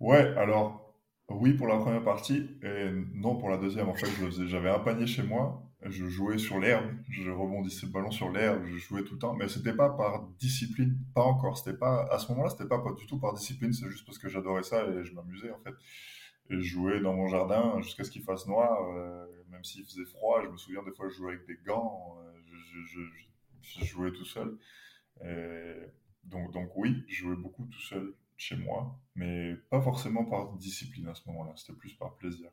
Ouais, 0.00 0.34
alors 0.36 0.94
oui 1.28 1.54
pour 1.54 1.66
la 1.66 1.78
première 1.78 2.04
partie 2.04 2.50
et 2.62 2.90
non 3.14 3.36
pour 3.36 3.50
la 3.50 3.58
deuxième. 3.58 3.88
En 3.88 3.94
fait, 3.94 4.06
j'avais 4.46 4.70
un 4.70 4.78
panier 4.78 5.06
chez 5.06 5.22
moi 5.22 5.62
je 5.84 6.06
jouais 6.08 6.38
sur 6.38 6.58
l'herbe, 6.58 6.90
je 7.10 7.30
rebondissais 7.30 7.86
le 7.86 7.92
ballon 7.92 8.10
sur 8.10 8.30
l'herbe, 8.30 8.64
je 8.64 8.76
jouais 8.78 9.04
tout 9.04 9.14
le 9.14 9.18
temps, 9.18 9.34
mais 9.34 9.48
c'était 9.48 9.74
pas 9.74 9.90
par 9.90 10.26
discipline, 10.38 10.98
pas 11.14 11.22
encore. 11.22 11.58
C'était 11.58 11.76
pas 11.76 12.06
à 12.10 12.18
ce 12.18 12.28
moment-là, 12.32 12.50
c'était 12.50 12.68
pas, 12.68 12.78
pas 12.78 12.92
du 12.92 13.06
tout 13.06 13.18
par 13.18 13.34
discipline, 13.34 13.72
c'est 13.72 13.88
juste 13.90 14.06
parce 14.06 14.18
que 14.18 14.28
j'adorais 14.28 14.62
ça 14.62 14.86
et 14.86 15.04
je 15.04 15.14
m'amusais 15.14 15.50
en 15.50 15.58
fait. 15.58 15.74
Et 16.50 16.56
je 16.56 16.62
jouais 16.62 17.00
dans 17.00 17.14
mon 17.14 17.28
jardin 17.28 17.80
jusqu'à 17.82 18.04
ce 18.04 18.10
qu'il 18.10 18.22
fasse 18.22 18.46
noir, 18.46 18.90
euh, 18.96 19.26
même 19.50 19.64
s'il 19.64 19.84
faisait 19.84 20.04
froid. 20.04 20.42
Je 20.42 20.48
me 20.48 20.56
souviens 20.56 20.82
des 20.82 20.92
fois 20.92 21.08
je 21.08 21.14
jouais 21.14 21.34
avec 21.34 21.46
des 21.46 21.58
gants, 21.64 22.16
euh, 22.18 22.40
je, 23.62 23.84
jouais 23.84 24.12
tout 24.12 24.24
seul. 24.24 24.56
Donc, 26.24 26.52
donc 26.52 26.70
oui, 26.76 27.04
je 27.08 27.24
jouais 27.24 27.36
beaucoup 27.36 27.66
tout 27.66 27.80
seul 27.82 28.14
chez 28.36 28.56
moi, 28.56 28.98
mais 29.14 29.54
pas 29.70 29.80
forcément 29.80 30.24
par 30.24 30.54
discipline 30.54 31.08
à 31.08 31.14
ce 31.14 31.22
moment-là. 31.28 31.52
C'était 31.56 31.78
plus 31.78 31.94
par 31.94 32.16
plaisir. 32.16 32.50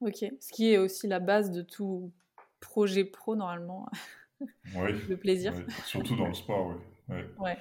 Ok, 0.00 0.24
ce 0.40 0.52
qui 0.52 0.72
est 0.72 0.78
aussi 0.78 1.06
la 1.06 1.20
base 1.20 1.52
de 1.52 1.62
tout 1.62 2.12
projet 2.62 3.04
pro 3.04 3.36
normalement. 3.36 3.86
Oui. 4.74 4.90
le 5.08 5.16
plaisir. 5.16 5.54
Surtout 5.84 6.16
dans 6.16 6.26
le 6.26 6.34
sport, 6.34 6.74
oui. 7.08 7.14
Ouais. 7.38 7.56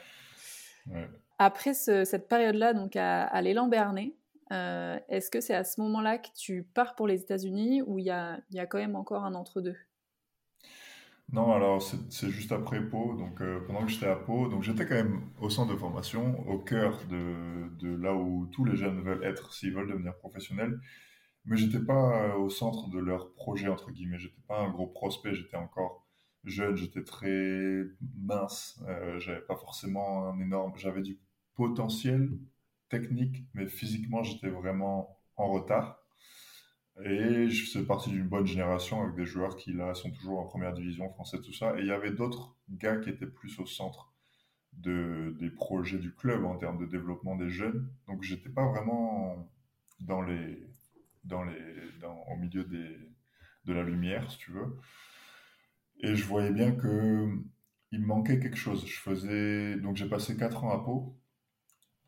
ouais. 0.88 1.08
Après 1.38 1.76
cette 1.76 2.28
période-là, 2.28 2.74
donc 2.74 2.96
à, 2.96 3.40
l'élan 3.44 3.68
Bernet, 3.68 4.16
euh, 4.52 4.98
est-ce 5.08 5.30
que 5.30 5.42
c'est 5.42 5.54
à 5.54 5.64
ce 5.64 5.80
moment-là 5.82 6.18
que 6.18 6.30
tu 6.36 6.64
pars 6.64 6.96
pour 6.96 7.06
les 7.06 7.22
États-Unis 7.22 7.84
ou 7.84 8.00
il 8.00 8.06
y 8.06 8.10
a, 8.10 8.40
y 8.50 8.58
a, 8.60 8.66
quand 8.66 8.80
même 8.80 8.96
encore 8.96 9.26
un 9.26 9.36
entre-deux? 9.36 9.76
Non, 11.32 11.54
alors 11.54 11.84
c'est 11.84 12.30
juste 12.32 12.52
après 12.52 12.82
Pau, 12.82 13.14
donc 13.14 13.42
euh, 13.42 13.60
pendant 13.68 13.86
que 13.86 13.92
j'étais 13.92 14.08
à 14.08 14.16
Pau, 14.16 14.48
donc 14.48 14.64
j'étais 14.64 14.88
quand 14.88 14.96
même 14.96 15.30
au 15.40 15.52
centre 15.52 15.72
de 15.72 15.78
formation, 15.78 16.40
au 16.50 16.58
cœur 16.58 17.00
de, 17.12 17.70
de 17.78 17.96
là 17.96 18.16
où 18.16 18.48
tous 18.48 18.66
les 18.66 18.76
jeunes 18.76 19.04
veulent 19.04 19.24
être 19.24 19.54
s'ils 19.54 19.72
veulent 19.72 19.90
devenir 19.90 20.16
professionnels 20.18 20.80
mais 21.46 21.58
j'étais 21.58 21.80
pas 21.80 22.24
euh, 22.24 22.36
au 22.36 22.50
centre 22.50 22.90
de 22.90 23.00
leur 23.00 23.34
projet 23.34 23.68
entre 23.68 23.92
guillemets. 23.92 24.20
J'étais 24.20 24.42
pas 24.48 24.60
un 24.60 24.70
gros 24.70 24.88
prospect. 24.88 25.34
J'étais 25.34 25.58
encore 25.58 26.06
jeune. 26.44 26.76
J'étais 26.76 27.04
très 27.04 27.84
mince. 28.18 28.82
Euh, 28.88 29.20
j'avais 29.20 29.42
pas 29.42 29.56
forcément 29.56 30.28
un 30.28 30.40
énorme. 30.40 30.74
J'avais 30.78 31.02
du 31.02 31.20
potentiel 31.56 32.30
technique, 32.90 33.46
mais 33.54 33.68
physiquement 33.68 34.24
j'étais 34.24 34.50
vraiment 34.50 35.18
en 35.38 35.52
retard. 35.52 35.98
Et 37.06 37.50
je 37.50 37.66
faisais 37.66 37.86
partie 37.86 38.10
d'une 38.10 38.28
bonne 38.28 38.46
génération 38.46 39.02
avec 39.02 39.16
des 39.16 39.26
joueurs 39.26 39.56
qui 39.56 39.74
là 39.74 39.94
sont 39.96 40.12
toujours 40.12 40.40
en 40.40 40.46
première 40.46 40.74
division 40.74 41.10
française 41.10 41.42
tout 41.42 41.54
ça. 41.54 41.78
Et 41.78 41.82
il 41.82 41.88
y 41.88 41.92
avait 41.92 42.12
d'autres 42.12 42.56
gars 42.70 42.98
qui 42.98 43.10
étaient 43.10 43.26
plus 43.26 43.60
au 43.60 43.66
centre 43.66 44.14
de, 44.74 45.36
des 45.40 45.50
projets 45.50 45.98
du 45.98 46.14
club 46.14 46.46
en 46.46 46.58
termes 46.58 46.78
de 46.78 46.86
développement 46.86 47.36
des 47.36 47.50
jeunes. 47.50 47.90
Donc 48.08 48.24
j'étais 48.24 48.50
pas 48.50 48.66
vraiment 48.68 49.50
dans 50.02 50.22
les 50.22 50.72
dans 51.24 51.44
les, 51.44 51.92
dans, 52.02 52.24
au 52.28 52.36
milieu 52.38 52.64
des, 52.64 52.98
de 53.66 53.74
la 53.74 53.84
lumière, 53.84 54.30
si 54.32 54.38
tu 54.40 54.52
veux. 54.52 54.78
Et 56.02 56.16
je 56.16 56.26
voyais 56.26 56.52
bien 56.52 56.72
que 56.72 57.30
il 57.92 58.02
me 58.02 58.06
manquait 58.08 58.40
quelque 58.40 58.58
chose. 58.58 58.86
Je 58.86 59.00
faisais 59.00 59.78
donc 59.78 59.96
j'ai 59.98 60.10
passé 60.10 60.38
quatre 60.38 60.64
ans 60.64 60.72
à 60.72 60.84
Pau, 60.84 61.18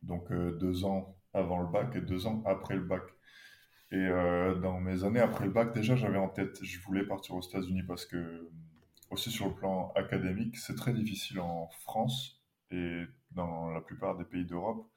donc 0.02 0.32
euh, 0.32 0.58
deux 0.58 0.86
ans 0.86 1.18
avant 1.34 1.62
le 1.62 1.68
bac 1.68 1.96
et 1.96 2.02
deux 2.02 2.28
ans 2.28 2.44
après 2.46 2.76
le 2.76 2.84
bac. 2.84 3.04
Et 3.92 3.98
euh, 3.98 4.56
dans 4.56 4.80
mes 4.80 5.04
années 5.04 5.20
après 5.20 5.46
le 5.46 5.52
bac, 5.52 5.74
déjà 5.74 5.96
j'avais 5.96 6.18
en 6.18 6.30
tête, 6.30 6.58
je 6.64 6.80
voulais 6.82 7.06
partir 7.06 7.36
aux 7.36 7.42
États-Unis 7.42 7.84
parce 7.84 8.06
que 8.06 8.50
aussi 9.12 9.30
sur 9.32 9.48
le 9.48 9.54
plan 9.54 9.92
académique, 9.96 10.58
c'est 10.58 10.76
très 10.76 10.94
difficile 10.94 11.40
en 11.40 11.68
France 11.82 12.42
et 12.72 13.04
dans 13.32 13.70
la 13.70 13.82
plupart 13.82 14.18
des 14.18 14.26
pays 14.26 14.46
d'Europe 14.46 14.90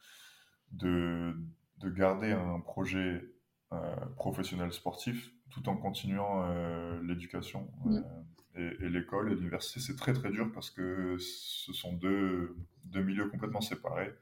de, 0.72 1.36
de 1.78 1.90
garder 1.90 2.32
un 2.32 2.60
projet 2.60 3.22
professionnel 4.16 4.72
sportif 4.72 5.32
tout 5.50 5.68
en 5.68 5.76
continuant 5.76 6.44
euh, 6.44 7.00
l'éducation. 7.02 7.70
Euh, 7.86 8.00
Et, 8.80 8.88
l'école 8.88 9.32
et 9.32 9.34
l'université, 9.34 9.80
c'est 9.80 9.96
très 9.96 10.12
très 10.14 10.30
dur 10.30 10.50
parce 10.52 10.70
que 10.70 11.16
ce 11.18 11.72
sont 11.72 11.92
deux, 11.92 12.56
deux 12.84 13.02
milieux 13.02 13.28
complètement 13.28 13.60
séparés. 13.60 14.14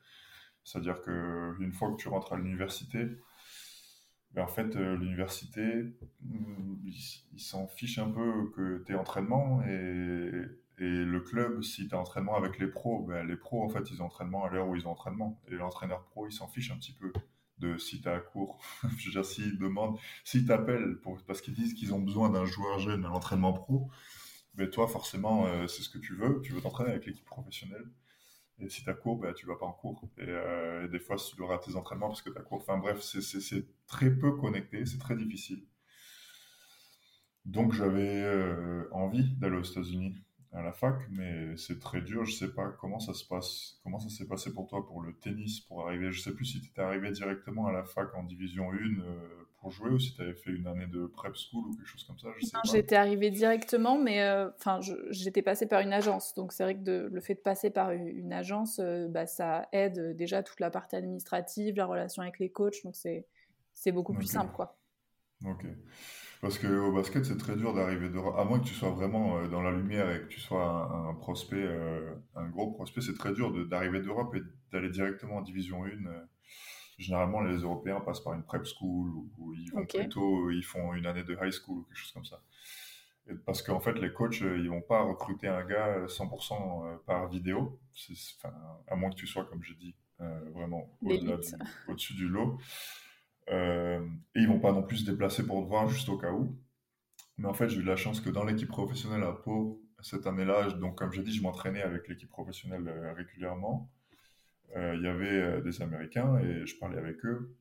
C'est-à-dire 0.64 1.00
qu'une 1.02 1.72
fois 1.72 1.92
que 1.92 1.96
tu 1.96 2.08
rentres 2.08 2.32
à 2.32 2.36
l'université, 2.36 3.06
ben 4.32 4.42
en 4.42 4.48
fait, 4.48 4.74
euh, 4.74 4.96
l'université, 4.96 5.84
mm, 6.22 6.88
ils 7.32 7.40
s'en 7.40 7.68
fichent 7.68 7.98
un 7.98 8.10
peu 8.10 8.50
que 8.56 8.82
tu 8.84 8.92
es 8.92 8.96
entraînement 8.96 9.62
et, 9.62 10.32
et, 10.78 11.04
le 11.04 11.20
club, 11.20 11.62
si 11.62 11.86
tu 11.86 11.94
es 11.94 11.98
entraînement 11.98 12.34
avec 12.34 12.58
les 12.58 12.66
pros, 12.66 13.04
ben 13.04 13.24
les 13.24 13.36
pros, 13.36 13.62
en 13.62 13.68
fait, 13.68 13.88
ils 13.92 14.02
ont 14.02 14.06
entraînement 14.06 14.44
à 14.44 14.50
l'heure 14.50 14.66
où 14.68 14.74
ils 14.74 14.88
ont 14.88 14.92
entraînement. 14.92 15.40
Et 15.48 15.54
l'entraîneur 15.54 16.02
pro, 16.06 16.26
il 16.26 16.32
s'en 16.32 16.48
fiche 16.48 16.72
un 16.72 16.76
petit 16.76 16.94
peu 16.94 17.12
de 17.58 17.76
si 17.78 18.00
tu 18.00 18.08
as 18.08 18.20
cours. 18.20 18.62
Je 18.98 19.06
veux 19.06 19.12
dire, 19.12 19.24
s'ils 19.24 19.58
demandent, 19.58 19.98
s'ils 20.24 20.46
t'appellent 20.46 20.98
parce 21.26 21.40
qu'ils 21.40 21.54
disent 21.54 21.74
qu'ils 21.74 21.94
ont 21.94 22.00
besoin 22.00 22.30
d'un 22.30 22.44
joueur 22.44 22.78
jeune 22.78 23.04
à 23.04 23.08
l'entraînement 23.08 23.52
pro, 23.52 23.90
mais 24.56 24.66
ben 24.66 24.70
toi, 24.70 24.86
forcément, 24.86 25.46
euh, 25.46 25.66
c'est 25.66 25.82
ce 25.82 25.88
que 25.88 25.98
tu 25.98 26.14
veux. 26.14 26.40
Tu 26.42 26.52
veux 26.52 26.60
t'entraîner 26.60 26.90
avec 26.90 27.06
l'équipe 27.06 27.24
professionnelle. 27.24 27.86
Et 28.60 28.68
si 28.68 28.84
tu 28.84 28.90
as 28.90 28.94
cours, 28.94 29.18
ben, 29.18 29.34
tu 29.34 29.46
vas 29.46 29.56
pas 29.56 29.66
en 29.66 29.72
cours. 29.72 30.08
Euh, 30.20 30.84
et, 30.84 30.88
des 30.88 31.00
fois, 31.00 31.16
tu 31.16 31.36
dois 31.36 31.58
tes 31.58 31.74
entraînements 31.76 32.08
parce 32.08 32.22
que 32.22 32.30
tu 32.30 32.38
as 32.38 32.42
cours. 32.42 32.58
Enfin 32.60 32.78
bref, 32.78 33.00
c'est 33.00 33.66
très 33.86 34.10
peu 34.10 34.32
connecté, 34.36 34.86
c'est 34.86 34.98
très 34.98 35.16
difficile. 35.16 35.64
Donc 37.44 37.72
j'avais 37.74 38.22
euh, 38.22 38.88
envie 38.92 39.36
d'aller 39.36 39.56
aux 39.58 39.62
États-Unis 39.62 40.14
à 40.54 40.62
la 40.62 40.72
fac, 40.72 40.94
mais 41.10 41.56
c'est 41.56 41.80
très 41.80 42.00
dur. 42.00 42.24
Je 42.24 42.32
sais 42.32 42.52
pas 42.52 42.68
comment 42.80 43.00
ça 43.00 43.12
se 43.12 43.24
passe. 43.24 43.80
Comment 43.82 43.98
ça 43.98 44.08
s'est 44.08 44.26
passé 44.26 44.52
pour 44.52 44.68
toi 44.68 44.86
pour 44.86 45.02
le 45.02 45.12
tennis, 45.12 45.60
pour 45.60 45.86
arriver. 45.86 46.12
Je 46.12 46.20
sais 46.20 46.32
plus 46.32 46.44
si 46.44 46.60
tu 46.60 46.68
étais 46.68 46.80
arrivé 46.80 47.10
directement 47.10 47.66
à 47.66 47.72
la 47.72 47.82
fac 47.82 48.14
en 48.14 48.22
division 48.22 48.70
1 48.70 48.74
euh, 48.76 49.28
pour 49.60 49.72
jouer 49.72 49.90
ou 49.90 49.98
si 49.98 50.14
tu 50.14 50.22
avais 50.22 50.34
fait 50.34 50.52
une 50.52 50.66
année 50.68 50.86
de 50.86 51.06
prep 51.06 51.34
school 51.34 51.66
ou 51.66 51.74
quelque 51.74 51.88
chose 51.88 52.04
comme 52.04 52.18
ça. 52.18 52.28
J'étais 52.64 52.94
arrivé 52.94 53.30
directement, 53.30 53.98
mais 53.98 54.22
euh, 54.22 54.48
enfin, 54.56 54.78
j'étais 55.10 55.42
passé 55.42 55.66
par 55.66 55.80
une 55.80 55.92
agence. 55.92 56.34
Donc 56.34 56.52
c'est 56.52 56.62
vrai 56.62 56.76
que 56.76 57.08
le 57.12 57.20
fait 57.20 57.34
de 57.34 57.40
passer 57.40 57.70
par 57.70 57.90
une 57.90 58.32
agence, 58.32 58.78
euh, 58.78 59.08
bah, 59.08 59.26
ça 59.26 59.68
aide 59.72 60.16
déjà 60.16 60.44
toute 60.44 60.60
la 60.60 60.70
partie 60.70 60.94
administrative, 60.94 61.74
la 61.76 61.86
relation 61.86 62.22
avec 62.22 62.38
les 62.38 62.50
coachs. 62.50 62.84
Donc 62.84 62.94
c'est 62.94 63.92
beaucoup 63.92 64.14
plus 64.14 64.28
simple, 64.28 64.52
quoi. 64.54 64.78
Ok. 65.44 65.66
Parce 66.44 66.58
qu'au 66.58 66.92
basket, 66.92 67.24
c'est 67.24 67.38
très 67.38 67.56
dur 67.56 67.72
d'arriver 67.72 68.10
d'Europe. 68.10 68.34
À 68.36 68.44
moins 68.44 68.60
que 68.60 68.66
tu 68.66 68.74
sois 68.74 68.90
vraiment 68.90 69.38
euh, 69.38 69.48
dans 69.48 69.62
la 69.62 69.70
lumière 69.70 70.10
et 70.10 70.20
que 70.20 70.26
tu 70.26 70.40
sois 70.40 70.92
un, 70.92 71.14
prospect, 71.14 71.56
euh, 71.56 72.14
un 72.34 72.50
gros 72.50 72.70
prospect, 72.70 73.00
c'est 73.00 73.16
très 73.16 73.32
dur 73.32 73.50
d'arriver 73.66 74.02
d'Europe 74.02 74.34
et 74.34 74.42
d'aller 74.70 74.90
directement 74.90 75.36
en 75.36 75.40
Division 75.40 75.84
1. 75.84 75.88
Euh. 75.88 76.20
Généralement, 76.98 77.40
les 77.40 77.56
Européens 77.62 77.98
passent 78.00 78.20
par 78.20 78.34
une 78.34 78.42
prep 78.42 78.66
school 78.66 79.10
ou, 79.38 79.54
ils 79.54 79.72
vont 79.72 79.86
plutôt, 79.86 80.50
ils 80.50 80.62
font 80.62 80.92
une 80.92 81.06
année 81.06 81.24
de 81.24 81.34
high 81.40 81.50
school 81.50 81.78
ou 81.78 81.82
quelque 81.84 81.96
chose 81.96 82.12
comme 82.12 82.26
ça. 82.26 82.42
parce 83.46 83.62
qu'en 83.62 83.80
fait, 83.80 83.94
les 83.94 84.12
coachs, 84.12 84.42
ils 84.42 84.68
vont 84.68 84.82
pas 84.82 85.00
recruter 85.00 85.48
un 85.48 85.64
gars 85.64 86.04
100% 86.08 87.04
par 87.06 87.26
vidéo. 87.28 87.80
à 88.88 88.96
moins 88.96 89.08
que 89.08 89.16
tu 89.16 89.26
sois, 89.26 89.46
comme 89.46 89.62
j'ai 89.62 89.76
dit, 89.76 89.94
vraiment 90.52 90.94
au-dessus 91.88 92.12
du 92.12 92.28
lot. 92.28 92.58
Euh, 93.50 94.06
et 94.34 94.40
ils 94.40 94.48
vont 94.48 94.60
pas 94.60 94.72
non 94.72 94.82
plus 94.82 94.98
se 94.98 95.10
déplacer 95.10 95.46
pour 95.46 95.62
te 95.62 95.68
voir 95.68 95.88
juste 95.88 96.08
au 96.08 96.18
cas 96.18 96.32
où. 96.32 96.58
Mais 97.38 97.48
en 97.48 97.54
fait, 97.54 97.68
j'ai 97.68 97.80
eu 97.80 97.84
la 97.84 97.96
chance 97.96 98.20
que 98.20 98.30
dans 98.30 98.44
l'équipe 98.44 98.68
professionnelle 98.68 99.22
à 99.24 99.32
Pau, 99.32 99.82
cette 100.00 100.26
année-là, 100.26 100.70
donc 100.72 100.96
comme 100.98 101.12
j'ai 101.12 101.22
dit, 101.22 101.32
je 101.32 101.42
m'entraînais 101.42 101.82
avec 101.82 102.08
l'équipe 102.08 102.28
professionnelle 102.28 102.86
euh, 102.88 103.12
régulièrement. 103.12 103.90
Euh, 104.76 104.94
il 104.96 105.02
y 105.02 105.06
avait 105.06 105.62
des 105.62 105.82
Américains 105.82 106.38
et 106.38 106.66
je 106.66 106.76
parlais 106.78 106.98
avec 106.98 107.24
eux. 107.24 107.56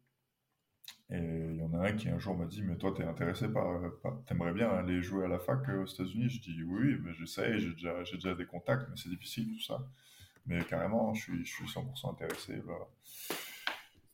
Et 1.09 1.17
il 1.51 1.57
y 1.57 1.63
en 1.63 1.73
a 1.73 1.87
un 1.87 1.93
qui 1.93 2.09
un 2.09 2.17
jour 2.17 2.35
m'a 2.35 2.45
dit, 2.45 2.63
mais 2.63 2.75
toi, 2.77 2.93
tu 2.95 3.01
es 3.01 3.05
intéressé 3.05 3.47
par, 3.47 3.81
t'aimerais 4.25 4.53
bien 4.53 4.69
aller 4.69 5.01
jouer 5.01 5.25
à 5.25 5.27
la 5.27 5.39
fac 5.39 5.67
aux 5.69 5.85
États-Unis 5.85 6.29
Je 6.29 6.41
dis 6.41 6.63
oui, 6.63 6.97
mais 7.03 7.13
j'essaie, 7.13 7.59
j'ai 7.59 7.71
déjà, 7.71 8.03
déjà 8.03 8.33
des 8.33 8.45
contacts, 8.45 8.87
mais 8.89 8.95
c'est 8.97 9.09
difficile 9.09 9.47
tout 9.53 9.63
ça. 9.63 9.85
Mais 10.45 10.63
carrément, 10.65 11.13
je 11.13 11.21
suis, 11.21 11.45
je 11.45 11.51
suis 11.51 11.65
100% 11.65 12.11
intéressé. 12.11 12.61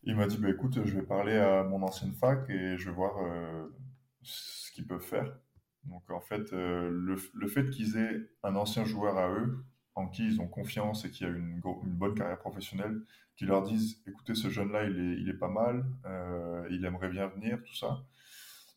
Il 0.10 0.16
m'a 0.16 0.26
dit, 0.26 0.40
bah, 0.40 0.50
écoute, 0.50 0.84
je 0.84 0.96
vais 0.96 1.04
parler 1.06 1.38
à 1.38 1.64
mon 1.64 1.84
ancienne 1.84 2.14
fac 2.14 2.50
et 2.50 2.78
je 2.80 2.90
vais 2.90 2.96
voir 2.96 3.14
euh, 3.22 3.68
ce 4.24 4.72
qu'ils 4.72 4.88
peuvent 4.88 5.04
faire. 5.04 5.32
Donc 5.84 6.10
en 6.10 6.20
fait, 6.20 6.52
euh, 6.52 6.90
le, 6.90 7.48
fait 7.48 7.70
qu'ils 7.70 7.96
aient 7.96 8.28
un 8.42 8.56
ancien 8.56 8.86
joueur 8.86 9.20
à 9.20 9.30
eux, 9.30 9.64
en 9.94 10.08
qui 10.08 10.26
ils 10.26 10.42
ont 10.42 10.48
confiance 10.48 11.06
et 11.06 11.12
qui 11.12 11.26
a 11.26 11.28
une, 11.28 11.62
une 11.84 11.94
bonne 11.94 12.16
carrière 12.16 12.40
professionnelle, 12.40 13.04
qui 13.36 13.46
leur 13.46 13.62
disent, 13.62 14.02
écoutez, 14.08 14.34
ce 14.34 14.50
jeune-là, 14.50 14.86
il 14.86 15.00
est, 15.00 15.22
il 15.22 15.30
est, 15.30 15.38
pas 15.38 15.48
mal, 15.48 15.86
euh, 16.06 16.68
il 16.72 16.84
aimerait 16.86 17.10
bien 17.10 17.28
venir, 17.28 17.62
tout 17.64 17.76
ça. 17.76 18.04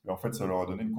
Et 0.04 0.10
en 0.10 0.18
fait, 0.18 0.34
ça 0.34 0.46
leur 0.46 0.60
a 0.60 0.66
donné 0.66 0.82
une, 0.82 0.94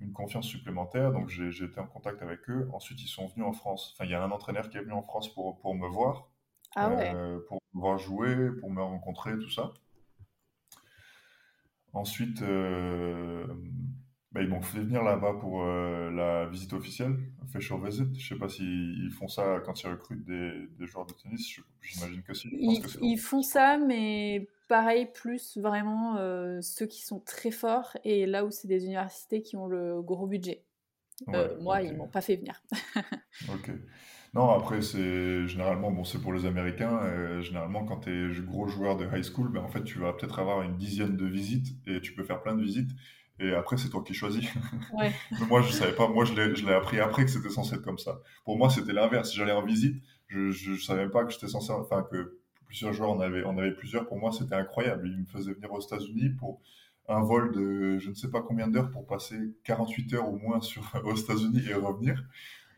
une 0.00 0.12
confiance 0.14 0.46
supplémentaire. 0.46 1.12
Donc 1.12 1.28
j'ai 1.28 1.64
été 1.64 1.78
en 1.78 1.86
contact 1.86 2.22
avec 2.22 2.48
eux. 2.48 2.70
Ensuite, 2.72 3.02
ils 3.02 3.08
sont 3.08 3.26
venus 3.26 3.46
en 3.46 3.52
France. 3.52 3.92
Enfin, 3.94 4.06
il 4.06 4.12
y 4.12 4.14
a 4.14 4.22
un 4.22 4.30
entraîneur 4.30 4.70
qui 4.70 4.78
est 4.78 4.82
venu 4.82 4.94
en 4.94 5.02
France 5.02 5.34
pour, 5.34 5.58
pour 5.60 5.74
me 5.74 5.86
voir. 5.88 6.30
Ah 6.74 6.88
ouais. 6.88 7.12
pour 7.48 7.57
voir 7.72 7.98
jouer, 7.98 8.50
pour 8.60 8.70
me 8.70 8.82
rencontrer, 8.82 9.38
tout 9.38 9.50
ça. 9.50 9.72
Ensuite, 11.92 12.42
euh, 12.42 13.46
bah, 14.32 14.42
ils 14.42 14.48
m'ont 14.48 14.62
fait 14.62 14.80
venir 14.80 15.02
là-bas 15.02 15.34
pour 15.40 15.62
euh, 15.62 16.10
la 16.10 16.46
visite 16.46 16.72
officielle, 16.72 17.16
Fashion 17.52 17.78
Visit. 17.78 18.14
Je 18.18 18.28
sais 18.28 18.38
pas 18.38 18.48
s'ils 18.48 19.10
font 19.10 19.28
ça 19.28 19.60
quand 19.64 19.82
ils 19.82 19.88
recrutent 19.88 20.24
des, 20.24 20.68
joueurs 20.80 21.06
de 21.06 21.14
tennis. 21.14 21.60
J'imagine 21.80 22.22
que 22.22 22.34
si. 22.34 22.48
Ils, 22.52 23.18
font 23.18 23.42
ça, 23.42 23.78
mais 23.78 24.48
pareil, 24.68 25.08
plus 25.12 25.56
vraiment 25.56 26.16
euh, 26.16 26.60
ceux 26.60 26.86
qui 26.86 27.02
sont 27.02 27.20
très 27.20 27.50
forts 27.50 27.96
et 28.04 28.26
là 28.26 28.44
où 28.44 28.50
c'est 28.50 28.68
des 28.68 28.84
universités 28.84 29.40
qui 29.40 29.56
ont 29.56 29.66
le 29.66 30.02
gros 30.02 30.26
budget. 30.26 30.64
moi, 31.60 31.82
ils 31.82 31.96
m'ont 31.96 32.08
pas 32.08 32.20
fait 32.20 32.36
venir. 32.36 32.62
ok. 33.48 33.70
Non, 34.34 34.50
après, 34.50 34.82
c'est 34.82 35.46
généralement, 35.46 35.90
bon, 35.90 36.04
c'est 36.04 36.20
pour 36.20 36.32
les 36.32 36.46
Américains. 36.46 37.00
Euh, 37.02 37.40
généralement, 37.40 37.84
quand 37.84 38.00
tu 38.00 38.10
es 38.10 38.40
gros 38.42 38.68
joueur 38.68 38.96
de 38.96 39.06
high 39.06 39.24
school, 39.24 39.48
ben, 39.50 39.62
en 39.62 39.68
fait, 39.68 39.84
tu 39.84 39.98
vas 39.98 40.12
peut-être 40.12 40.38
avoir 40.38 40.62
une 40.62 40.76
dizaine 40.76 41.16
de 41.16 41.26
visites 41.26 41.74
et 41.86 42.00
tu 42.00 42.12
peux 42.14 42.24
faire 42.24 42.42
plein 42.42 42.54
de 42.54 42.62
visites. 42.62 42.90
Et 43.40 43.54
après, 43.54 43.76
c'est 43.76 43.88
toi 43.88 44.02
qui 44.04 44.14
choisis. 44.14 44.44
Ouais. 44.92 45.12
moi, 45.48 45.62
je 45.62 45.72
savais 45.72 45.92
pas. 45.92 46.08
Moi, 46.08 46.24
je 46.24 46.34
l'ai 46.34 46.72
appris 46.72 46.98
après 47.00 47.24
que 47.24 47.30
c'était 47.30 47.50
censé 47.50 47.76
être 47.76 47.82
comme 47.82 47.98
ça. 47.98 48.20
Pour 48.44 48.58
moi, 48.58 48.68
c'était 48.68 48.92
l'inverse. 48.92 49.30
Si 49.30 49.36
j'allais 49.36 49.52
en 49.52 49.64
visite, 49.64 50.02
je, 50.26 50.50
je, 50.50 50.74
savais 50.74 51.08
pas 51.08 51.24
que 51.24 51.32
j'étais 51.32 51.48
censé, 51.48 51.72
enfin, 51.72 52.04
que 52.10 52.38
plusieurs 52.66 52.92
joueurs, 52.92 53.10
on 53.10 53.20
avait, 53.20 53.44
on 53.44 53.56
avait 53.58 53.74
plusieurs. 53.74 54.06
Pour 54.06 54.18
moi, 54.18 54.32
c'était 54.32 54.54
incroyable. 54.54 55.08
Ils 55.08 55.20
me 55.20 55.26
faisaient 55.26 55.52
venir 55.52 55.72
aux 55.72 55.80
États-Unis 55.80 56.30
pour 56.30 56.60
un 57.08 57.22
vol 57.22 57.52
de 57.52 57.98
je 57.98 58.10
ne 58.10 58.14
sais 58.14 58.30
pas 58.30 58.42
combien 58.42 58.68
d'heures 58.68 58.90
pour 58.90 59.06
passer 59.06 59.36
48 59.64 60.14
heures 60.14 60.28
au 60.28 60.36
moins 60.36 60.60
sur, 60.60 60.82
aux 61.04 61.14
États-Unis 61.14 61.62
et 61.68 61.74
revenir. 61.74 62.22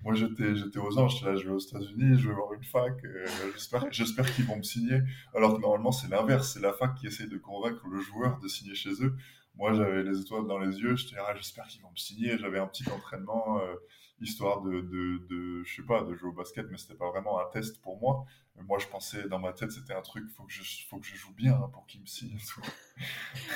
Moi, 0.02 0.14
j'étais, 0.14 0.56
j'étais 0.56 0.78
aux 0.78 0.98
anges, 0.98 1.22
là, 1.22 1.36
je 1.36 1.44
vais 1.44 1.50
aux 1.50 1.58
États-Unis, 1.58 2.18
je 2.18 2.28
vais 2.28 2.34
voir 2.34 2.52
une 2.54 2.64
fac, 2.64 3.04
euh, 3.04 3.26
j'espère, 3.52 3.86
j'espère 3.90 4.34
qu'ils 4.34 4.46
vont 4.46 4.56
me 4.56 4.62
signer. 4.62 5.00
Alors 5.34 5.56
que 5.56 5.60
normalement, 5.60 5.92
c'est 5.92 6.08
l'inverse, 6.08 6.52
c'est 6.54 6.60
la 6.60 6.72
fac 6.72 6.94
qui 6.94 7.06
essaye 7.06 7.28
de 7.28 7.38
convaincre 7.38 7.86
le 7.88 8.00
joueur 8.00 8.38
de 8.38 8.48
signer 8.48 8.74
chez 8.74 9.02
eux. 9.02 9.14
Moi, 9.56 9.74
j'avais 9.74 10.02
les 10.02 10.20
étoiles 10.20 10.46
dans 10.46 10.58
les 10.58 10.78
yeux, 10.78 10.96
j'étais, 10.96 11.16
ah, 11.18 11.34
j'espère 11.36 11.66
qu'ils 11.66 11.82
vont 11.82 11.90
me 11.90 11.96
signer. 11.96 12.38
J'avais 12.38 12.58
un 12.58 12.66
petit 12.66 12.88
entraînement, 12.90 13.60
euh, 13.60 13.74
histoire 14.20 14.60
de, 14.62 14.80
de, 14.80 15.18
de, 15.28 15.64
je 15.64 15.76
sais 15.76 15.82
pas, 15.82 16.02
de 16.02 16.14
jouer 16.14 16.30
au 16.30 16.32
basket, 16.32 16.66
mais 16.70 16.78
c'était 16.78 16.94
pas 16.94 17.10
vraiment 17.10 17.38
un 17.40 17.46
test 17.52 17.80
pour 17.82 17.98
moi. 17.98 18.24
moi, 18.66 18.78
je 18.78 18.86
pensais, 18.86 19.28
dans 19.28 19.38
ma 19.38 19.52
tête, 19.52 19.70
c'était 19.70 19.94
un 19.94 20.02
truc, 20.02 20.24
faut 20.36 20.44
que 20.44 20.52
je, 20.52 20.62
faut 20.88 20.98
que 20.98 21.06
je 21.06 21.16
joue 21.16 21.32
bien 21.34 21.54
hein, 21.54 21.70
pour 21.72 21.86
qu'ils 21.86 22.00
me 22.00 22.06
signent 22.06 22.38
tout. 22.48 22.62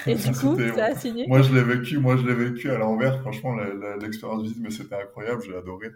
Et 0.06 0.14
du 0.14 0.32
coup, 0.40 0.58
ça 0.74 0.86
a 0.86 0.94
signé? 0.94 1.26
Moi, 1.26 1.42
je 1.42 1.54
l'ai 1.54 1.62
vécu, 1.62 1.98
moi, 1.98 2.16
je 2.16 2.26
l'ai 2.26 2.34
vécu 2.34 2.70
à 2.70 2.78
l'envers. 2.78 3.20
Franchement, 3.20 3.54
l'expérience 4.00 4.42
visite, 4.42 4.58
mais 4.60 4.70
c'était 4.70 4.96
incroyable, 4.96 5.42
j'ai 5.42 5.56
adoré. 5.56 5.90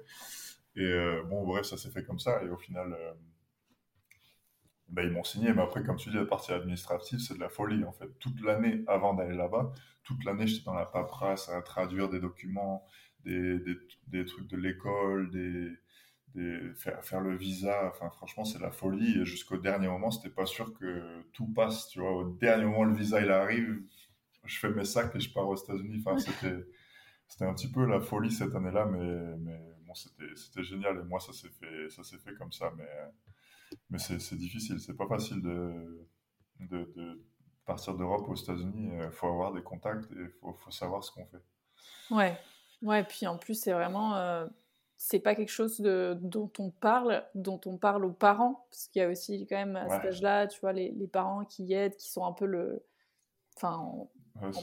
Et 0.78 0.82
euh, 0.82 1.24
bon, 1.24 1.44
bref, 1.44 1.66
ça 1.66 1.76
s'est 1.76 1.90
fait 1.90 2.04
comme 2.04 2.20
ça. 2.20 2.40
Et 2.44 2.48
au 2.48 2.56
final, 2.56 2.92
euh, 2.92 3.12
bah, 4.88 5.02
ils 5.02 5.10
m'ont 5.10 5.24
signé. 5.24 5.52
Mais 5.52 5.62
après, 5.62 5.82
comme 5.82 5.96
tu 5.96 6.10
dis, 6.10 6.16
la 6.16 6.24
partie 6.24 6.52
administrative, 6.52 7.18
c'est 7.18 7.34
de 7.34 7.40
la 7.40 7.48
folie. 7.48 7.84
En 7.84 7.92
fait, 7.92 8.08
toute 8.20 8.40
l'année 8.42 8.84
avant 8.86 9.12
d'aller 9.14 9.34
là-bas, 9.34 9.72
toute 10.04 10.24
l'année, 10.24 10.46
j'étais 10.46 10.64
dans 10.64 10.74
la 10.74 10.86
paperasse 10.86 11.48
à 11.48 11.60
traduire 11.62 12.08
des 12.08 12.20
documents, 12.20 12.86
des, 13.24 13.58
des, 14.06 14.24
trucs 14.24 14.46
de 14.46 14.56
l'école, 14.56 15.30
des, 15.32 15.68
des, 16.34 16.72
faire, 16.74 17.04
faire, 17.04 17.20
le 17.20 17.36
visa. 17.36 17.88
Enfin, 17.88 18.08
franchement, 18.10 18.44
c'est 18.44 18.60
la 18.60 18.70
folie. 18.70 19.20
Et 19.20 19.24
jusqu'au 19.24 19.56
dernier 19.56 19.88
moment, 19.88 20.12
c'était 20.12 20.32
pas 20.32 20.46
sûr 20.46 20.72
que 20.78 21.24
tout 21.32 21.52
passe. 21.52 21.88
Tu 21.88 21.98
vois, 21.98 22.12
au 22.12 22.30
dernier 22.36 22.66
moment, 22.66 22.84
le 22.84 22.94
visa, 22.94 23.20
il 23.20 23.32
arrive. 23.32 23.82
Je 24.44 24.58
fais 24.60 24.70
mes 24.70 24.84
sacs 24.84 25.14
et 25.16 25.20
je 25.20 25.32
pars 25.32 25.48
aux 25.48 25.56
États-Unis. 25.56 26.04
Enfin, 26.06 26.18
c'était, 26.18 26.64
c'était 27.26 27.46
un 27.46 27.54
petit 27.54 27.70
peu 27.70 27.84
la 27.84 28.00
folie 28.00 28.30
cette 28.30 28.54
année-là, 28.54 28.86
mais 28.86 29.67
c'était 29.94 30.62
génial. 30.62 30.98
Et 30.98 31.04
moi, 31.04 31.20
ça 31.20 31.32
s'est 31.32 31.50
fait, 31.50 31.88
ça 31.90 32.02
s'est 32.02 32.18
fait 32.18 32.34
comme 32.34 32.52
ça. 32.52 32.72
Mais, 32.76 32.88
mais 33.90 33.98
c'est 33.98 34.36
difficile. 34.36 34.80
C'est 34.80 34.96
pas 34.96 35.06
facile 35.06 35.42
de, 35.42 36.08
de, 36.60 37.24
partir 37.64 37.94
d'Europe 37.94 38.28
aux 38.28 38.34
États-Unis. 38.34 38.90
Il 39.04 39.10
faut 39.10 39.26
avoir 39.26 39.52
des 39.52 39.62
contacts 39.62 40.10
et 40.12 40.20
il 40.20 40.30
faut, 40.40 40.52
faut, 40.52 40.70
savoir 40.70 41.04
ce 41.04 41.12
qu'on 41.12 41.26
fait. 41.26 41.42
Ouais. 42.10 42.38
Ouais. 42.82 43.04
Puis 43.04 43.26
en 43.26 43.38
plus, 43.38 43.54
c'est 43.54 43.72
vraiment. 43.72 44.16
Euh, 44.16 44.46
c'est 45.00 45.20
pas 45.20 45.36
quelque 45.36 45.50
chose 45.50 45.80
de, 45.80 46.18
dont 46.20 46.50
on 46.58 46.70
parle, 46.70 47.24
dont 47.36 47.60
on 47.66 47.78
parle 47.78 48.04
aux 48.04 48.12
parents, 48.12 48.66
parce 48.68 48.88
qu'il 48.88 49.00
y 49.00 49.04
a 49.04 49.08
aussi 49.08 49.46
quand 49.46 49.56
même 49.56 49.76
à 49.76 49.88
cet 49.88 50.06
âge-là, 50.06 50.48
tu 50.48 50.58
vois, 50.58 50.72
les, 50.72 50.90
les, 50.90 51.06
parents 51.06 51.44
qui 51.44 51.72
aident, 51.72 51.94
qui 51.94 52.10
sont 52.10 52.24
un 52.24 52.32
peu 52.32 52.46
le, 52.46 52.84
enfin, 53.56 53.76
en, 53.76 54.10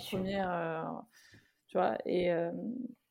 première, 0.10 0.52
euh, 0.52 0.84
tu 1.68 1.78
vois. 1.78 1.98
Et 2.06 2.34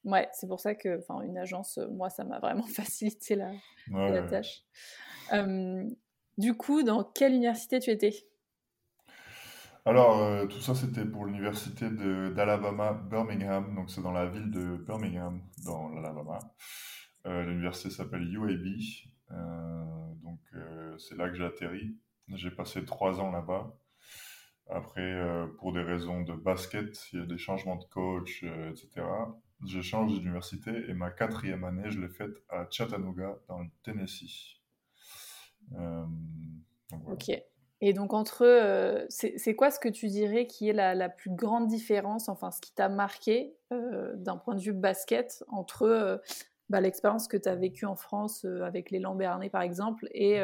ouais, 0.05 0.29
c'est 0.33 0.47
pour 0.47 0.61
ça 0.61 0.75
que, 0.75 0.99
enfin, 0.99 1.23
une 1.23 1.39
agence, 1.39 1.79
moi, 1.91 2.11
ça 2.11 2.25
m'a 2.25 2.39
vraiment 2.39 2.67
facilité 2.75 3.35
la, 3.37 3.53
la 3.91 4.23
tâche. 4.23 4.65
du 6.39 6.55
coup, 6.55 6.83
dans 6.83 7.05
quelle 7.05 7.33
université 7.33 7.81
tu 7.81 7.91
étais? 7.91 8.27
Alors, 9.87 10.23
euh, 10.23 10.47
tout 10.47 10.61
ça, 10.61 10.75
c'était 10.75 11.05
pour 11.05 11.27
l'université 11.27 11.91
d'Alabama, 11.91 12.95
Birmingham. 12.95 13.75
Donc, 13.75 13.91
c'est 13.91 14.01
dans 14.01 14.13
la 14.13 14.27
ville 14.27 14.51
de 14.51 14.79
Birmingham, 14.79 15.43
dans 15.67 15.91
l'Alabama. 15.91 16.39
Euh, 17.27 17.43
l'université 17.43 17.91
s'appelle 17.91 18.23
UAB. 18.23 18.65
Euh, 19.33 19.85
donc, 20.23 20.41
c'est 20.99 21.17
là 21.17 21.29
que 21.29 21.37
j'ai 21.37 21.45
atterri. 21.45 21.99
J'ai 22.29 22.51
passé 22.51 22.85
trois 22.87 23.21
ans 23.21 23.31
là-bas. 23.31 23.77
Après, 24.69 25.21
pour 25.59 25.73
des 25.73 25.83
raisons 25.83 26.23
de 26.23 26.33
basket, 26.33 27.13
il 27.13 27.19
y 27.19 27.23
a 27.23 27.27
des 27.27 27.39
changements 27.39 27.77
de 27.77 27.85
coach, 27.85 28.43
etc. 28.43 29.07
J'ai 29.65 29.83
changé 29.83 30.19
d'université 30.19 30.71
et 30.89 30.95
ma 30.95 31.11
quatrième 31.11 31.65
année, 31.65 31.91
je 31.91 32.01
l'ai 32.01 32.09
faite 32.09 32.35
à 32.49 32.67
Chattanooga, 32.71 33.39
dans 33.49 33.61
le 33.61 33.69
Tennessee. 33.83 34.61
Ok. 37.07 37.31
Et 37.81 37.93
donc 37.93 38.15
entre 38.15 39.07
c'est 39.11 39.55
quoi 39.55 39.71
ce 39.71 39.79
que 39.79 39.91
tu 39.91 40.07
dirais 40.09 40.47
qui 40.47 40.69
est 40.69 40.73
la, 40.73 41.09
plus 41.11 41.31
grande 41.31 41.67
différence, 41.67 42.31
enfin 42.31 42.51
ce 42.51 42.61
qui 42.61 42.73
t'a 42.73 42.89
marqué 42.89 43.57
euh, 43.73 44.15
d'un 44.17 44.39
point 44.39 44.55
de 44.55 44.61
vue 44.61 44.73
basket 44.73 45.45
entre 45.49 46.23
bah, 46.71 46.81
l'expérience 46.81 47.29
que 47.29 47.37
tu 47.37 47.49
as 47.49 47.57
vécue 47.57 47.85
en 47.85 47.97
France 47.97 48.47
avec 48.63 48.91
les 48.91 49.01
Lambernais 49.01 49.51
par 49.51 49.61
exemple 49.61 50.09
et, 50.13 50.43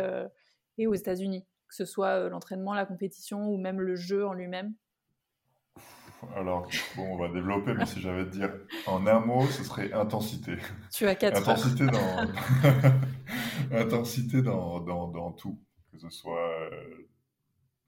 et 0.77 0.87
aux 0.87 0.95
États-Unis, 0.95 1.47
que 1.71 1.77
ce 1.77 1.85
soit 1.85 2.29
l'entraînement, 2.29 2.75
la 2.75 2.85
compétition 2.85 3.49
ou 3.49 3.57
même 3.57 3.81
le 3.81 3.95
jeu 3.95 4.27
en 4.27 4.35
lui-même? 4.35 4.75
Alors, 6.37 6.69
bon, 6.97 7.15
on 7.15 7.17
va 7.17 7.29
développer, 7.29 7.73
mais 7.73 7.87
si 7.87 8.01
j'avais 8.01 8.23
à 8.23 8.25
dire 8.25 8.53
en 8.87 9.07
un 9.07 9.21
mot, 9.21 9.47
ce 9.47 9.65
serait 9.65 9.93
intensité. 9.93 10.57
Tu 10.93 11.07
as 11.07 11.15
quatre 11.15 11.49
intensité 11.49 11.87
Dans... 11.87 12.27
intensité 13.73 14.43
dans, 14.43 14.81
dans, 14.81 15.09
dans, 15.09 15.33
tout, 15.33 15.59
que 15.93 15.99
ce 15.99 16.11
soit 16.11 16.69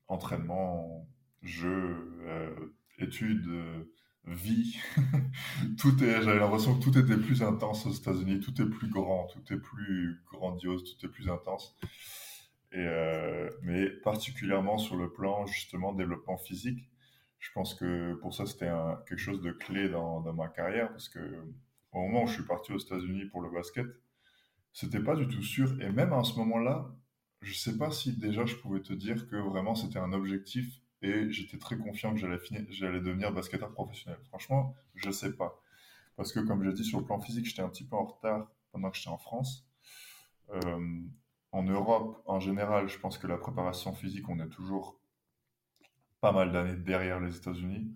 entraînement, 0.08 1.06
jeu, 1.42 2.14
euh, 2.26 2.54
études, 2.98 3.48
euh, 3.48 3.92
vie. 4.26 4.78
tout 5.78 6.02
est, 6.02 6.22
j'avais 6.22 6.38
l'impression 6.38 6.78
que 6.78 6.84
tout 6.84 6.96
était 6.96 7.16
plus 7.16 7.42
intense 7.42 7.86
aux 7.86 7.92
États-Unis, 7.92 8.40
tout 8.40 8.62
est 8.62 8.66
plus 8.66 8.88
grand, 8.88 9.26
tout 9.26 9.52
est 9.52 9.58
plus 9.58 10.22
grandiose, 10.30 10.84
tout 10.84 11.06
est 11.06 11.08
plus 11.08 11.28
intense. 11.28 11.76
Euh, 12.74 13.50
mais 13.62 13.90
particulièrement 13.90 14.78
sur 14.78 14.96
le 14.96 15.12
plan 15.12 15.46
justement 15.46 15.92
développement 15.92 16.38
physique, 16.38 16.88
je 17.38 17.50
pense 17.52 17.74
que 17.74 18.14
pour 18.14 18.34
ça 18.34 18.46
c'était 18.46 18.70
quelque 19.06 19.18
chose 19.18 19.42
de 19.42 19.52
clé 19.52 19.88
dans, 19.88 20.20
ma 20.32 20.48
carrière 20.48 20.88
parce 20.90 21.08
que 21.08 21.44
au 21.92 22.00
moment 22.00 22.24
où 22.24 22.26
je 22.26 22.34
suis 22.34 22.46
parti 22.46 22.72
aux 22.72 22.78
États-Unis 22.78 23.26
pour 23.26 23.42
le 23.42 23.50
basket, 23.50 23.86
c'était 24.72 25.00
pas 25.00 25.16
du 25.16 25.28
tout 25.28 25.42
sûr. 25.42 25.78
Et 25.82 25.90
même 25.90 26.12
à 26.14 26.24
ce 26.24 26.38
moment-là, 26.38 26.90
je 27.42 27.52
sais 27.54 27.76
pas 27.76 27.90
si 27.90 28.16
déjà 28.16 28.46
je 28.46 28.56
pouvais 28.56 28.80
te 28.80 28.94
dire 28.94 29.28
que 29.28 29.36
vraiment 29.36 29.74
c'était 29.74 29.98
un 29.98 30.12
objectif 30.12 30.80
et 31.02 31.30
j'étais 31.30 31.58
très 31.58 31.76
confiant 31.76 32.14
que 32.14 32.20
j'allais 32.20 32.38
j'allais 32.70 33.00
devenir 33.00 33.32
basketteur 33.32 33.72
professionnel. 33.72 34.18
Franchement, 34.28 34.74
je 34.94 35.10
sais 35.10 35.36
pas. 35.36 35.60
Parce 36.16 36.32
que 36.32 36.40
comme 36.40 36.62
j'ai 36.64 36.72
dit 36.72 36.84
sur 36.84 37.00
le 37.00 37.04
plan 37.04 37.20
physique, 37.20 37.44
j'étais 37.46 37.62
un 37.62 37.68
petit 37.68 37.84
peu 37.84 37.96
en 37.96 38.04
retard 38.04 38.50
pendant 38.70 38.90
que 38.90 38.96
j'étais 38.96 39.10
en 39.10 39.18
France. 39.18 39.66
Euh, 40.50 41.00
en 41.52 41.62
Europe, 41.62 42.22
en 42.26 42.40
général, 42.40 42.88
je 42.88 42.98
pense 42.98 43.18
que 43.18 43.26
la 43.26 43.36
préparation 43.36 43.92
physique, 43.92 44.28
on 44.28 44.40
est 44.40 44.48
toujours 44.48 44.98
pas 46.20 46.32
mal 46.32 46.52
d'années 46.52 46.76
derrière 46.76 47.20
les 47.20 47.36
États-Unis. 47.36 47.94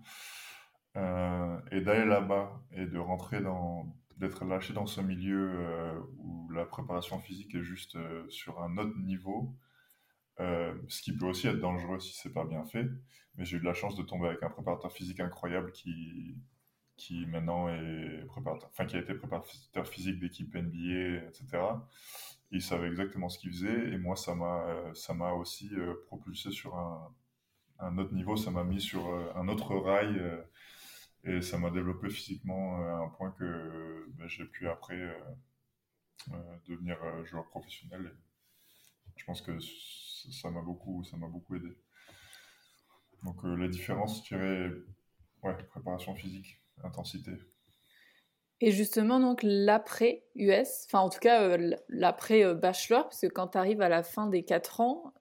Euh, 0.97 1.59
et 1.71 1.81
d'aller 1.81 2.05
là-bas 2.05 2.59
et 2.71 2.87
de 2.87 2.97
rentrer 2.97 3.39
dans, 3.41 3.85
d'être 4.17 4.45
lâché 4.45 4.73
dans 4.73 4.87
ce 4.87 4.99
milieu 4.99 5.51
euh, 5.53 5.99
où 6.17 6.49
la 6.49 6.65
préparation 6.65 7.19
physique 7.19 7.53
est 7.53 7.61
juste 7.61 7.95
euh, 7.97 8.27
sur 8.29 8.63
un 8.63 8.77
autre 8.77 8.97
niveau, 8.97 9.55
ce 10.39 11.01
qui 11.01 11.15
peut 11.17 11.25
aussi 11.25 11.47
être 11.47 11.59
dangereux 11.59 11.99
si 11.99 12.13
c'est 12.15 12.33
pas 12.33 12.45
bien 12.45 12.63
fait. 12.65 12.87
Mais 13.35 13.45
j'ai 13.45 13.57
eu 13.57 13.59
de 13.59 13.65
la 13.65 13.73
chance 13.73 13.95
de 13.95 14.03
tomber 14.03 14.27
avec 14.27 14.43
un 14.43 14.49
préparateur 14.49 14.91
physique 14.91 15.19
incroyable 15.19 15.71
qui, 15.71 16.35
qui 16.95 17.25
maintenant 17.25 17.69
est 17.69 18.23
préparateur, 18.27 18.69
enfin 18.71 18.85
qui 18.85 18.95
a 18.97 18.99
été 18.99 19.13
préparateur 19.15 19.87
physique 19.87 20.19
d'équipe 20.19 20.53
NBA, 20.53 21.27
etc. 21.27 21.57
il 22.51 22.61
savait 22.61 22.87
exactement 22.87 23.29
ce 23.29 23.39
qu'il 23.39 23.51
faisait 23.51 23.93
et 23.93 23.97
moi 23.97 24.15
ça 24.15 24.35
m'a 24.35 24.93
ça 24.93 25.13
m'a 25.13 25.33
aussi 25.33 25.69
propulsé 26.05 26.51
sur 26.51 26.75
un, 27.79 27.97
autre 27.97 28.13
niveau, 28.13 28.37
ça 28.37 28.51
m'a 28.51 28.63
mis 28.63 28.81
sur 28.81 29.07
un 29.35 29.47
autre 29.47 29.75
rail 29.75 30.21
et 31.27 31.41
ça 31.41 31.57
m'a 31.57 31.69
développé 31.69 32.09
physiquement 32.09 32.81
euh, 32.81 32.95
à 32.95 32.97
un 32.99 33.09
point 33.09 33.31
que 33.31 34.05
ben, 34.13 34.27
j'ai 34.27 34.45
pu 34.45 34.67
après 34.69 34.95
euh, 34.95 35.19
euh, 36.31 36.57
devenir 36.67 36.97
joueur 37.25 37.47
professionnel. 37.49 38.15
je 39.15 39.25
pense 39.25 39.41
que 39.41 39.59
ça 39.59 40.49
m'a 40.49 40.61
beaucoup, 40.61 41.03
ça 41.03 41.17
m'a 41.17 41.27
beaucoup 41.27 41.55
aidé. 41.55 41.77
Donc 43.23 43.43
la 43.43 43.67
différence, 43.67 44.23
je 44.23 44.35
dirais, 44.35 44.71
ouais, 45.43 45.63
préparation 45.65 46.15
physique, 46.15 46.61
intensité. 46.83 47.31
Et 48.59 48.71
justement, 48.71 49.19
donc 49.19 49.41
l'après 49.43 50.23
US, 50.35 50.85
enfin 50.87 50.99
en 50.99 51.09
tout 51.09 51.19
cas 51.19 51.57
l'après 51.89 52.55
bachelor, 52.55 53.03
parce 53.03 53.21
que 53.21 53.27
quand 53.27 53.49
tu 53.49 53.57
arrives 53.57 53.81
à 53.81 53.89
la 53.89 54.01
fin 54.01 54.27
des 54.27 54.43
4 54.43 54.81
ans, 54.81 55.13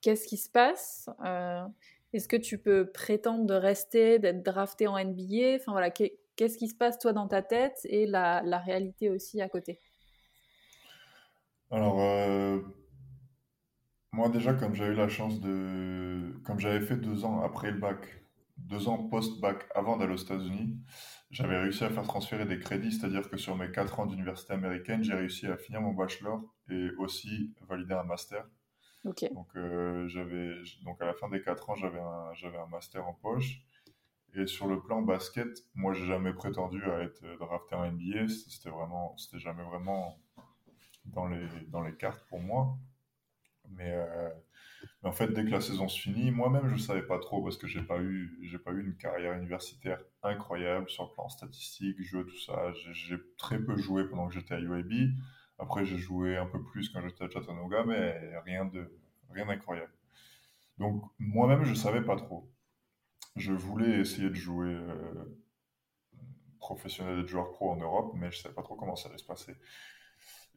qu'est-ce 0.00 0.26
qui 0.26 0.36
se 0.36 0.48
passe 0.48 1.08
est-ce 2.12 2.26
que 2.26 2.36
tu 2.36 2.58
peux 2.58 2.90
prétendre 2.90 3.44
de 3.44 3.54
rester, 3.54 4.18
d'être 4.18 4.42
drafté 4.42 4.86
en 4.86 4.98
NBA 4.98 5.56
Enfin 5.56 5.72
voilà, 5.72 5.90
qu'est-ce 5.90 6.56
qui 6.56 6.68
se 6.68 6.74
passe 6.74 6.98
toi 6.98 7.12
dans 7.12 7.28
ta 7.28 7.42
tête 7.42 7.80
et 7.84 8.06
la, 8.06 8.40
réalité 8.64 9.10
aussi 9.10 9.42
à 9.42 9.48
côté? 9.48 9.78
Alors, 11.70 12.00
euh, 12.00 12.60
moi 14.12 14.30
déjà, 14.30 14.54
comme 14.54 14.74
j'ai 14.74 14.86
eu 14.86 14.94
la 14.94 15.08
chance 15.08 15.38
de... 15.40 16.34
Comme 16.44 16.58
j'avais 16.58 16.80
fait 16.80 16.96
deux 16.96 17.26
ans 17.26 17.42
après 17.42 17.70
le 17.70 17.78
bac, 17.78 18.22
deux 18.56 18.88
ans 18.88 18.96
post-bac 18.96 19.68
avant 19.74 19.98
d'aller 19.98 20.14
aux 20.14 20.16
États-Unis, 20.16 20.78
j'avais 21.30 21.58
réussi 21.58 21.84
à 21.84 21.90
faire 21.90 22.04
transférer 22.04 22.46
des 22.46 22.58
crédits, 22.58 22.92
c'est-à-dire 22.92 23.28
que 23.28 23.36
sur 23.36 23.56
mes 23.56 23.70
quatre 23.70 24.00
ans 24.00 24.06
d'université 24.06 24.54
américaine, 24.54 25.02
j'ai 25.02 25.14
réussi 25.14 25.46
à 25.46 25.56
finir 25.56 25.80
mon 25.80 25.92
bachelor 25.92 26.42
et 26.70 26.90
aussi 26.98 27.54
valider 27.68 27.94
un 27.94 28.04
master. 28.04 28.46
Donc, 29.32 29.48
euh, 29.56 30.08
j'avais, 30.08 30.54
donc 30.84 31.00
à 31.00 31.06
la 31.06 31.14
fin 31.14 31.28
des 31.28 31.40
4 31.42 31.70
ans, 31.70 31.76
j'avais 31.76 32.00
un, 32.00 32.34
j'avais 32.34 32.58
un 32.58 32.66
master 32.66 33.06
en 33.06 33.14
poche. 33.14 33.62
Et 34.34 34.46
sur 34.46 34.66
le 34.66 34.80
plan 34.80 35.02
basket, 35.02 35.48
moi, 35.74 35.94
j'ai 35.94 36.06
jamais 36.06 36.32
prétendu 36.32 36.82
à 36.84 37.00
être 37.00 37.22
drafté 37.38 37.74
en 37.74 37.90
NBA. 37.90 38.28
C'était 38.28 38.70
vraiment, 38.70 39.16
c'était 39.16 39.38
jamais 39.38 39.62
vraiment 39.64 40.18
dans 41.06 41.26
les, 41.26 41.46
dans 41.68 41.82
les 41.82 41.94
cartes 41.96 42.26
pour 42.28 42.40
moi. 42.40 42.76
Mais, 43.70 43.92
euh, 43.92 44.30
mais, 45.02 45.08
en 45.08 45.12
fait, 45.12 45.28
dès 45.28 45.44
que 45.44 45.50
la 45.50 45.60
saison 45.60 45.88
se 45.88 46.00
finit, 46.00 46.30
moi-même, 46.30 46.68
je 46.68 46.76
savais 46.76 47.02
pas 47.02 47.18
trop 47.18 47.42
parce 47.42 47.56
que 47.56 47.66
j'ai 47.66 47.82
pas 47.82 47.98
eu, 48.00 48.38
j'ai 48.42 48.58
pas 48.58 48.72
eu 48.72 48.84
une 48.84 48.96
carrière 48.96 49.34
universitaire 49.34 50.00
incroyable 50.22 50.88
sur 50.88 51.04
le 51.04 51.10
plan 51.12 51.28
statistique, 51.28 52.00
jeu, 52.02 52.24
tout 52.24 52.38
ça. 52.38 52.72
J'ai, 52.92 53.18
très 53.36 53.58
peu 53.58 53.76
joué 53.76 54.04
pendant 54.08 54.28
que 54.28 54.34
j'étais 54.34 54.54
à 54.54 54.60
UAB. 54.60 54.92
Après, 55.58 55.84
j'ai 55.84 55.98
joué 55.98 56.36
un 56.36 56.46
peu 56.46 56.62
plus 56.62 56.88
quand 56.90 57.00
j'étais 57.02 57.24
à 57.24 57.30
Chattanooga, 57.30 57.84
mais 57.84 58.38
rien 58.44 58.64
de 58.64 58.90
rien 59.30 59.46
d'incroyable. 59.46 59.92
Donc, 60.78 61.02
moi-même, 61.18 61.64
je 61.64 61.74
savais 61.74 62.02
pas 62.02 62.16
trop. 62.16 62.50
Je 63.36 63.52
voulais 63.52 64.00
essayer 64.00 64.28
de 64.30 64.34
jouer 64.34 64.74
euh, 64.74 65.38
professionnel 66.58 67.20
et 67.20 67.22
de 67.22 67.28
joueur 67.28 67.50
pro 67.50 67.72
en 67.72 67.76
Europe, 67.76 68.12
mais 68.14 68.30
je 68.30 68.38
savais 68.38 68.54
pas 68.54 68.62
trop 68.62 68.76
comment 68.76 68.96
ça 68.96 69.08
allait 69.08 69.18
se 69.18 69.24
passer. 69.24 69.54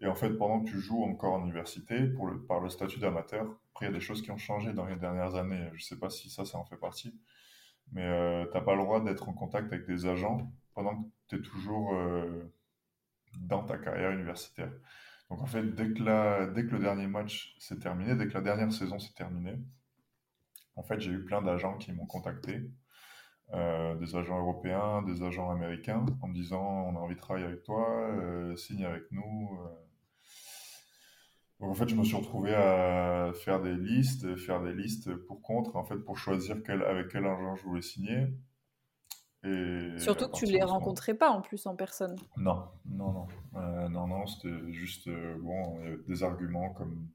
Et 0.01 0.07
en 0.07 0.15
fait, 0.15 0.31
pendant 0.31 0.61
que 0.61 0.69
tu 0.69 0.79
joues 0.79 1.03
encore 1.03 1.35
en 1.35 1.43
université, 1.43 2.09
par 2.47 2.59
le 2.59 2.69
statut 2.69 2.99
d'amateur, 2.99 3.45
après, 3.71 3.85
il 3.85 3.89
y 3.89 3.91
a 3.91 3.93
des 3.93 4.03
choses 4.03 4.23
qui 4.23 4.31
ont 4.31 4.37
changé 4.37 4.73
dans 4.73 4.85
les 4.85 4.95
dernières 4.95 5.35
années. 5.35 5.69
Je 5.75 5.85
sais 5.85 5.99
pas 5.99 6.09
si 6.09 6.29
ça, 6.29 6.43
ça 6.43 6.57
en 6.57 6.65
fait 6.65 6.77
partie. 6.77 7.15
Mais 7.91 8.05
euh, 8.05 8.45
tu 8.45 8.53
n'as 8.53 8.61
pas 8.61 8.75
le 8.75 8.81
droit 8.81 9.03
d'être 9.03 9.29
en 9.29 9.33
contact 9.33 9.71
avec 9.71 9.85
des 9.85 10.07
agents 10.07 10.51
pendant 10.73 11.03
que 11.03 11.07
tu 11.27 11.35
es 11.35 11.41
toujours 11.41 11.93
euh, 11.93 12.51
dans 13.37 13.63
ta 13.63 13.77
carrière 13.77 14.11
universitaire. 14.11 14.71
Donc 15.29 15.41
en 15.41 15.45
fait, 15.45 15.63
dès 15.75 15.93
que, 15.93 16.01
le 16.01 16.79
dernier 16.79 17.07
match 17.07 17.55
s'est 17.59 17.79
terminé, 17.79 18.15
dès 18.15 18.27
que 18.27 18.33
la 18.33 18.41
dernière 18.41 18.71
saison 18.73 18.97
s'est 18.97 19.13
terminée, 19.13 19.59
en 20.75 20.83
fait, 20.83 20.99
j'ai 20.99 21.11
eu 21.11 21.23
plein 21.23 21.41
d'agents 21.41 21.77
qui 21.77 21.91
m'ont 21.91 22.07
contacté, 22.07 22.61
euh, 23.53 23.95
des 23.95 24.15
agents 24.15 24.39
européens, 24.39 25.03
des 25.03 25.21
agents 25.21 25.51
américains, 25.51 26.05
en 26.21 26.27
me 26.27 26.33
disant 26.33 26.63
on 26.63 26.95
a 26.95 26.99
envie 26.99 27.15
de 27.15 27.19
travailler 27.19 27.45
avec 27.45 27.63
toi, 27.63 28.09
signe 28.55 28.85
avec 28.85 29.11
nous. 29.11 29.59
Donc 31.61 31.69
en 31.69 31.75
fait, 31.75 31.87
je 31.87 31.95
me 31.95 32.03
suis 32.03 32.17
retrouvé 32.17 32.55
à 32.55 33.31
faire 33.33 33.61
des 33.61 33.75
listes, 33.75 34.35
faire 34.35 34.61
des 34.61 34.73
listes 34.73 35.13
pour 35.13 35.41
contre, 35.43 35.75
en 35.75 35.85
fait, 35.85 35.97
pour 35.97 36.17
choisir 36.17 36.57
quel, 36.65 36.83
avec 36.83 37.09
quel 37.09 37.25
agent 37.25 37.55
je 37.55 37.63
voulais 37.63 37.83
signer. 37.83 38.27
Surtout 39.97 40.27
que 40.27 40.37
tu 40.37 40.45
ne 40.45 40.51
les 40.51 40.63
rencontrais 40.63 41.13
pas 41.13 41.29
en 41.29 41.41
plus 41.41 41.65
en 41.67 41.75
personne. 41.75 42.15
Non, 42.35 42.65
non, 42.85 43.11
non. 43.11 43.27
Euh, 43.55 43.89
non, 43.89 44.07
non, 44.07 44.25
c'était 44.25 44.71
juste 44.71 45.07
euh, 45.07 45.37
bon, 45.39 45.79
des 46.07 46.23
arguments 46.23 46.71
comme 46.73 47.07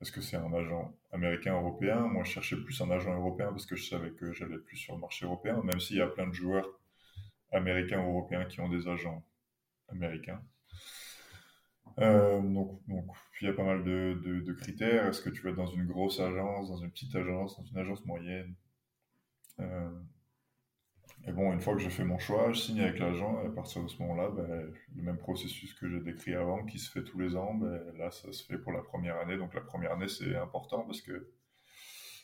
est-ce 0.00 0.12
que 0.12 0.20
c'est 0.20 0.36
un 0.36 0.52
agent 0.52 0.94
américain, 1.12 1.54
européen? 1.54 2.00
Moi, 2.00 2.24
je 2.24 2.32
cherchais 2.32 2.56
plus 2.56 2.80
un 2.80 2.90
agent 2.90 3.14
européen 3.14 3.48
parce 3.48 3.66
que 3.66 3.76
je 3.76 3.88
savais 3.88 4.10
que 4.10 4.32
j'allais 4.32 4.58
plus 4.58 4.76
sur 4.76 4.94
le 4.94 5.00
marché 5.00 5.26
européen, 5.26 5.60
même 5.62 5.80
s'il 5.80 5.96
y 5.96 6.02
a 6.02 6.06
plein 6.06 6.26
de 6.26 6.32
joueurs 6.32 6.66
américains 7.52 8.02
ou 8.02 8.10
européens 8.10 8.44
qui 8.44 8.60
ont 8.60 8.68
des 8.68 8.88
agents 8.88 9.22
américains. 9.88 10.40
Donc, 11.98 12.80
donc, 12.88 13.06
il 13.40 13.46
y 13.46 13.50
a 13.50 13.52
pas 13.52 13.64
mal 13.64 13.84
de, 13.84 14.20
de 14.24 14.52
critères. 14.52 15.06
Est-ce 15.06 15.22
que 15.22 15.30
tu 15.30 15.42
vas 15.42 15.52
dans 15.52 15.66
une 15.66 15.86
grosse 15.86 16.20
agence, 16.20 16.68
dans 16.68 16.78
une 16.78 16.90
petite 16.90 17.14
agence, 17.14 17.56
dans 17.56 17.64
une 17.64 17.78
agence 17.78 18.04
moyenne? 18.04 18.54
Et 21.26 21.32
bon, 21.32 21.52
une 21.52 21.60
fois 21.60 21.74
que 21.74 21.80
j'ai 21.80 21.90
fait 21.90 22.04
mon 22.04 22.18
choix, 22.18 22.50
je 22.52 22.60
signe 22.60 22.80
avec 22.80 22.98
l'agent, 22.98 23.42
et 23.42 23.46
à 23.46 23.50
partir 23.50 23.82
de 23.82 23.88
ce 23.88 24.00
moment-là, 24.02 24.30
ben, 24.30 24.72
le 24.96 25.02
même 25.02 25.18
processus 25.18 25.74
que 25.74 25.88
j'ai 25.88 26.00
décrit 26.00 26.34
avant, 26.34 26.64
qui 26.64 26.78
se 26.78 26.90
fait 26.90 27.04
tous 27.04 27.18
les 27.18 27.36
ans, 27.36 27.54
ben, 27.54 27.78
là, 27.98 28.10
ça 28.10 28.32
se 28.32 28.44
fait 28.44 28.58
pour 28.58 28.72
la 28.72 28.80
première 28.82 29.18
année. 29.18 29.36
Donc 29.36 29.54
la 29.54 29.60
première 29.60 29.92
année, 29.92 30.08
c'est 30.08 30.34
important 30.36 30.84
parce 30.84 31.02
que 31.02 31.30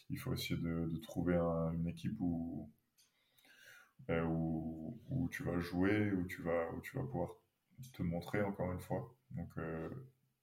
il 0.09 0.19
faut 0.19 0.33
essayer 0.33 0.57
de, 0.61 0.97
trouver 1.03 1.37
une 1.37 1.87
équipe 1.89 2.17
où, 2.21 2.71
ben, 4.09 4.25
où, 4.25 4.99
où, 5.11 5.29
tu 5.29 5.43
vas 5.43 5.59
jouer, 5.61 6.13
où 6.13 6.25
tu 6.27 6.43
vas, 6.43 6.71
où 6.73 6.81
tu 6.81 6.97
vas 6.97 7.05
pouvoir 7.05 7.31
te 7.93 8.03
montrer 8.03 8.43
encore 8.43 8.73
une 8.73 8.81
fois. 8.81 9.15
Donc, 9.37 9.49
euh, 9.59 9.89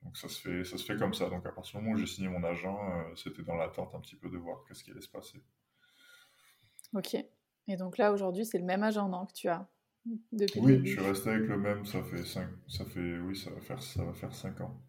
donc 0.02 0.18
ça, 0.18 0.28
se 0.28 0.42
fait, 0.42 0.64
ça 0.64 0.78
se 0.78 0.86
fait 0.86 0.98
comme 0.98 1.14
ça. 1.14 1.30
Donc 1.30 1.46
à 1.46 1.52
partir 1.52 1.80
du 1.80 1.86
moment 1.86 1.96
où 1.96 2.00
j'ai 2.00 2.08
signé 2.08 2.28
mon 2.28 2.44
agent, 2.44 2.78
euh, 2.92 3.16
c'était 3.16 3.44
dans 3.44 3.56
l'attente 3.56 3.94
un 3.96 4.00
petit 4.00 4.16
peu 4.16 4.30
de 4.30 4.38
voir 4.38 4.64
qu'est-ce 4.68 4.84
qui 4.84 4.92
allait 4.92 5.02
se 5.02 5.10
passer. 5.10 5.42
Ok. 6.94 7.16
Et 7.68 7.78
donc 7.78 7.98
là, 7.98 8.12
aujourd'hui, 8.12 8.46
c'est 8.46 8.60
le 8.60 8.66
même 8.66 8.84
agenda 8.84 9.26
que 9.28 9.34
tu 9.34 9.48
as 9.48 9.68
depuis 10.32 10.60
Oui, 10.60 10.82
je 10.86 10.92
suis 10.92 11.02
resté 11.02 11.30
avec 11.30 11.48
le 11.48 11.58
même, 11.58 11.86
ça 11.86 12.04
fait 12.04 12.24
cinq, 12.26 12.50
ça 12.68 12.84
fait, 12.86 13.20
oui, 13.20 13.36
ça 13.36 13.50
va 13.52 13.62
faire, 13.62 13.82
ça 13.82 14.04
va 14.04 14.14
faire 14.14 14.34
cinq 14.34 14.60
ans. 14.62 14.82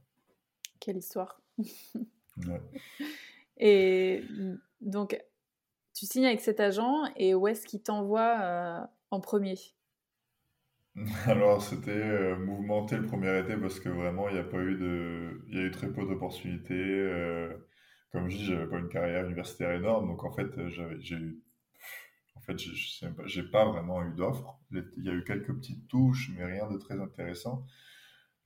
Quelle 0.81 0.97
histoire. 0.97 1.41
Et 3.57 4.25
donc, 4.81 5.17
tu 5.95 6.07
signes 6.07 6.27
avec 6.27 6.41
cet 6.41 6.59
agent 6.59 7.05
et 7.17 7.35
où 7.35 7.47
est-ce 7.47 7.67
qu'il 7.67 7.83
t'envoie 7.83 8.41
euh, 8.41 8.81
en 9.11 9.21
premier? 9.21 9.55
Alors, 11.27 11.63
c'était 11.63 11.91
euh, 11.91 12.37
mouvementé 12.37 12.97
le 12.97 13.07
premier 13.07 13.39
été 13.41 13.57
parce 13.57 13.81
que 13.81 13.89
vraiment, 13.89 14.29
il 14.29 14.35
n'y 14.35 14.41
a 14.41 14.45
pas 14.45 14.59
eu 14.61 14.77
de, 14.77 15.43
il 15.49 15.57
y 15.57 15.59
a 15.59 15.63
eu 15.63 15.71
très 15.71 15.93
peu 15.93 16.07
d'opportunités. 16.07 16.75
Euh, 16.75 17.53
comme 18.13 18.29
je 18.31 18.37
dis, 18.37 18.45
j'avais 18.47 18.69
pas 18.69 18.79
une 18.79 18.89
carrière 18.89 19.25
universitaire 19.25 19.73
énorme, 19.73 20.07
donc 20.07 20.25
en 20.25 20.31
fait, 20.33 20.69
j'avais, 20.69 21.01
j'ai 21.01 21.17
en 22.37 22.41
fait, 22.41 22.59
je 22.59 23.41
n'ai 23.41 23.49
pas 23.49 23.65
vraiment 23.65 24.03
eu 24.05 24.15
d'offres. 24.15 24.59
Il 24.71 25.05
y 25.05 25.09
a 25.09 25.15
eu 25.15 25.25
quelques 25.25 25.53
petites 25.55 25.89
touches, 25.89 26.31
mais 26.37 26.45
rien 26.45 26.69
de 26.71 26.77
très 26.79 27.01
intéressant. 27.01 27.67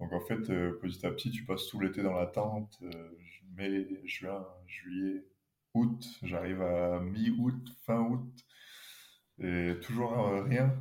Donc 0.01 0.13
en 0.13 0.21
fait, 0.21 0.51
euh, 0.51 0.79
petit 0.81 1.05
à 1.07 1.11
petit, 1.11 1.31
tu 1.31 1.45
passes 1.45 1.67
tout 1.69 1.81
l'été 1.81 2.03
dans 2.03 2.15
l'attente. 2.15 2.79
Euh, 2.83 3.11
mai, 3.57 3.87
juin, 4.05 4.47
juillet, 4.67 5.25
août. 5.75 6.05
J'arrive 6.23 6.63
à 6.63 7.01
mi-août, 7.01 7.69
fin 7.87 8.01
août. 8.01 8.31
Et 9.41 9.75
toujours 9.83 10.19
euh, 10.19 10.43
rien. 10.43 10.75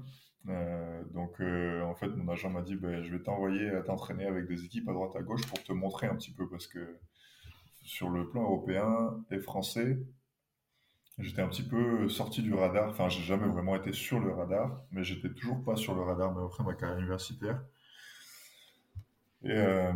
Donc 1.14 1.40
en 1.42 1.96
fait, 1.96 2.08
mon 2.08 2.32
agent 2.32 2.50
m'a 2.50 2.62
dit, 2.62 2.76
ben, 2.76 3.02
je 3.02 3.12
vais 3.16 3.24
t'envoyer 3.24 3.70
à 3.70 3.82
t'entraîner 3.82 4.26
avec 4.26 4.48
des 4.48 4.66
équipes 4.66 4.88
à 4.90 4.94
droite 4.94 5.16
à 5.16 5.22
gauche 5.22 5.46
pour 5.48 5.62
te 5.64 5.74
montrer 5.74 6.08
un 6.08 6.16
petit 6.16 6.32
peu. 6.32 6.48
Parce 6.50 6.68
que 6.68 6.98
sur 7.84 8.10
le 8.10 8.30
plan 8.30 8.44
européen 8.44 9.18
et 9.32 9.40
français, 9.40 9.98
J'étais 11.20 11.42
un 11.42 11.48
petit 11.48 11.64
peu 11.64 12.08
sorti 12.10 12.44
du 12.44 12.54
radar. 12.54 12.90
Enfin, 12.90 13.10
j'ai 13.10 13.24
jamais 13.24 13.48
vraiment 13.48 13.76
été 13.76 13.92
sur 13.92 14.20
le 14.20 14.32
radar, 14.32 14.84
mais 14.92 15.04
j'étais 15.04 15.30
toujours 15.30 15.64
pas 15.64 15.76
sur 15.76 15.96
le 15.96 16.02
radar, 16.02 16.34
même 16.36 16.46
après 16.46 16.64
ma 16.64 16.76
carrière 16.76 17.00
universitaire. 17.00 17.60
Et, 19.44 19.52
euh, 19.52 19.92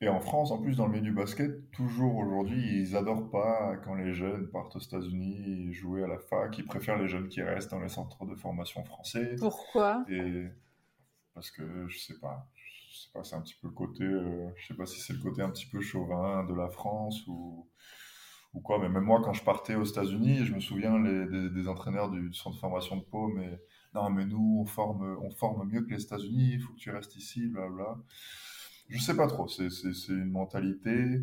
et 0.00 0.08
en 0.08 0.20
France, 0.20 0.52
en 0.52 0.58
plus, 0.58 0.76
dans 0.76 0.86
le 0.86 0.92
milieu 0.92 1.04
du 1.04 1.12
basket, 1.12 1.70
toujours 1.72 2.16
aujourd'hui, 2.16 2.82
ils 2.82 2.96
adorent 2.96 3.30
pas 3.30 3.76
quand 3.84 3.94
les 3.94 4.12
jeunes 4.14 4.48
partent 4.48 4.76
aux 4.76 4.80
États-Unis 4.80 5.72
jouer 5.72 6.04
à 6.04 6.06
la 6.06 6.18
fac. 6.18 6.56
Ils 6.56 6.64
préfèrent 6.64 6.98
les 6.98 7.08
jeunes 7.08 7.28
qui 7.28 7.42
restent 7.42 7.72
dans 7.72 7.80
les 7.80 7.88
centres 7.88 8.24
de 8.24 8.36
formation 8.36 8.84
français. 8.84 9.34
Pourquoi? 9.40 10.04
Et 10.08 10.46
Parce 11.34 11.50
que 11.50 11.88
je 11.88 11.98
sais 11.98 12.18
pas. 12.20 12.48
Je 12.54 12.96
sais 12.96 13.10
pas, 13.12 13.24
c'est 13.24 13.34
un 13.34 13.40
petit 13.40 13.56
peu 13.60 13.66
le 13.66 13.74
côté. 13.74 14.04
Euh, 14.04 14.48
je 14.56 14.68
sais 14.68 14.74
pas 14.74 14.86
si 14.86 15.00
c'est 15.00 15.14
le 15.14 15.18
côté 15.20 15.42
un 15.42 15.50
petit 15.50 15.66
peu 15.66 15.80
chauvin 15.80 16.44
de 16.44 16.54
la 16.54 16.68
France 16.68 17.26
ou 17.26 17.68
ou 18.54 18.60
quoi. 18.60 18.78
Mais 18.78 18.88
même 18.88 19.02
moi, 19.04 19.20
quand 19.22 19.32
je 19.32 19.42
partais 19.42 19.74
aux 19.74 19.84
États-Unis, 19.84 20.44
je 20.44 20.54
me 20.54 20.60
souviens 20.60 20.96
les, 21.02 21.50
des, 21.50 21.68
entraîneurs 21.68 22.08
du, 22.08 22.32
centre 22.32 22.54
de 22.54 22.60
formation 22.60 22.96
de 22.96 23.02
Pau, 23.02 23.28
mais 23.28 23.60
non, 23.94 24.10
mais 24.10 24.24
nous, 24.24 24.60
on 24.62 24.64
forme, 24.64 25.18
on 25.22 25.30
forme 25.30 25.68
mieux 25.68 25.82
que 25.82 25.90
les 25.90 26.02
États-Unis, 26.02 26.52
il 26.54 26.60
faut 26.60 26.72
que 26.72 26.78
tu 26.78 26.90
restes 26.90 27.16
ici, 27.16 27.48
bla 27.48 27.68
Je 28.88 28.98
sais 28.98 29.16
pas 29.16 29.26
trop, 29.26 29.48
c'est 29.48 29.68
une 30.08 30.30
mentalité. 30.30 31.22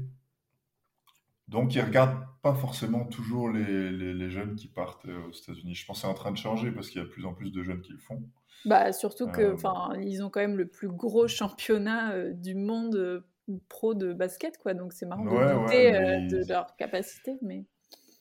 Donc, 1.48 1.76
ils 1.76 1.82
regardent 1.82 2.26
pas 2.42 2.56
forcément 2.56 3.06
toujours 3.06 3.50
les, 3.50 3.92
les, 3.92 4.30
jeunes 4.30 4.56
qui 4.56 4.68
partent 4.68 5.06
aux 5.06 5.32
États-Unis. 5.32 5.76
Je 5.76 5.86
pense 5.86 5.98
que 5.98 6.02
c'est 6.02 6.08
en 6.08 6.16
train 6.16 6.32
de 6.32 6.38
changer 6.38 6.72
parce 6.72 6.90
qu'il 6.90 7.00
y 7.00 7.04
a 7.04 7.08
de 7.08 7.12
plus 7.12 7.26
en 7.26 7.34
plus 7.34 7.52
de 7.52 7.64
jeunes 7.64 7.82
qui 7.82 7.92
le 7.92 8.00
font. 8.00 8.24
Bah, 8.66 8.92
surtout 8.94 9.28
que, 9.28 9.42
euh. 9.42 10.02
ils 10.02 10.24
ont 10.24 10.30
quand 10.30 10.40
même 10.40 10.58
le 10.58 10.68
plus 10.68 10.90
gros 10.90 11.28
championnat 11.28 12.14
euh, 12.14 12.34
du 12.34 12.56
monde 12.56 12.96
euh, 12.96 13.28
pro 13.70 13.94
de 13.94 14.14
basket, 14.14 14.58
quoi. 14.58 14.74
Donc 14.74 14.94
c'est 14.94 15.06
marrant 15.06 15.24
de 15.24 15.62
douter 15.62 15.96
euh, 15.96 16.28
de 16.28 16.48
leur 16.50 16.76
capacité, 16.76 17.38
mais. 17.42 17.66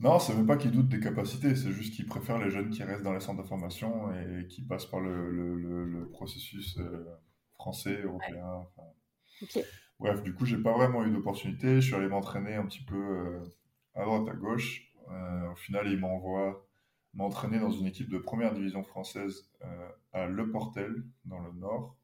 Non, 0.00 0.18
c'est 0.18 0.34
même 0.34 0.46
pas 0.46 0.56
qu'ils 0.56 0.72
doutent 0.72 0.88
des 0.88 1.00
capacités, 1.00 1.54
c'est 1.54 1.70
juste 1.70 1.94
qu'ils 1.94 2.06
préfèrent 2.06 2.38
les 2.38 2.50
jeunes 2.50 2.68
qui 2.68 2.82
restent 2.82 3.04
dans 3.04 3.12
les 3.12 3.20
centres 3.20 3.42
de 3.42 3.46
formation 3.46 4.12
et 4.12 4.46
qui 4.48 4.62
passent 4.62 4.86
par 4.86 5.00
le, 5.00 5.30
le, 5.30 5.84
le, 5.84 6.08
processus 6.08 6.76
euh, 6.78 7.06
français, 7.54 8.02
européen. 8.02 8.66
Bref, 10.00 10.22
du 10.22 10.34
coup, 10.34 10.44
j'ai 10.44 10.58
pas 10.58 10.72
vraiment 10.72 11.04
eu 11.04 11.10
d'opportunité. 11.10 11.80
Je 11.80 11.86
suis 11.86 11.94
allé 11.94 12.08
m'entraîner 12.08 12.54
un 12.54 12.66
petit 12.66 12.84
peu 12.84 12.96
euh, 12.96 13.44
à 13.94 14.04
droite, 14.04 14.28
à 14.28 14.34
gauche. 14.34 14.90
au 15.08 15.54
final, 15.54 15.86
ils 15.88 15.98
m'envoient 15.98 16.66
m'entraîner 17.14 17.60
dans 17.60 17.70
une 17.70 17.86
équipe 17.86 18.10
de 18.10 18.18
première 18.18 18.52
division 18.52 18.82
française 18.82 19.48
à 20.12 20.26
Le 20.26 20.50
Portel, 20.50 21.04
dans 21.24 21.38
le 21.38 21.52
Nord. 21.52 21.96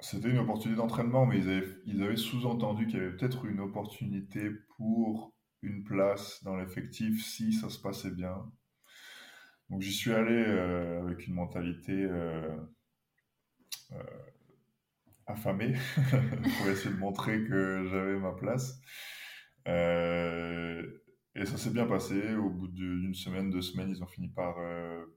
C'était 0.00 0.28
une 0.28 0.38
opportunité 0.38 0.78
d'entraînement, 0.78 1.26
mais 1.26 1.40
ils 1.86 2.02
avaient, 2.02 2.16
sous-entendu 2.16 2.86
qu'il 2.86 2.98
y 2.98 3.02
avait 3.02 3.16
peut-être 3.16 3.46
une 3.46 3.60
opportunité 3.60 4.50
pour 4.76 5.34
une 5.62 5.82
place 5.84 6.44
dans 6.44 6.56
l'effectif 6.56 7.24
si 7.24 7.52
ça 7.52 7.70
se 7.70 7.80
passait 7.80 8.12
bien. 8.12 8.44
Donc 9.68 9.80
j'y 9.80 9.92
suis 9.92 10.12
allé 10.12 10.44
euh, 10.46 11.00
avec 11.00 11.26
une 11.26 11.34
mentalité 11.34 12.06
euh, 13.92 13.96
euh, 13.96 14.30
affamée 15.26 15.74
pour 16.58 16.68
essayer 16.68 16.90
de 16.90 16.98
montrer 16.98 17.44
que 17.44 17.86
j'avais 17.90 18.16
ma 18.16 18.32
place. 18.32 18.80
et 19.66 21.44
ça 21.44 21.56
s'est 21.56 21.70
bien 21.70 21.86
passé. 21.86 22.34
Au 22.34 22.50
bout 22.50 22.68
d'une 22.68 23.14
semaine, 23.14 23.50
deux 23.50 23.62
semaines, 23.62 23.90
ils 23.90 24.02
ont 24.02 24.06
fini 24.06 24.28
par, 24.28 24.56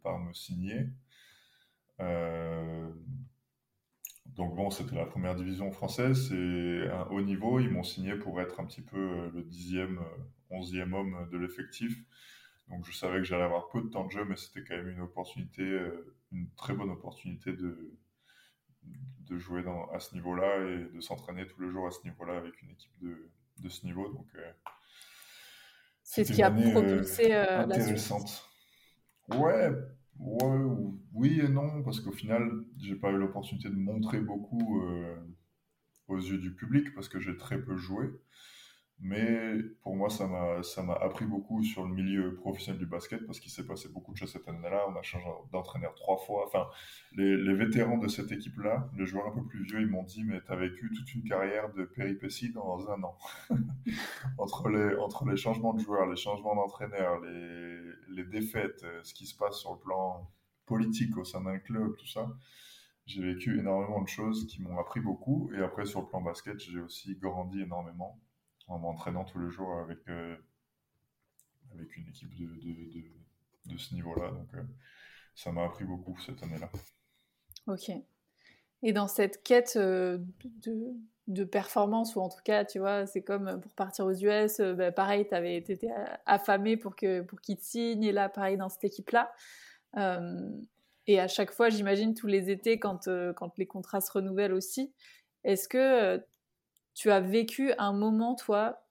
par 0.04 0.20
me 0.20 0.34
signer. 0.34 0.88
Donc 4.40 4.56
bon, 4.56 4.70
c'était 4.70 4.96
la 4.96 5.06
première 5.06 5.36
division 5.36 5.70
française, 5.70 6.30
c'est 6.30 6.90
un 6.90 7.04
haut 7.12 7.22
niveau. 7.22 7.60
Ils 7.60 7.70
m'ont 7.70 7.84
signé 7.84 8.16
pour 8.16 8.40
être 8.40 8.62
un 8.62 8.66
petit 8.66 8.82
peu 8.82 8.98
euh, 8.98 9.30
le 9.34 9.44
dixième, 9.44 9.98
euh, 9.98 10.56
onzième 10.56 10.94
homme 10.94 11.28
de 11.30 11.38
l'effectif. 11.38 11.98
Donc 12.70 12.86
je 12.86 12.94
savais 12.96 13.18
que 13.18 13.26
j'allais 13.26 13.44
avoir 13.44 13.68
peu 13.68 13.82
de 13.82 13.90
temps 13.90 14.06
de 14.06 14.12
jeu, 14.12 14.24
mais 14.24 14.38
c'était 14.38 14.64
quand 14.64 14.78
même 14.78 14.88
une 14.88 15.02
opportunité, 15.02 15.64
euh, 15.64 16.16
une 16.32 16.50
très 16.56 16.74
bonne 16.74 16.90
opportunité 16.90 17.52
de, 17.52 17.98
de 18.84 19.38
jouer 19.38 19.64
dans, 19.64 19.86
à 19.92 20.00
ce 20.00 20.14
niveau-là 20.16 20.58
et 20.66 20.96
de 20.96 21.02
s'entraîner 21.02 21.46
tous 21.48 21.62
les 21.62 21.70
jours 21.70 21.88
à 21.88 21.92
ce 21.92 22.04
niveau-là 22.04 22.38
avec 22.38 22.62
une 22.62 22.72
équipe 22.72 22.98
de, 23.02 23.30
de 23.60 23.70
ce 23.70 23.86
niveau. 23.86 24.10
Donc 24.10 24.28
c'est 26.04 26.24
ce 26.26 26.34
qui 26.34 26.42
a 26.42 26.52
propulsé 26.52 27.34
intéressante. 27.34 28.46
Ouais, 29.30 29.70
Ouais, 30.20 30.60
oui 31.14 31.40
et 31.40 31.48
non, 31.48 31.82
parce 31.84 32.02
qu'au 32.02 32.12
final, 32.12 32.66
j'ai 32.78 32.96
pas 32.96 33.10
eu 33.10 33.18
l'opportunité 33.18 33.70
de 33.70 33.76
montrer 33.76 34.20
beaucoup 34.20 34.82
euh, 34.82 35.16
aux 36.10 36.18
yeux 36.18 36.38
du 36.38 36.54
public 36.54 36.94
parce 36.94 37.08
que 37.08 37.20
j'ai 37.20 37.38
très 37.38 37.58
peu 37.58 37.78
joué. 37.78 38.10
Mais 39.02 39.58
pour 39.82 39.96
moi, 39.96 40.10
ça 40.10 40.28
m'a, 40.28 40.62
ça 40.62 40.84
m'a 40.84 40.94
appris 40.94 41.26
beaucoup 41.26 41.64
sur 41.64 41.86
le 41.86 41.94
milieu 41.94 42.36
professionnel 42.36 42.80
du 42.80 42.86
basket 42.86 43.26
parce 43.26 43.40
qu'il 43.40 43.50
s'est 43.50 43.66
passé 43.66 43.88
beaucoup 43.88 44.12
de 44.12 44.18
choses 44.18 44.34
cette 44.34 44.48
année-là. 44.48 44.86
On 44.90 44.96
a 44.98 45.02
changé 45.02 45.26
d'entraîneur 45.54 45.96
trois 45.96 46.18
fois. 46.18 46.46
Enfin, 46.46 46.68
les, 47.14 47.38
les 47.38 47.54
vétérans 47.54 47.98
de 47.98 48.10
cette 48.10 48.30
équipe-là, 48.34 48.90
les 48.98 49.06
joueurs 49.06 49.28
un 49.28 49.32
peu 49.32 49.46
plus 49.46 49.64
vieux, 49.64 49.80
ils 49.82 49.88
m'ont 49.88 50.04
dit 50.04 50.26
Mais 50.26 50.42
tu 50.44 50.52
as 50.52 50.58
vécu 50.58 50.92
toute 50.94 51.14
une 51.16 51.24
carrière 51.24 51.72
de 51.74 51.86
péripéties 51.86 52.52
dans 52.52 52.90
un 52.90 53.02
an. 53.04 53.18
entre, 54.38 54.68
les, 54.68 54.96
entre 54.98 55.26
les 55.30 55.38
changements 55.38 55.74
de 55.74 55.80
joueurs, 55.80 56.06
les 56.06 56.18
changements 56.18 56.56
d'entraîneurs, 56.56 57.22
les, 57.22 57.80
les 58.10 58.26
défaites, 58.26 58.84
euh, 58.84 59.00
ce 59.04 59.14
qui 59.14 59.28
se 59.28 59.38
passe 59.38 59.60
sur 59.60 59.72
le 59.74 59.80
plan 59.80 60.30
politique 60.66 61.16
au 61.16 61.24
sein 61.24 61.42
d'un 61.42 61.60
club, 61.60 61.96
tout 61.96 62.08
ça. 62.08 62.30
J'ai 63.06 63.24
vécu 63.24 63.58
énormément 63.58 64.02
de 64.02 64.10
choses 64.10 64.46
qui 64.46 64.62
m'ont 64.62 64.78
appris 64.78 65.00
beaucoup. 65.00 65.50
Et 65.56 65.60
après, 65.60 65.86
sur 65.86 66.02
le 66.02 66.08
plan 66.08 66.22
basket, 66.22 66.60
j'ai 66.60 66.80
aussi 66.82 67.16
grandi 67.16 67.62
énormément 67.62 68.20
en 68.70 68.78
m'entraînant 68.78 69.26
tous 69.26 69.40
les 69.40 69.50
jours 69.50 69.78
avec, 69.80 69.98
euh, 70.08 70.36
avec 71.74 71.98
une 71.98 72.08
équipe 72.08 72.34
de, 72.36 72.46
de, 72.46 73.04
de, 73.66 73.78
ce 73.78 73.94
niveau-là. 73.96 74.30
Donc, 74.30 74.54
euh, 74.54 74.64
ça 75.36 75.52
m'a 75.52 75.66
appris 75.66 75.86
beaucoup 75.86 76.18
cette 76.20 76.42
année-là. 76.44 76.70
Ok. 77.68 77.92
Et 78.82 78.94
dans 78.94 79.08
cette 79.08 79.44
quête 79.44 79.74
euh, 79.76 80.20
de, 80.64 80.94
de 81.28 81.44
performance 81.44 82.16
ou 82.16 82.22
en 82.22 82.30
tout 82.30 82.42
cas 82.44 82.66
tu 82.66 82.80
vois 82.80 83.06
c'est 83.06 83.22
comme 83.22 83.60
pour 83.62 83.74
partir 83.74 84.06
aux 84.06 84.14
US 84.14 84.62
bah, 84.62 84.92
pareil 84.92 85.28
tu 85.28 85.36
été 85.36 85.90
affamé 86.26 86.76
pour 86.76 86.96
que 86.96 87.22
pour 87.22 87.40
qu'ils 87.40 87.58
te 87.58 87.64
signent 87.64 88.04
et 88.04 88.12
là 88.12 88.30
pareil 88.30 88.58
dans 88.58 88.70
cette 88.70 88.86
équipe 88.86 89.12
là 89.12 89.32
et 91.06 91.20
à 91.20 91.28
chaque 91.28 91.52
fois 91.52 91.70
j'imagine 91.70 92.16
tous 92.16 92.26
les 92.26 92.50
étés 92.50 92.80
quand 92.80 93.08
quand 93.36 93.58
les 93.60 93.68
contrats 93.68 94.02
se 94.02 94.12
renouvellent 94.12 94.54
aussi 94.54 94.92
est-ce 95.44 95.68
que 95.68 96.20
tu 97.00 97.12
as 97.12 97.22
vécu 97.22 97.72
un 97.78 97.94
moment 97.94 98.36
toi 98.36 98.86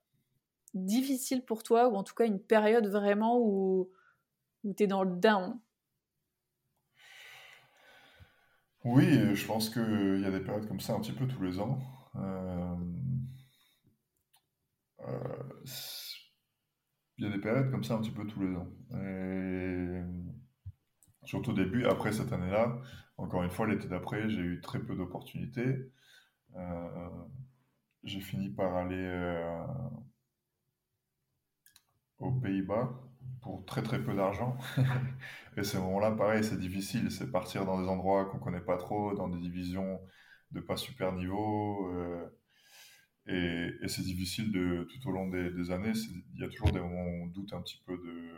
difficile 0.72 1.44
pour 1.44 1.62
toi 1.62 1.88
ou 1.88 1.94
en 1.94 2.02
tout 2.02 2.14
cas 2.14 2.24
une 2.24 2.40
période 2.40 2.86
vraiment 2.86 3.38
où 3.38 3.90
où 4.64 4.72
tu 4.72 4.84
es 4.84 4.86
dans 4.86 5.02
le 5.02 5.14
down? 5.14 5.60
Oui, 8.82 9.36
je 9.36 9.46
pense 9.46 9.68
qu'il 9.68 10.20
y 10.22 10.24
a 10.24 10.30
des 10.30 10.40
périodes 10.40 10.66
comme 10.66 10.80
ça 10.80 10.94
un 10.94 11.00
petit 11.00 11.12
peu 11.12 11.28
tous 11.28 11.42
les 11.42 11.60
ans. 11.60 11.78
Euh, 12.16 12.76
euh, 15.00 15.64
il 17.18 17.24
y 17.24 17.28
a 17.28 17.30
des 17.30 17.42
périodes 17.42 17.70
comme 17.70 17.84
ça 17.84 17.92
un 17.92 18.00
petit 18.00 18.10
peu 18.10 18.26
tous 18.26 18.40
les 18.40 18.56
ans. 18.56 18.68
Et 19.02 20.00
surtout 21.24 21.50
au 21.50 21.54
début, 21.54 21.84
après 21.84 22.12
cette 22.12 22.32
année-là, 22.32 22.80
encore 23.18 23.42
une 23.42 23.50
fois, 23.50 23.66
l'été 23.66 23.86
d'après, 23.86 24.30
j'ai 24.30 24.40
eu 24.40 24.62
très 24.62 24.78
peu 24.78 24.96
d'opportunités. 24.96 25.92
Euh, 26.56 27.08
j'ai 28.04 28.20
fini 28.20 28.50
par 28.50 28.74
aller 28.74 29.06
aux 32.18 32.32
Pays-Bas 32.32 32.90
pour 33.42 33.64
très 33.64 33.82
très 33.82 34.02
peu 34.02 34.14
d'argent. 34.14 34.56
et 35.56 35.62
ces 35.62 35.78
moments-là, 35.78 36.12
pareil, 36.12 36.44
c'est 36.44 36.58
difficile. 36.58 37.10
C'est 37.10 37.30
partir 37.30 37.64
dans 37.64 37.80
des 37.80 37.88
endroits 37.88 38.26
qu'on 38.26 38.38
connaît 38.38 38.60
pas 38.60 38.76
trop, 38.76 39.14
dans 39.14 39.28
des 39.28 39.38
divisions 39.38 40.00
de 40.52 40.60
pas 40.60 40.76
super 40.76 41.12
niveau. 41.12 41.92
Euh, 41.92 42.26
et, 43.26 43.88
c'est 43.88 44.02
difficile 44.02 44.52
de, 44.52 44.88
tout 44.90 45.08
au 45.08 45.12
long 45.12 45.28
des, 45.28 45.70
années. 45.70 45.92
Il 46.34 46.40
y 46.40 46.44
a 46.44 46.48
toujours 46.48 46.72
des 46.72 46.80
moments 46.80 47.04
où 47.04 47.24
on 47.24 47.26
doute 47.26 47.52
un 47.52 47.60
petit 47.60 47.80
peu 47.86 47.96
de 47.96 48.30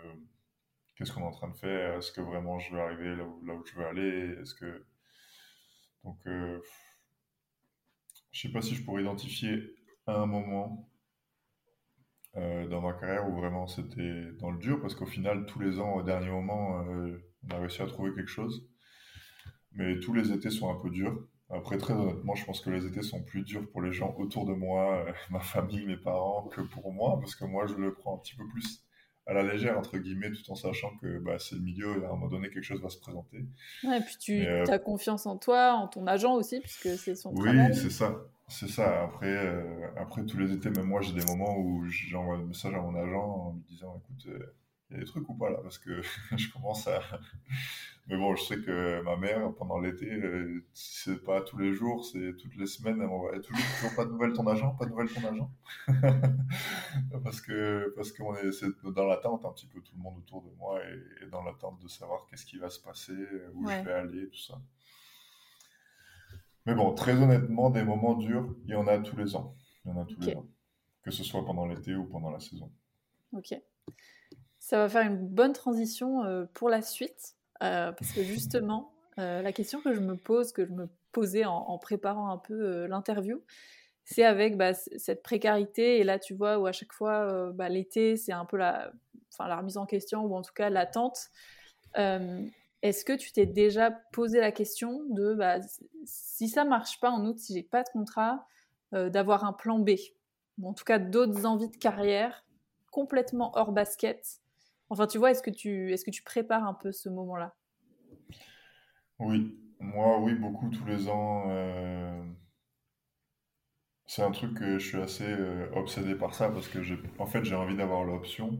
qu'est-ce 0.96 1.12
qu'on 1.12 1.22
est 1.22 1.24
en 1.24 1.30
train 1.30 1.48
de 1.48 1.56
faire. 1.56 1.98
Est-ce 1.98 2.12
que 2.12 2.20
vraiment 2.20 2.58
je 2.58 2.74
vais 2.74 2.80
arriver 2.80 3.16
là 3.16 3.24
où, 3.24 3.44
là 3.46 3.54
où 3.54 3.64
je 3.64 3.74
veux 3.74 3.86
aller 3.86 4.36
Est-ce 4.40 4.54
que. 4.54 4.84
Donc, 6.04 6.18
euh, 6.26 6.58
je 8.32 8.40
sais 8.42 8.52
pas 8.52 8.62
si 8.62 8.74
je 8.74 8.84
pourrais 8.84 9.02
identifier 9.02 9.74
un 10.06 10.26
moment 10.26 10.90
euh, 12.36 12.68
dans 12.68 12.80
ma 12.80 12.92
carrière 12.92 13.28
où 13.28 13.34
vraiment 13.34 13.66
c'était 13.66 14.32
dans 14.38 14.50
le 14.50 14.58
dur 14.58 14.80
parce 14.80 14.94
qu'au 14.94 15.06
final, 15.06 15.46
tous 15.46 15.58
les 15.60 15.80
ans, 15.80 15.94
au 15.94 16.02
dernier 16.02 16.30
moment, 16.30 16.84
on 17.42 17.54
a 17.54 17.58
réussi 17.58 17.82
à 17.82 17.86
trouver 17.86 18.12
quelque 18.14 18.30
chose. 18.30 18.68
Mais 19.72 19.98
tous 20.00 20.12
les 20.12 20.32
étés 20.32 20.50
sont 20.50 20.70
un 20.70 20.80
peu 20.80 20.90
durs. 20.90 21.16
Après, 21.48 21.78
très 21.78 21.94
honnêtement, 21.94 22.34
je 22.34 22.44
pense 22.44 22.60
que 22.60 22.70
les 22.70 22.86
étés 22.86 23.02
sont 23.02 23.22
plus 23.24 23.42
durs 23.42 23.68
pour 23.70 23.82
les 23.82 23.92
gens 23.92 24.14
autour 24.18 24.46
de 24.46 24.52
moi, 24.52 25.04
euh, 25.06 25.12
ma 25.30 25.40
famille, 25.40 25.84
mes 25.84 25.96
parents, 25.96 26.48
que 26.48 26.60
pour 26.60 26.92
moi, 26.92 27.18
parce 27.20 27.34
que 27.34 27.44
moi, 27.44 27.66
je 27.66 27.74
le 27.74 27.94
prends 27.94 28.16
un 28.16 28.18
petit 28.18 28.36
peu 28.36 28.46
plus 28.48 28.84
à 29.26 29.34
la 29.34 29.42
légère, 29.42 29.78
entre 29.78 29.98
guillemets, 29.98 30.30
tout 30.32 30.50
en 30.50 30.54
sachant 30.54 30.96
que 31.00 31.18
bah, 31.18 31.38
c'est 31.38 31.54
le 31.54 31.60
milieu 31.60 32.00
et 32.00 32.04
à 32.04 32.08
un 32.08 32.12
moment 32.12 32.28
donné, 32.28 32.50
quelque 32.50 32.64
chose 32.64 32.80
va 32.80 32.88
se 32.88 32.98
présenter. 32.98 33.44
Ouais, 33.84 33.98
et 33.98 34.00
puis 34.00 34.16
tu 34.18 34.46
euh, 34.46 34.64
as 34.64 34.78
confiance 34.78 35.26
en 35.26 35.36
toi, 35.36 35.74
en 35.74 35.88
ton 35.88 36.06
agent 36.06 36.34
aussi, 36.34 36.60
puisque 36.60 36.98
c'est 36.98 37.14
son 37.14 37.30
oui, 37.34 37.44
travail. 37.44 37.70
Oui, 37.70 37.76
c'est 37.76 37.90
ça. 37.90 38.24
C'est 38.48 38.68
ça. 38.68 39.04
Après, 39.04 39.28
euh, 39.28 39.86
après, 39.96 40.24
tous 40.26 40.36
les 40.36 40.52
étés, 40.52 40.70
même 40.70 40.86
moi, 40.86 41.00
j'ai 41.00 41.12
des 41.12 41.24
moments 41.24 41.56
où 41.56 41.84
j'envoie 41.88 42.36
un 42.36 42.46
message 42.46 42.74
à 42.74 42.80
mon 42.80 42.94
agent 42.96 43.22
en 43.22 43.52
lui 43.54 43.62
disant, 43.68 44.02
écoute, 44.02 44.34
il 44.91 44.95
y 44.95 44.97
a 44.97 45.05
des 45.05 45.07
trucs 45.07 45.28
ou 45.28 45.34
pas 45.34 45.51
là 45.51 45.59
Parce 45.62 45.78
que 45.78 46.03
je 46.36 46.53
commence 46.53 46.86
à. 46.88 47.01
Mais 48.07 48.16
bon, 48.16 48.34
je 48.34 48.43
sais 48.43 48.61
que 48.61 49.03
ma 49.03 49.16
mère, 49.16 49.53
pendant 49.55 49.78
l'été, 49.78 50.11
euh, 50.11 50.64
c'est 50.72 51.22
pas 51.22 51.43
tous 51.43 51.59
les 51.59 51.72
jours, 51.72 52.05
c'est 52.05 52.34
toutes 52.36 52.57
les 52.57 52.66
semaines, 52.66 53.01
elle 53.01 53.07
m'envoie 53.07 53.38
toujours, 53.38 53.64
toujours 53.76 53.95
pas 53.95 54.05
de 54.05 54.11
nouvelles 54.11 54.32
ton 54.32 54.45
agent, 54.49 54.74
pas 54.74 54.86
de 54.86 54.91
nouvelles 54.91 55.12
ton 55.12 55.24
agent. 55.28 55.51
parce 57.22 57.41
que 57.41 57.93
parce 57.95 58.11
qu'on 58.11 58.34
est, 58.34 58.51
dans 58.82 59.07
l'attente 59.07 59.45
un 59.45 59.53
petit 59.53 59.66
peu 59.66 59.80
tout 59.80 59.93
le 59.97 60.03
monde 60.03 60.18
autour 60.18 60.43
de 60.43 60.51
moi 60.59 60.80
et, 60.84 61.26
dans 61.26 61.45
l'attente 61.45 61.78
de 61.80 61.86
savoir 61.86 62.26
qu'est-ce 62.28 62.47
qui 62.47 62.59
va 62.59 62.68
se 62.68 62.80
passer, 62.80 63.14
où 63.55 63.68
je 63.68 63.84
vais 63.84 63.93
aller, 63.93 64.28
tout 64.28 64.41
ça. 64.41 64.61
Mais 66.66 66.74
bon, 66.74 66.93
très 66.95 67.12
honnêtement, 67.12 67.70
des 67.70 67.84
moments 67.84 68.14
durs, 68.14 68.57
il 68.64 68.70
y 68.70 68.74
en 68.74 68.88
a 68.88 68.99
tous 68.99 69.16
les 69.16 69.36
ans. 69.36 69.55
Il 69.84 69.91
y 69.91 69.95
en 69.95 70.01
a 70.01 70.05
tous 70.05 70.20
les 70.20 70.34
ans. 70.34 70.47
Que 71.03 71.12
ce 71.12 71.22
soit 71.22 71.45
pendant 71.45 71.66
l'été 71.66 71.95
ou 71.95 72.07
pendant 72.07 72.30
la 72.30 72.41
saison. 72.41 72.70
Ok. 73.32 73.55
Ça 74.70 74.78
va 74.78 74.88
faire 74.88 75.02
une 75.02 75.26
bonne 75.26 75.52
transition 75.52 76.22
euh, 76.22 76.44
pour 76.54 76.68
la 76.68 76.80
suite, 76.80 77.34
euh, 77.60 77.90
parce 77.90 78.12
que 78.12 78.22
justement, 78.22 78.92
euh, 79.18 79.42
la 79.42 79.50
question 79.50 79.80
que 79.80 79.92
je 79.92 79.98
me 79.98 80.14
pose, 80.14 80.52
que 80.52 80.64
je 80.64 80.70
me 80.70 80.88
posais 81.10 81.44
en, 81.44 81.76
préparant 81.78 82.30
un 82.30 82.38
peu 82.38 82.86
l'interview, 82.86 83.42
c'est 84.04 84.22
avec 84.22 84.56
bah, 84.56 84.72
cette 84.74 85.24
précarité, 85.24 85.98
et 85.98 86.04
là 86.04 86.20
tu 86.20 86.34
vois, 86.34 86.60
où 86.60 86.68
à 86.68 86.72
chaque 86.72 86.92
fois, 86.92 87.50
bah, 87.52 87.68
l'été, 87.68 88.16
c'est 88.16 88.30
un 88.30 88.44
peu 88.44 88.58
la, 88.58 88.92
enfin, 89.34 89.48
la 89.48 89.56
remise 89.56 89.76
en 89.76 89.86
question, 89.86 90.22
ou 90.22 90.36
en 90.36 90.42
tout 90.42 90.54
cas 90.54 90.70
l'attente. 90.70 91.30
Est-ce 91.96 93.04
que 93.04 93.14
tu 93.14 93.32
t'es 93.32 93.46
déjà 93.46 93.90
posé 94.12 94.38
la 94.38 94.52
question 94.52 95.02
de 95.08 95.34
bah, 95.34 95.56
si 96.04 96.48
ça 96.48 96.64
marche 96.64 97.00
pas 97.00 97.10
en 97.10 97.26
août, 97.26 97.40
si 97.40 97.54
j'ai 97.54 97.64
pas 97.64 97.82
de 97.82 97.88
contrat, 97.88 98.46
d'avoir 98.92 99.44
un 99.44 99.52
plan 99.52 99.80
B, 99.80 99.96
ou 100.60 100.68
en 100.68 100.74
tout 100.74 100.84
cas 100.84 101.00
d'autres 101.00 101.44
envies 101.44 101.70
de 101.70 101.76
carrière 101.76 102.44
complètement 102.92 103.50
hors 103.56 103.72
basket 103.72 104.39
Enfin, 104.91 105.07
tu 105.07 105.18
vois, 105.18 105.30
est-ce 105.30 105.43
que 105.43 105.51
tu, 106.11 106.22
prépares 106.24 106.64
un 106.64 106.74
peu 106.74 106.91
ce 106.91 107.09
moment-là? 107.09 107.55
Oui, 109.20 109.57
moi, 109.78 110.18
oui, 110.18 110.34
beaucoup 110.34 110.68
tous 110.68 110.84
les 110.84 111.09
ans. 111.09 111.45
Euh, 111.49 112.24
c'est 114.07 114.22
un 114.22 114.32
truc 114.32 114.55
que 114.55 114.80
je 114.80 114.86
suis 114.88 114.99
assez 114.99 115.30
euh, 115.30 115.70
obsédé 115.76 116.16
par 116.16 116.34
ça 116.34 116.49
parce 116.51 116.66
que 116.66 116.82
j'ai, 116.82 116.99
en 117.18 117.26
fait, 117.26 117.45
j'ai 117.45 117.55
envie 117.55 117.76
d'avoir 117.76 118.03
l'option. 118.03 118.59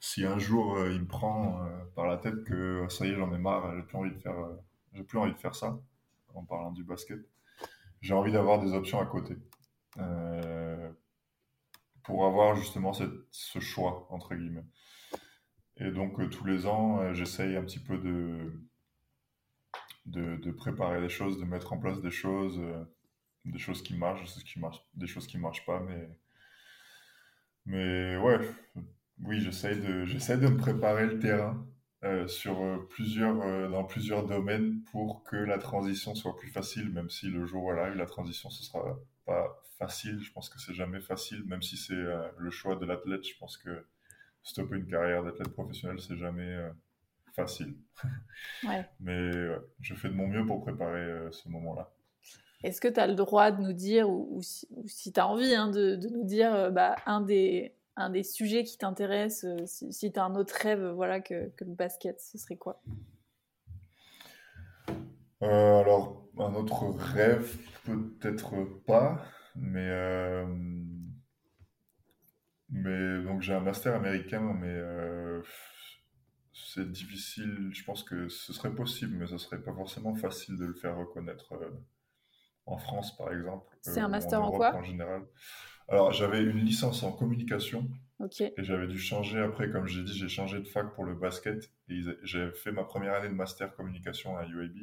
Si 0.00 0.26
un 0.26 0.38
jour 0.38 0.76
euh, 0.76 0.92
il 0.92 1.00
me 1.00 1.06
prend 1.06 1.66
par 1.94 2.06
la 2.06 2.18
tête 2.18 2.44
que 2.44 2.86
ça 2.90 3.06
y 3.06 3.10
est, 3.10 3.14
j'en 3.14 3.32
ai 3.34 3.38
marre, 3.38 3.74
j'ai 3.74 3.82
plus 3.82 3.96
envie 3.96 4.12
de 4.12 4.18
faire, 4.18 4.36
j'ai 4.92 5.02
plus 5.02 5.18
envie 5.18 5.32
de 5.32 5.38
faire 5.38 5.54
ça. 5.54 5.80
En 6.34 6.44
parlant 6.44 6.70
du 6.72 6.84
basket, 6.84 7.20
j'ai 8.02 8.12
envie 8.12 8.32
d'avoir 8.32 8.60
des 8.62 8.74
options 8.74 9.00
à 9.00 9.06
côté 9.06 9.36
pour 12.02 12.26
avoir 12.26 12.54
justement 12.54 12.92
ce 12.92 13.58
choix 13.58 14.06
entre 14.10 14.34
guillemets. 14.34 14.66
Et 15.78 15.90
donc, 15.90 16.18
euh, 16.20 16.28
tous 16.28 16.44
les 16.44 16.66
ans, 16.66 17.00
euh, 17.00 17.12
j'essaye 17.12 17.56
un 17.56 17.62
petit 17.62 17.78
peu 17.78 17.98
de, 17.98 18.52
de, 20.06 20.50
préparer 20.50 21.00
des 21.00 21.08
choses, 21.08 21.38
de 21.38 21.44
mettre 21.44 21.72
en 21.72 21.78
place 21.78 22.00
des 22.00 22.10
choses, 22.10 22.58
euh, 22.58 22.84
des 23.44 23.58
choses 23.58 23.82
qui 23.82 23.94
marchent, 23.94 24.22
des 24.22 24.26
choses 24.26 24.44
qui 24.44 24.58
marchent, 24.58 24.86
des 24.94 25.06
choses 25.06 25.26
qui 25.26 25.38
marchent 25.38 25.66
pas, 25.66 25.80
mais, 25.80 26.08
mais 27.66 28.16
ouais, 28.16 28.38
oui, 29.22 29.40
j'essaye 29.40 29.80
de, 29.80 30.04
de 30.04 30.48
me 30.48 30.56
préparer 30.56 31.06
le 31.06 31.18
terrain 31.18 31.66
sur 32.28 32.86
plusieurs, 32.90 33.68
dans 33.68 33.82
plusieurs 33.82 34.24
domaines 34.24 34.80
pour 34.92 35.24
que 35.24 35.34
la 35.34 35.58
transition 35.58 36.14
soit 36.14 36.36
plus 36.36 36.50
facile, 36.50 36.92
même 36.92 37.10
si 37.10 37.26
le 37.26 37.46
jour 37.46 37.64
où 37.64 37.72
elle 37.72 37.80
arrive, 37.80 37.96
la 37.96 38.06
transition, 38.06 38.48
ce 38.48 38.62
sera 38.62 38.96
pas 39.24 39.60
facile. 39.76 40.20
Je 40.20 40.30
pense 40.30 40.48
que 40.48 40.60
c'est 40.60 40.74
jamais 40.74 41.00
facile, 41.00 41.44
même 41.46 41.62
si 41.62 41.76
c'est 41.76 41.96
le 42.38 42.50
choix 42.50 42.76
de 42.76 42.86
l'athlète. 42.86 43.26
Je 43.26 43.36
pense 43.38 43.56
que 43.56 43.84
stopper 44.46 44.76
une 44.76 44.86
carrière 44.86 45.24
d'athlète 45.24 45.48
professionnel, 45.48 45.98
c'est 46.00 46.16
jamais 46.16 46.48
euh, 46.48 46.70
facile. 47.34 47.74
Mais 49.00 49.30
je 49.80 49.94
fais 49.94 50.08
de 50.08 50.14
mon 50.14 50.28
mieux 50.28 50.46
pour 50.46 50.62
préparer 50.62 51.02
euh, 51.02 51.30
ce 51.32 51.48
moment-là. 51.48 51.92
Est-ce 52.62 52.80
que 52.80 52.88
tu 52.88 53.00
as 53.00 53.06
le 53.06 53.14
droit 53.14 53.50
de 53.50 53.60
nous 53.60 53.72
dire, 53.72 54.08
ou, 54.08 54.40
si, 54.42 55.12
tu 55.12 55.20
as 55.20 55.26
envie 55.26 55.54
hein, 55.54 55.68
de, 55.68 55.96
nous 56.10 56.24
dire 56.24 56.54
euh, 56.54 56.70
bah, 56.70 56.94
un, 57.06 57.20
des, 57.20 57.74
un 57.96 58.08
des 58.08 58.22
sujets 58.22 58.62
qui 58.62 58.78
t'intéresse, 58.78 59.44
si, 59.66 60.12
tu 60.12 60.18
as 60.18 60.24
un 60.24 60.36
autre 60.36 60.54
rêve 60.54 60.86
voilà, 60.90 61.20
que, 61.20 61.48
que, 61.50 61.64
le 61.64 61.72
basket, 61.72 62.20
ce 62.20 62.38
serait 62.38 62.56
quoi? 62.56 62.80
Alors, 65.40 66.24
un 66.38 66.54
autre 66.54 66.88
rêve, 66.96 67.56
peut-être 67.84 68.64
pas, 68.86 69.22
mais 69.56 69.90
mais 72.70 73.22
donc 73.22 73.42
j'ai 73.42 73.54
un 73.54 73.60
master 73.60 73.94
américain, 73.94 74.56
mais 74.60 74.72
euh, 74.72 75.42
c'est 76.52 76.90
difficile. 76.90 77.70
Je 77.72 77.84
pense 77.84 78.02
que 78.02 78.28
ce 78.28 78.52
serait 78.52 78.74
possible, 78.74 79.16
mais 79.16 79.26
ce 79.26 79.38
serait 79.38 79.62
pas 79.62 79.72
forcément 79.72 80.14
facile 80.14 80.56
de 80.56 80.64
le 80.64 80.74
faire 80.74 80.96
reconnaître 80.96 81.52
euh, 81.54 81.70
en 82.66 82.76
France, 82.76 83.16
par 83.16 83.32
exemple. 83.32 83.76
C'est 83.82 84.00
un 84.00 84.06
euh, 84.06 84.08
master 84.08 84.42
en, 84.42 84.50
quoi 84.50 84.74
En 84.74 84.82
général. 84.82 85.22
Alors 85.88 86.12
j'avais 86.12 86.42
une 86.42 86.58
licence 86.58 87.02
en 87.04 87.12
communication. 87.12 87.88
Et 88.40 88.64
j'avais 88.64 88.86
dû 88.86 88.98
changer 88.98 89.38
après, 89.38 89.70
comme 89.70 89.86
j'ai 89.86 90.02
dit, 90.02 90.16
j'ai 90.16 90.28
changé 90.28 90.58
de 90.58 90.66
fac 90.66 90.94
pour 90.94 91.04
le 91.04 91.14
basket. 91.14 91.70
Et 91.88 92.00
j'ai 92.22 92.50
fait 92.52 92.72
ma 92.72 92.82
première 92.82 93.14
année 93.14 93.28
de 93.28 93.34
master 93.34 93.76
communication 93.76 94.36
à 94.36 94.46
UAB. 94.46 94.74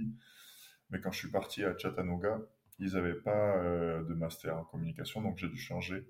Mais 0.92 1.02
quand 1.02 1.12
je 1.12 1.18
suis 1.18 1.32
parti 1.32 1.64
à 1.66 1.76
Chattanooga, 1.76 2.40
ils 2.78 2.94
n'avaient 2.94 3.16
pas 3.16 3.58
de 3.58 4.14
master 4.14 4.56
en 4.56 4.64
communication, 4.64 5.22
donc 5.22 5.40
j'ai 5.40 5.50
dû 5.50 5.58
changer. 5.58 6.06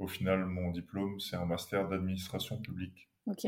Au 0.00 0.08
final, 0.08 0.46
mon 0.46 0.70
diplôme, 0.70 1.20
c'est 1.20 1.36
un 1.36 1.44
master 1.44 1.86
d'administration 1.86 2.58
publique. 2.58 3.10
Ok. 3.26 3.46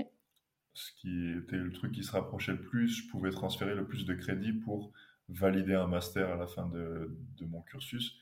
Ce 0.75 0.93
qui 0.93 1.31
était 1.31 1.57
le 1.57 1.73
truc 1.73 1.93
qui 1.93 2.05
se 2.05 2.13
rapprochait 2.13 2.53
le 2.53 2.61
plus. 2.61 2.89
Je 2.89 3.09
pouvais 3.09 3.31
transférer 3.31 3.75
le 3.75 3.87
plus 3.87 4.05
de 4.05 4.13
crédits 4.13 4.53
pour 4.53 4.93
valider 5.31 5.73
un 5.73 5.87
master 5.87 6.29
à 6.29 6.37
la 6.37 6.47
fin 6.47 6.69
de, 6.69 7.11
mon 7.41 7.63
cursus. 7.63 8.19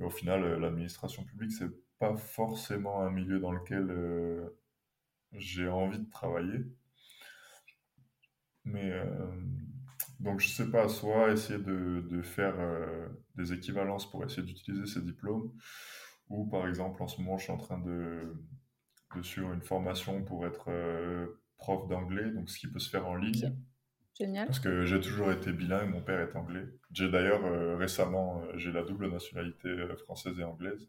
au 0.00 0.10
final, 0.10 0.58
l'administration 0.58 1.22
publique, 1.22 1.52
c'est 1.52 1.70
pas 2.00 2.16
forcément 2.16 3.02
un 3.02 3.10
milieu 3.10 3.38
dans 3.38 3.52
lequel 3.52 4.50
j'ai 5.32 5.68
envie 5.68 6.00
de 6.00 6.10
travailler. 6.10 6.58
Mais 8.64 8.92
donc, 10.18 10.40
je 10.40 10.48
sais 10.48 10.72
pas, 10.72 10.88
soit 10.88 11.30
essayer 11.30 11.60
de, 11.60 12.04
de 12.10 12.20
faire 12.20 12.56
des 13.36 13.52
équivalences 13.52 14.10
pour 14.10 14.24
essayer 14.24 14.42
d'utiliser 14.42 14.86
ces 14.86 15.02
diplômes, 15.02 15.52
ou 16.28 16.46
par 16.46 16.66
exemple, 16.68 17.02
en 17.02 17.08
ce 17.08 17.20
moment, 17.20 17.38
je 17.38 17.44
suis 17.44 17.52
en 17.52 17.58
train 17.58 17.78
de, 17.78 18.34
de 19.16 19.22
suivre 19.22 19.52
une 19.52 19.62
formation 19.62 20.22
pour 20.24 20.46
être 20.46 20.70
prof 21.58 21.88
d'anglais, 21.88 22.30
donc 22.30 22.50
ce 22.50 22.58
qui 22.58 22.66
peut 22.68 22.78
se 22.78 22.90
faire 22.90 23.06
en 23.06 23.16
ligne. 23.16 23.54
Génial. 24.18 24.46
Parce 24.46 24.60
que 24.60 24.84
j'ai 24.84 25.00
toujours 25.00 25.32
été 25.32 25.52
bilingue, 25.52 25.90
mon 25.90 26.00
père 26.00 26.20
est 26.20 26.36
anglais. 26.36 26.64
J'ai 26.92 27.10
d'ailleurs 27.10 27.78
récemment, 27.78 28.42
j'ai 28.54 28.70
la 28.72 28.82
double 28.82 29.10
nationalité 29.10 29.74
française 30.04 30.38
et 30.38 30.44
anglaise. 30.44 30.88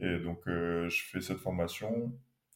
Et 0.00 0.18
donc, 0.18 0.42
je 0.46 1.02
fais 1.10 1.20
cette 1.20 1.38
formation 1.38 2.12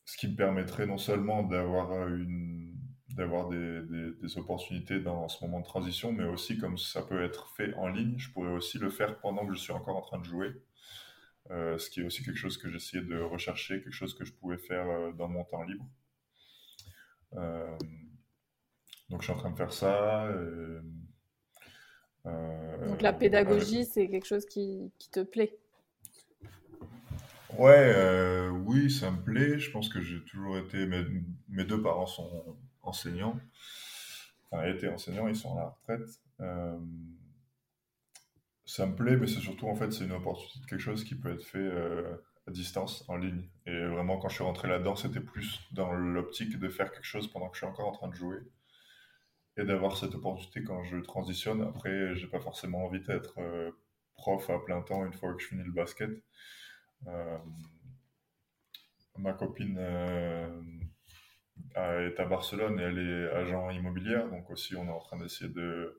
ce 0.09 0.17
qui 0.17 0.27
me 0.27 0.37
permettrait 0.37 0.87
non 0.87 0.97
seulement 0.97 1.43
d'avoir 1.43 1.93
euh, 1.93 2.17
une 2.17 2.75
d'avoir 3.11 3.49
des, 3.49 3.81
des, 4.23 4.39
opportunités 4.39 5.01
dans 5.01 5.29
ce 5.29 5.45
moment 5.45 5.59
de 5.61 5.65
transition, 5.65 6.13
mais 6.13 6.25
aussi 6.25 6.57
comme 6.57 6.79
ça 6.79 7.03
peut 7.03 7.23
être 7.23 7.49
fait 7.57 7.75
en 7.75 7.89
ligne, 7.89 8.17
je 8.17 8.31
pourrais 8.31 8.53
aussi 8.53 8.79
le 8.79 8.91
faire 8.91 9.19
pendant 9.19 9.45
que 9.45 9.55
je 9.55 9.59
suis 9.59 9.73
encore 9.73 9.97
en 9.97 10.03
train 10.03 10.19
de 10.19 10.25
jouer. 10.25 10.53
Euh, 11.51 11.79
ce 11.79 11.89
qui 11.89 12.01
est 12.01 12.05
aussi 12.05 12.23
quelque 12.25 12.37
chose 12.37 12.59
que 12.59 12.69
j'essayais 12.71 13.03
de 13.03 13.19
rechercher, 13.19 13.83
quelque 13.83 13.93
chose 13.93 14.15
que 14.15 14.25
je 14.25 14.33
pouvais 14.33 14.59
faire 14.59 14.89
euh, 14.89 15.13
dans 15.13 15.29
mon 15.29 15.45
temps 15.45 15.63
libre. 15.63 15.89
donc 19.09 19.21
je 19.21 19.25
suis 19.25 19.33
en 19.33 19.39
train 19.39 19.51
de 19.51 19.57
faire 19.57 19.73
ça. 19.73 20.29
donc 22.25 23.01
la 23.01 23.13
pédagogie, 23.13 23.85
c'est 23.85 24.09
quelque 24.09 24.27
chose 24.27 24.45
qui, 24.45 24.93
qui 24.99 25.11
te 25.11 25.21
plaît 25.21 25.59
Ouais, 27.57 27.93
euh, 27.97 28.51
oui, 28.51 28.91
ça 28.91 29.11
me 29.11 29.23
plaît. 29.23 29.59
Je 29.59 29.71
pense 29.71 29.89
que 29.89 30.01
j'ai 30.01 30.23
toujours 30.25 30.59
été. 30.59 30.87
Mes, 30.87 31.05
mes 31.49 31.65
deux 31.65 31.81
parents 31.81 32.07
sont 32.07 32.57
enseignants. 32.83 33.39
Enfin, 34.51 34.65
étaient 34.67 34.89
enseignants, 34.89 35.29
ils 35.29 35.37
sont 35.37 35.57
à 35.57 35.61
la 35.61 35.69
retraite. 35.69 36.09
Euh, 36.41 36.79
ça 38.69 38.87
me 38.87 38.95
plaît, 38.95 39.17
mais 39.17 39.27
c'est 39.27 39.41
surtout, 39.41 39.67
en 39.69 39.75
fait, 39.75 39.93
c'est 39.93 40.05
une 40.05 40.13
opportunité 40.13 40.61
de 40.61 40.67
quelque 40.67 40.81
chose 40.81 41.05
qui 41.05 41.15
peut 41.15 41.33
être 41.33 41.45
fait 41.45 41.59
euh, 41.59 42.17
à 42.47 42.51
distance, 42.51 43.05
en 43.09 43.17
ligne. 43.17 43.49
Et 43.67 43.87
vraiment, 43.87 44.19
quand 44.19 44.29
je 44.29 44.35
suis 44.35 44.45
rentré 44.45 44.69
là-dedans, 44.69 44.97
c'était 44.97 45.21
plus 45.21 45.61
dans 45.73 45.93
l'optique 45.93 46.59
de 46.59 46.69
faire 46.69 46.93
quelque 46.93 47.05
chose 47.05 47.31
pendant 47.33 47.49
que 47.49 47.57
je 47.57 47.61
suis 47.61 47.67
encore 47.67 47.89
en 47.89 47.93
train 47.93 48.09
de 48.09 48.15
jouer 48.15 48.39
et 49.57 49.65
d'avoir 49.65 49.97
cette 49.97 50.15
opportunité 50.15 50.63
quand 50.63 50.85
je 50.85 50.99
transitionne. 50.99 51.63
Après, 51.63 52.15
j'ai 52.15 52.27
pas 52.27 52.41
forcément 52.41 52.85
envie 52.85 53.01
d'être 53.01 53.41
prof 54.19 54.51
à 54.51 54.59
plein 54.59 54.83
temps 54.83 55.07
une 55.07 55.15
fois 55.15 55.33
que 55.33 55.41
je 55.41 55.47
finis 55.47 55.65
le 55.65 55.73
basket. 55.73 56.11
Euh, 57.07 57.39
ma 59.17 59.33
copine 59.33 59.77
euh, 59.79 60.61
est 61.77 62.21
à 62.21 62.25
Barcelone 62.27 62.79
et 62.79 62.83
elle 62.83 62.99
est 62.99 63.31
agent 63.33 63.71
immobilière, 63.71 64.29
donc 64.29 64.51
aussi 64.51 64.77
on 64.77 64.87
est 64.87 64.93
en 64.93 64.99
train 64.99 65.19
d'essayer 65.19 65.51
de 65.51 65.61
euh, 65.61 65.98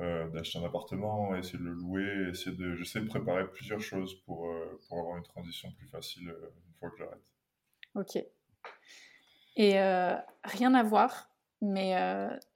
d'acheter 0.00 0.58
un 0.58 0.64
appartement, 0.64 1.34
essayer 1.36 1.58
de 1.58 1.64
le 1.64 1.74
louer, 1.74 2.30
essayer 2.30 2.56
de, 2.56 2.74
j'essaie 2.74 3.00
de 3.00 3.06
préparer 3.06 3.46
plusieurs 3.50 3.80
choses 3.80 4.14
pour, 4.24 4.50
pour 4.88 4.98
avoir 4.98 5.18
une 5.18 5.24
transition 5.24 5.70
plus 5.72 5.86
facile 5.88 6.22
une 6.28 6.74
fois 6.78 6.90
que 6.90 6.96
j'arrête. 6.96 7.22
Ok. 7.94 8.24
Et 9.56 9.78
rien 10.44 10.74
à 10.74 10.82
voir, 10.82 11.30
mais 11.60 11.94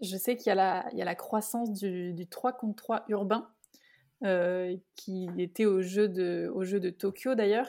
je 0.00 0.16
sais 0.16 0.36
qu'il 0.36 0.52
y, 0.52 0.56
y, 0.56 0.58
a 0.58 1.04
la 1.04 1.14
croissance 1.14 1.72
du, 1.72 2.14
du 2.14 2.26
3 2.26 2.54
contre 2.54 2.82
3 2.82 3.04
urbain 3.08 3.54
euh, 4.24 4.74
qui 4.96 5.28
était 5.36 5.66
au 5.66 5.82
jeu 5.82 6.08
de, 6.08 6.50
au 6.54 6.64
jeu 6.64 6.80
de 6.80 6.88
Tokyo 6.88 7.34
d'ailleurs. 7.34 7.68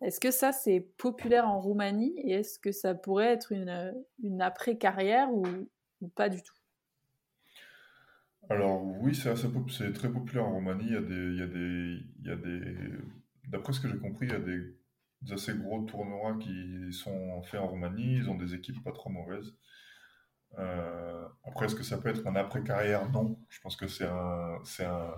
Est-ce 0.00 0.18
que 0.18 0.32
ça, 0.32 0.50
c'est 0.50 0.80
populaire 0.80 1.48
en 1.48 1.60
Roumanie 1.60 2.12
et 2.16 2.32
est-ce 2.32 2.58
que 2.58 2.72
ça 2.72 2.92
pourrait 2.94 3.26
être 3.26 3.52
une, 3.52 3.94
une 4.20 4.42
après-carrière 4.42 5.32
ou, 5.32 5.44
pas 6.16 6.28
du 6.28 6.42
tout? 6.42 6.54
Alors 8.50 8.82
oui, 8.84 9.14
c'est, 9.14 9.34
c'est 9.36 9.92
très 9.92 10.10
populaire 10.10 10.44
en 10.44 10.52
Roumanie. 10.52 10.86
Il 10.86 10.92
y 10.92 10.96
a 10.96 11.00
des, 11.00 11.14
il 11.14 11.38
y 11.38 11.42
a 11.42 11.46
des, 11.46 11.98
il 12.20 12.26
y 12.26 12.30
a 12.30 12.36
des... 12.36 12.98
D'après 13.48 13.72
ce 13.72 13.80
que 13.80 13.88
j'ai 13.88 13.98
compris, 13.98 14.26
il 14.26 14.32
y 14.32 14.36
a 14.36 14.40
des, 14.40 14.76
assez 15.30 15.54
gros 15.54 15.82
tournois 15.82 16.36
qui 16.38 16.92
sont 16.92 17.42
faits 17.42 17.60
en 17.60 17.68
Roumanie. 17.68 18.16
Ils 18.16 18.30
ont 18.30 18.36
des 18.36 18.54
équipes 18.54 18.82
pas 18.82 18.92
trop 18.92 19.10
mauvaises. 19.10 19.54
Euh, 20.58 21.26
après, 21.44 21.66
est-ce 21.66 21.74
que 21.74 21.82
ça 21.82 21.98
peut 21.98 22.08
être 22.08 22.26
un 22.26 22.36
après-carrière? 22.36 23.10
Non. 23.10 23.38
Je 23.48 23.60
pense 23.60 23.76
que 23.76 23.86
c'est 23.86 24.06
un, 24.06 24.58
c'est 24.64 24.84
un 24.84 25.14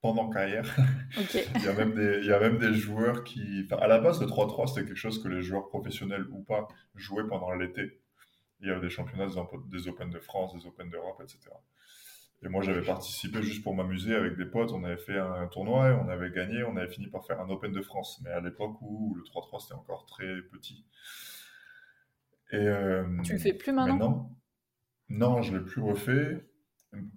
pendant 0.00 0.30
carrière. 0.30 0.76
il, 1.56 1.62
y 1.62 1.68
a 1.68 1.72
même 1.72 1.94
des, 1.94 2.18
il 2.20 2.26
y 2.26 2.32
a 2.32 2.38
même 2.38 2.58
des 2.58 2.74
joueurs 2.74 3.24
qui. 3.24 3.66
à 3.72 3.86
la 3.88 3.98
base, 3.98 4.20
le 4.20 4.26
3-3, 4.26 4.68
c'était 4.68 4.86
quelque 4.86 4.96
chose 4.96 5.22
que 5.22 5.28
les 5.28 5.42
joueurs 5.42 5.68
professionnels 5.68 6.26
ou 6.30 6.42
pas 6.42 6.68
jouaient 6.94 7.26
pendant 7.26 7.52
l'été. 7.52 8.00
Il 8.60 8.68
y 8.68 8.70
avait 8.70 8.80
des 8.80 8.90
championnats, 8.90 9.26
des 9.70 9.88
Open 9.88 10.10
de 10.10 10.18
France, 10.18 10.54
des 10.54 10.66
Open 10.66 10.88
d'Europe, 10.88 11.20
etc. 11.22 11.50
Et 12.42 12.48
moi, 12.48 12.62
j'avais 12.62 12.82
participé 12.82 13.42
juste 13.42 13.62
pour 13.62 13.74
m'amuser 13.74 14.14
avec 14.14 14.36
des 14.36 14.44
potes. 14.44 14.70
On 14.72 14.84
avait 14.84 14.98
fait 14.98 15.18
un 15.18 15.46
tournoi 15.48 15.88
et 15.88 15.92
on 15.92 16.08
avait 16.08 16.30
gagné. 16.30 16.62
On 16.64 16.76
avait 16.76 16.90
fini 16.90 17.06
par 17.08 17.24
faire 17.24 17.40
un 17.40 17.48
Open 17.48 17.72
de 17.72 17.80
France. 17.80 18.20
Mais 18.22 18.30
à 18.30 18.40
l'époque 18.40 18.80
où 18.82 19.14
le 19.14 19.22
3-3, 19.22 19.62
c'était 19.62 19.74
encore 19.74 20.04
très 20.06 20.42
petit. 20.52 20.84
Et, 22.52 22.56
euh, 22.56 23.04
tu 23.24 23.32
le 23.32 23.38
fais 23.38 23.54
plus 23.54 23.72
maintenant? 23.72 24.30
Non, 25.08 25.42
je 25.42 25.52
ne 25.52 25.58
l'ai 25.58 25.64
plus 25.64 25.80
refait. 25.80 26.46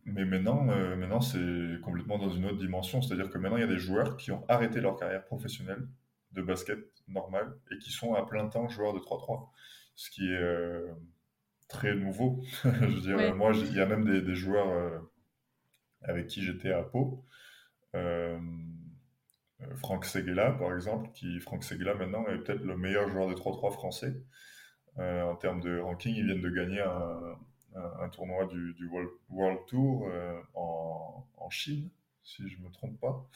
Mais 0.06 0.26
maintenant, 0.26 0.68
euh, 0.70 0.96
maintenant 0.96 1.22
c'est 1.22 1.80
complètement 1.84 2.18
dans 2.18 2.30
une 2.30 2.46
autre 2.46 2.58
dimension. 2.58 3.02
C'est-à-dire 3.02 3.30
que 3.30 3.38
maintenant, 3.38 3.58
il 3.58 3.62
y 3.62 3.64
a 3.64 3.68
des 3.68 3.78
joueurs 3.78 4.18
qui 4.18 4.32
ont 4.32 4.44
arrêté 4.48 4.82
leur 4.82 4.98
carrière 4.98 5.26
professionnelle 5.26 5.88
de 6.32 6.42
basket 6.42 6.80
normal 7.08 7.58
et 7.72 7.78
qui 7.78 7.92
sont 7.92 8.14
à 8.14 8.26
plein 8.26 8.48
temps 8.48 8.68
joueurs 8.70 8.94
de 8.94 9.00
3-3. 9.00 9.50
Ce 9.96 10.10
qui 10.10 10.26
est 10.26 10.38
euh, 10.38 10.94
très 11.70 11.96
nouveau. 11.96 12.42
Je 12.64 12.70
veux 12.70 13.02
dire, 13.02 13.36
moi, 13.36 13.54
il 13.56 13.74
y 13.74 13.80
a 13.80 13.86
même 13.86 14.04
des, 14.04 14.36
joueurs 14.36 14.70
euh, 14.70 15.00
avec 16.02 16.28
qui 16.28 16.44
j'étais 16.44 16.72
à 16.72 16.84
Pau. 16.84 17.26
Franck 19.76 20.06
Seguela, 20.06 20.52
par 20.52 20.74
exemple, 20.74 21.10
qui, 21.14 21.40
Franck 21.40 21.64
Seguela, 21.64 21.94
maintenant, 21.94 22.26
est 22.28 22.38
peut-être 22.40 22.64
le 22.64 22.78
meilleur 22.78 23.08
joueur 23.10 23.28
de 23.28 23.34
3-3 23.34 23.72
français. 23.72 24.14
en 24.98 25.36
termes 25.36 25.62
de 25.62 25.80
ranking, 25.80 26.14
ils 26.16 26.26
viennent 26.26 26.42
de 26.42 26.50
gagner 26.50 26.82
un, 26.82 27.38
un, 27.76 28.10
tournoi 28.10 28.46
du, 28.46 28.90
World, 29.30 29.60
Tour 29.68 30.08
euh, 30.08 30.40
en, 30.54 31.50
Chine, 31.50 31.90
si 32.24 32.48
je 32.48 32.60
ne 32.60 32.66
me 32.66 32.72
trompe 32.72 33.00
pas. 33.00 33.28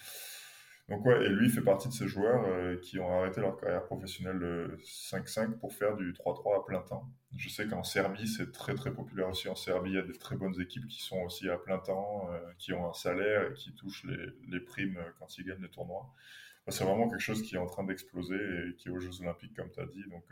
Donc 0.89 1.05
ouais, 1.05 1.25
et 1.25 1.29
lui 1.29 1.49
fait 1.49 1.61
partie 1.61 1.87
de 1.87 1.93
ces 1.93 2.07
joueurs 2.07 2.43
euh, 2.45 2.77
qui 2.77 2.99
ont 2.99 3.09
arrêté 3.19 3.39
leur 3.39 3.57
carrière 3.57 3.85
professionnelle 3.85 4.77
5-5 4.83 5.57
pour 5.57 5.73
faire 5.73 5.95
du 5.95 6.11
3-3 6.11 6.59
à 6.59 6.65
plein 6.65 6.81
temps. 6.81 7.09
Je 7.37 7.47
sais 7.49 7.67
qu'en 7.67 7.83
Serbie, 7.83 8.27
c'est 8.27 8.51
très 8.51 8.75
très 8.75 8.93
populaire 8.93 9.29
aussi. 9.29 9.47
En 9.47 9.55
Serbie, 9.55 9.91
il 9.91 9.95
y 9.95 9.99
a 9.99 10.03
des 10.03 10.17
très 10.17 10.35
bonnes 10.35 10.59
équipes 10.59 10.87
qui 10.87 11.01
sont 11.01 11.21
aussi 11.21 11.49
à 11.49 11.57
plein 11.57 11.79
temps, 11.79 12.27
euh, 12.31 12.39
qui 12.57 12.73
ont 12.73 12.89
un 12.89 12.93
salaire 12.93 13.49
et 13.49 13.53
qui 13.53 13.73
touchent 13.73 14.03
les, 14.03 14.27
les 14.49 14.59
primes 14.59 14.99
quand 15.19 15.37
ils 15.37 15.45
gagnent 15.45 15.61
les 15.61 15.69
tournois. 15.69 16.13
c'est 16.67 16.83
vraiment 16.83 17.09
quelque 17.09 17.21
chose 17.21 17.41
qui 17.41 17.55
est 17.55 17.59
en 17.59 17.65
train 17.65 17.85
d'exploser 17.85 18.35
et 18.35 18.75
qui 18.75 18.89
est 18.89 18.91
aux 18.91 18.99
Jeux 18.99 19.21
Olympiques, 19.21 19.55
comme 19.55 19.71
tu 19.71 19.79
as 19.79 19.85
dit. 19.85 20.03
Donc, 20.09 20.25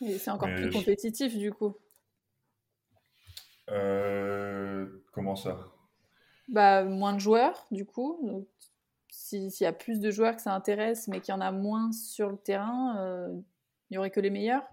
et 0.00 0.18
c'est 0.18 0.30
encore 0.30 0.48
plus 0.54 0.70
compétitif 0.70 1.36
du 1.36 1.52
coup. 1.52 1.76
Euh, 3.70 4.86
comment 5.12 5.36
ça? 5.36 5.58
Bah, 6.48 6.84
Moins 6.84 7.14
de 7.14 7.20
joueurs, 7.20 7.66
du 7.70 7.84
coup. 7.84 8.46
S'il 9.08 9.50
y 9.60 9.64
a 9.64 9.72
plus 9.72 10.00
de 10.00 10.10
joueurs 10.10 10.36
que 10.36 10.42
ça 10.42 10.54
intéresse, 10.54 11.08
mais 11.08 11.20
qu'il 11.20 11.32
y 11.32 11.36
en 11.36 11.40
a 11.40 11.52
moins 11.52 11.92
sur 11.92 12.30
le 12.30 12.36
terrain, 12.36 12.98
euh, 12.98 13.28
il 13.90 13.94
n'y 13.94 13.98
aurait 13.98 14.10
que 14.10 14.20
les 14.20 14.30
meilleurs? 14.30 14.64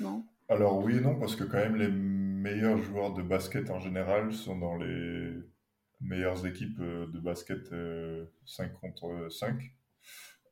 Non? 0.00 0.24
Alors 0.48 0.78
oui 0.78 0.96
et 0.96 1.00
non, 1.00 1.18
parce 1.18 1.34
que 1.34 1.44
quand 1.44 1.58
même 1.58 1.76
les 1.76 1.88
meilleurs 1.88 2.78
joueurs 2.78 3.14
de 3.14 3.22
basket 3.22 3.70
en 3.70 3.80
général 3.80 4.32
sont 4.32 4.58
dans 4.58 4.76
les 4.76 5.32
meilleures 6.00 6.46
équipes 6.46 6.78
euh, 6.80 7.06
de 7.06 7.18
basket 7.18 7.74
5 8.44 8.72
contre 8.80 9.28
5. 9.30 9.72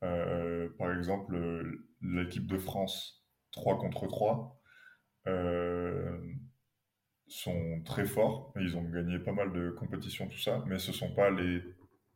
par 0.00 0.92
exemple, 0.92 1.36
l'équipe 2.00 2.46
de 2.46 2.58
France 2.58 3.24
3 3.52 3.78
contre 3.78 4.06
3 4.06 4.60
sont 7.26 7.82
très 7.84 8.04
forts. 8.04 8.52
Ils 8.60 8.76
ont 8.76 8.82
gagné 8.82 9.18
pas 9.18 9.32
mal 9.32 9.52
de 9.52 9.70
compétitions, 9.70 10.28
tout 10.28 10.38
ça, 10.38 10.62
mais 10.66 10.78
ce 10.78 10.92
sont 10.92 11.12
pas 11.14 11.30
les 11.30 11.62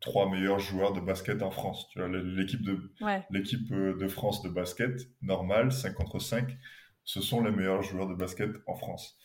trois 0.00 0.30
meilleurs 0.30 0.58
joueurs 0.58 0.92
de 0.92 1.00
basket 1.00 1.42
en 1.42 1.50
France. 1.50 1.88
Tu 1.90 1.98
vois, 1.98 2.08
l'équipe 2.08 2.62
de, 2.62 2.78
l'équipe 3.30 3.70
euh, 3.72 3.96
de 3.96 4.08
France 4.08 4.42
de 4.42 4.48
basket, 4.48 4.92
normale, 5.22 5.72
5 5.72 5.94
contre 5.94 6.18
5, 6.18 6.56
ce 7.04 7.20
sont 7.20 7.42
les 7.42 7.50
meilleurs 7.50 7.82
joueurs 7.82 8.06
de 8.06 8.14
basket 8.14 8.50
en 8.66 8.74
France. 8.74 9.18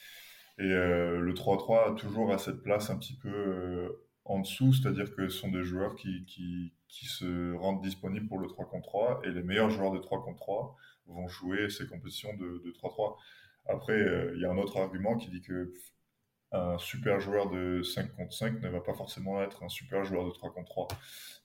Et 0.59 0.63
euh, 0.63 1.19
le 1.19 1.33
3-3 1.33 1.91
a 1.91 1.95
toujours 1.95 2.31
à 2.31 2.37
cette 2.37 2.61
place 2.63 2.89
un 2.89 2.97
petit 2.97 3.17
peu 3.17 3.29
euh, 3.29 3.89
en 4.25 4.39
dessous, 4.39 4.73
c'est-à-dire 4.73 5.13
que 5.15 5.27
ce 5.27 5.39
sont 5.39 5.49
des 5.49 5.63
joueurs 5.63 5.95
qui, 5.95 6.25
qui, 6.25 6.73
qui, 6.87 7.05
se 7.05 7.53
rendent 7.55 7.81
disponibles 7.81 8.27
pour 8.27 8.39
le 8.39 8.47
3 8.47 8.65
contre 8.69 8.87
3, 8.87 9.21
et 9.25 9.31
les 9.31 9.43
meilleurs 9.43 9.69
joueurs 9.69 9.91
de 9.91 9.99
3 9.99 10.23
contre 10.23 10.39
3 10.39 10.75
vont 11.07 11.27
jouer 11.27 11.69
ces 11.69 11.87
compétitions 11.87 12.33
de 12.35 12.73
3-3. 12.81 13.17
Après, 13.67 13.93
euh, 13.93 14.33
il 14.35 14.41
y 14.41 14.45
a 14.45 14.51
un 14.51 14.57
autre 14.57 14.77
argument 14.77 15.17
qui 15.17 15.29
dit 15.29 15.41
que 15.41 15.73
un 16.53 16.77
super 16.77 17.19
joueur 17.19 17.49
de 17.49 17.81
5 17.81 18.15
contre 18.15 18.33
5 18.33 18.61
ne 18.61 18.69
va 18.69 18.79
pas 18.79 18.93
forcément 18.93 19.41
être 19.41 19.63
un 19.63 19.69
super 19.69 20.03
joueur 20.03 20.25
de 20.25 20.31
3 20.31 20.53
contre 20.53 20.69
3. 20.69 20.87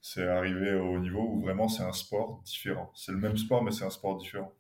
C'est 0.01 0.27
arrivé 0.29 0.75
au 0.75 0.99
niveau 0.99 1.21
où 1.21 1.41
vraiment 1.41 1.69
c'est 1.69 1.83
un 1.83 1.93
sport 1.93 2.43
différent. 2.45 2.93
C'est 2.95 3.13
le 3.13 3.19
même 3.19 3.37
sport, 3.37 3.63
mais 3.65 3.71
c'est 3.71 3.85
un 3.85 3.91
sport 3.91 4.19
différent. 4.19 4.53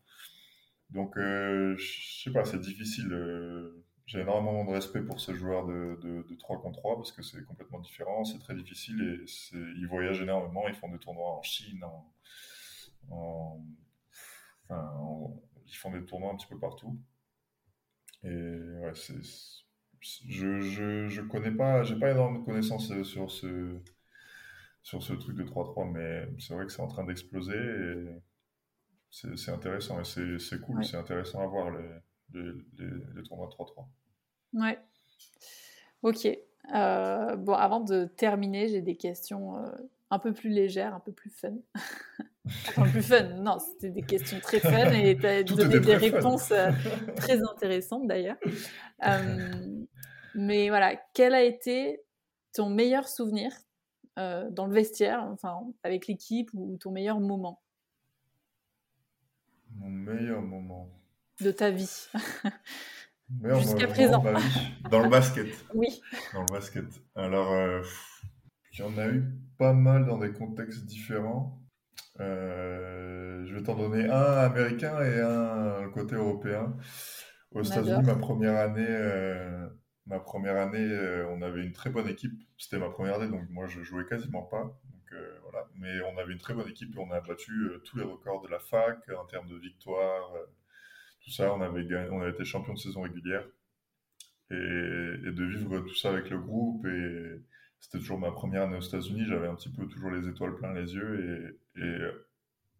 Donc, 0.91 1.17
euh, 1.19 1.77
je 1.77 2.23
sais 2.23 2.33
pas, 2.33 2.45
c'est 2.45 2.61
difficile. 2.61 3.13
Euh, 3.13 3.85
j'ai 4.07 4.21
énormément 4.21 4.65
de 4.65 4.71
respect 4.71 5.03
pour 5.03 5.21
ces 5.21 5.35
joueurs 5.35 5.67
de, 5.67 5.99
de, 6.03 6.35
3 6.37 6.63
contre 6.63 6.79
3 6.79 6.97
parce 6.97 7.13
que 7.13 7.23
c'est 7.23 7.45
complètement 7.45 7.79
différent, 7.81 8.25
c'est 8.25 8.39
très 8.39 8.55
difficile 8.55 9.03
et 9.03 9.25
ils 9.77 9.87
voyagent 9.87 10.23
énormément, 10.23 10.67
ils 10.67 10.75
font 10.75 10.89
des 10.89 10.99
tournois 10.99 11.33
en 11.33 11.43
Chine, 11.43 11.85
ils 14.71 15.77
font 15.77 15.91
des 15.91 16.05
tournois 16.07 16.33
un 16.33 16.37
petit 16.37 16.47
peu 16.47 16.59
partout. 16.59 16.99
Et 18.25 18.29
ouais, 18.31 18.95
c'est 18.95 19.23
je, 20.01 20.61
je, 20.61 21.09
je 21.09 21.21
connais 21.23 21.51
pas, 21.51 21.83
j'ai 21.83 21.97
pas 21.97 22.11
énormément 22.11 22.41
de 22.41 22.45
connaissances 22.45 22.91
euh, 22.91 23.05
sur 23.05 23.31
ce, 23.31 23.79
sur 24.83 25.03
ce 25.03 25.13
truc 25.13 25.37
de 25.37 25.45
3-3, 25.45 25.91
mais 25.91 26.29
c'est 26.39 26.55
vrai 26.55 26.67
que 26.67 26.73
c'est 26.73 26.83
en 26.83 26.89
train 26.89 27.05
d'exploser 27.05 27.57
c'est 29.11 29.51
intéressant 29.51 30.01
et 30.01 30.39
c'est 30.39 30.61
cool, 30.61 30.85
c'est 30.85 30.97
intéressant 30.97 31.41
à 31.41 31.47
voir 31.47 31.71
les, 31.71 32.41
les, 32.41 32.87
les, 33.15 33.23
tournois 33.23 33.49
3-3. 33.49 33.87
Ouais. 34.55 34.79
Ok. 36.03 36.27
Euh, 36.75 37.37
bon, 37.37 37.55
avant 37.55 37.81
de 37.81 38.05
terminer, 38.05 38.69
j'ai 38.69 38.83
des 38.83 38.97
questions 38.97 39.57
euh, 39.57 39.71
un 40.11 40.19
peu 40.19 40.33
plus 40.33 40.51
légères, 40.51 40.95
un 40.95 41.01
peu 41.01 41.13
plus 41.13 41.31
fun. 41.31 41.55
enfin, 42.47 42.89
plus 42.91 43.03
fun, 43.03 43.23
non, 43.41 43.59
c'était 43.59 43.91
des 43.91 44.03
questions 44.03 44.39
très 44.41 44.61
fun 44.61 44.93
et 44.93 45.17
tu 45.17 45.27
as 45.27 45.43
donné 45.45 45.81
des 45.81 45.97
réponses 45.97 46.53
très 47.17 47.43
intéressantes 47.43 48.07
d'ailleurs. 48.07 48.37
Mais 50.35 50.69
voilà, 50.69 50.97
quel 51.15 51.35
a 51.35 51.43
été 51.43 52.03
ton 52.53 52.71
meilleur 52.71 53.09
souvenir 53.09 53.53
euh, 54.19 54.51
dans 54.51 54.67
le 54.67 54.75
vestiaire, 54.75 55.23
enfin 55.33 55.61
avec 55.83 56.07
l'équipe 56.07 56.51
ou 56.55 56.77
ton 56.79 56.91
meilleur 56.91 57.21
moment? 57.21 57.63
Mon 59.77 59.91
meilleur 59.91 60.43
moment 60.43 60.91
de 61.41 61.51
ta 61.51 61.71
vie. 61.71 62.09
Jusqu'à 63.45 63.87
présent. 63.87 64.25
Dans 64.91 65.03
le 65.03 65.09
basket. 65.09 65.49
oui. 65.75 66.01
Dans 66.33 66.41
le 66.41 66.53
basket. 66.53 66.87
Alors, 67.15 67.53
euh, 67.53 67.83
il 68.73 68.81
y 68.81 68.83
en 68.83 68.97
a 68.99 69.07
eu 69.07 69.25
pas 69.59 69.73
mal 69.73 70.07
dans 70.07 70.19
des 70.19 70.33
contextes 70.33 70.85
différents. 70.87 71.61
Euh, 72.21 73.45
je 73.47 73.55
vais 73.55 73.63
t'en 73.63 73.77
donner 73.77 74.09
un 74.09 74.39
américain 74.39 75.01
et 75.01 75.21
un 75.21 75.89
côté 75.91 76.17
européen. 76.17 76.75
Aux 77.53 77.63
États-Unis, 77.63 78.03
ma 78.03 78.17
première 78.17 78.57
année, 78.57 78.87
ma 80.09 80.19
première 80.21 80.57
année, 80.57 80.79
euh, 80.79 81.29
on 81.29 81.43
avait 81.43 81.63
une 81.63 81.73
très 81.73 81.91
bonne 81.91 82.09
équipe. 82.09 82.33
C'était 82.57 82.79
ma 82.79 82.89
première 82.89 83.17
année, 83.17 83.29
donc 83.29 83.49
moi 83.51 83.67
je 83.67 83.83
jouais 83.83 84.07
quasiment 84.07 84.43
pas. 84.43 84.65
Donc, 84.65 85.13
euh, 85.13 85.39
voilà. 85.43 85.67
Mais 85.77 86.01
on 86.13 86.19
avait 86.19 86.33
une 86.33 86.39
très 86.39 86.55
bonne 86.55 86.69
équipe 86.69 86.95
et 86.95 86.99
on 86.99 87.11
a 87.13 87.21
battu 87.21 87.53
euh, 87.53 87.79
tous 87.85 87.99
les 87.99 88.05
records 88.05 88.43
de 88.43 88.49
la 88.49 88.59
fac 88.59 88.99
en 89.11 89.27
termes 89.27 89.49
de 89.49 89.57
victoires, 89.57 90.33
tout 91.23 91.31
ça. 91.31 91.53
On 91.55 91.61
avait, 91.61 91.87
on 92.11 92.21
avait 92.21 92.31
été 92.31 92.45
champion 92.45 92.75
de 92.75 92.79
saison 92.79 93.03
régulière 93.03 93.47
et, 94.51 94.55
de 94.55 95.45
vivre 95.45 95.81
tout 95.81 95.95
ça 95.95 96.11
avec 96.11 96.31
le 96.31 96.39
groupe. 96.39 96.87
Et 96.87 97.41
c'était 97.81 97.99
toujours 97.99 98.19
ma 98.19 98.33
première 98.33 98.63
année 98.63 98.77
aux 98.77 98.81
États-Unis. 98.81 99.27
J'avais 99.27 99.49
un 99.49 99.55
petit 99.55 99.71
peu 99.71 99.87
toujours 99.87 100.11
les 100.11 100.29
étoiles 100.29 100.57
plein 100.57 100.73
les 100.73 100.95
yeux 100.95 101.59
et, 101.77 101.83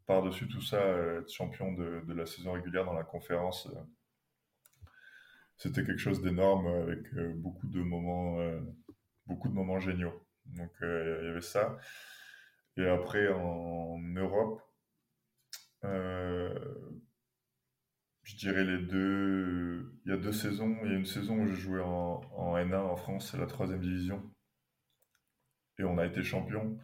par-dessus 0.07 0.49
tout 0.49 0.63
ça, 0.63 0.81
être 1.19 1.31
champion 1.31 1.73
de, 1.73 2.03
la 2.15 2.25
saison 2.25 2.53
régulière 2.53 2.87
dans 2.87 2.95
la 2.95 3.05
conférence 3.05 3.69
c'était 5.59 5.85
quelque 5.85 5.99
chose 5.99 6.23
d'énorme 6.23 6.67
avec 6.69 7.13
euh, 7.15 7.33
beaucoup 7.35 7.67
de 7.69 7.81
moments, 7.81 8.41
euh, 8.41 8.61
beaucoup 9.27 9.49
de 9.49 9.55
moments 9.55 9.81
géniaux. 9.81 10.25
Donc 10.47 10.71
euh, 10.83 11.19
il 11.23 11.27
y 11.27 11.31
avait 11.31 11.41
ça. 11.41 11.77
Et 12.77 12.87
après 12.87 13.29
en 13.29 13.99
Europe, 13.99 14.63
je 18.23 18.37
dirais 18.37 18.65
les 18.65 18.79
deux. 18.79 19.93
Il 20.05 20.11
y 20.11 20.15
a 20.15 20.17
deux 20.17 20.33
saisons. 20.33 20.77
Il 20.85 20.91
y 20.93 20.95
a 20.95 20.99
une 20.99 21.05
saison 21.07 21.41
où 21.41 21.47
je 21.49 21.55
jouais 21.55 21.81
en, 21.81 22.21
en 22.37 22.57
N1 22.57 22.77
en 22.77 22.97
France, 22.97 23.31
c'est 23.31 23.39
la 23.39 23.47
troisième 23.47 23.81
division. 23.81 24.23
Et 25.79 25.85
on 25.85 25.99
a 25.99 26.07
été 26.07 26.23
champion. 26.23 26.79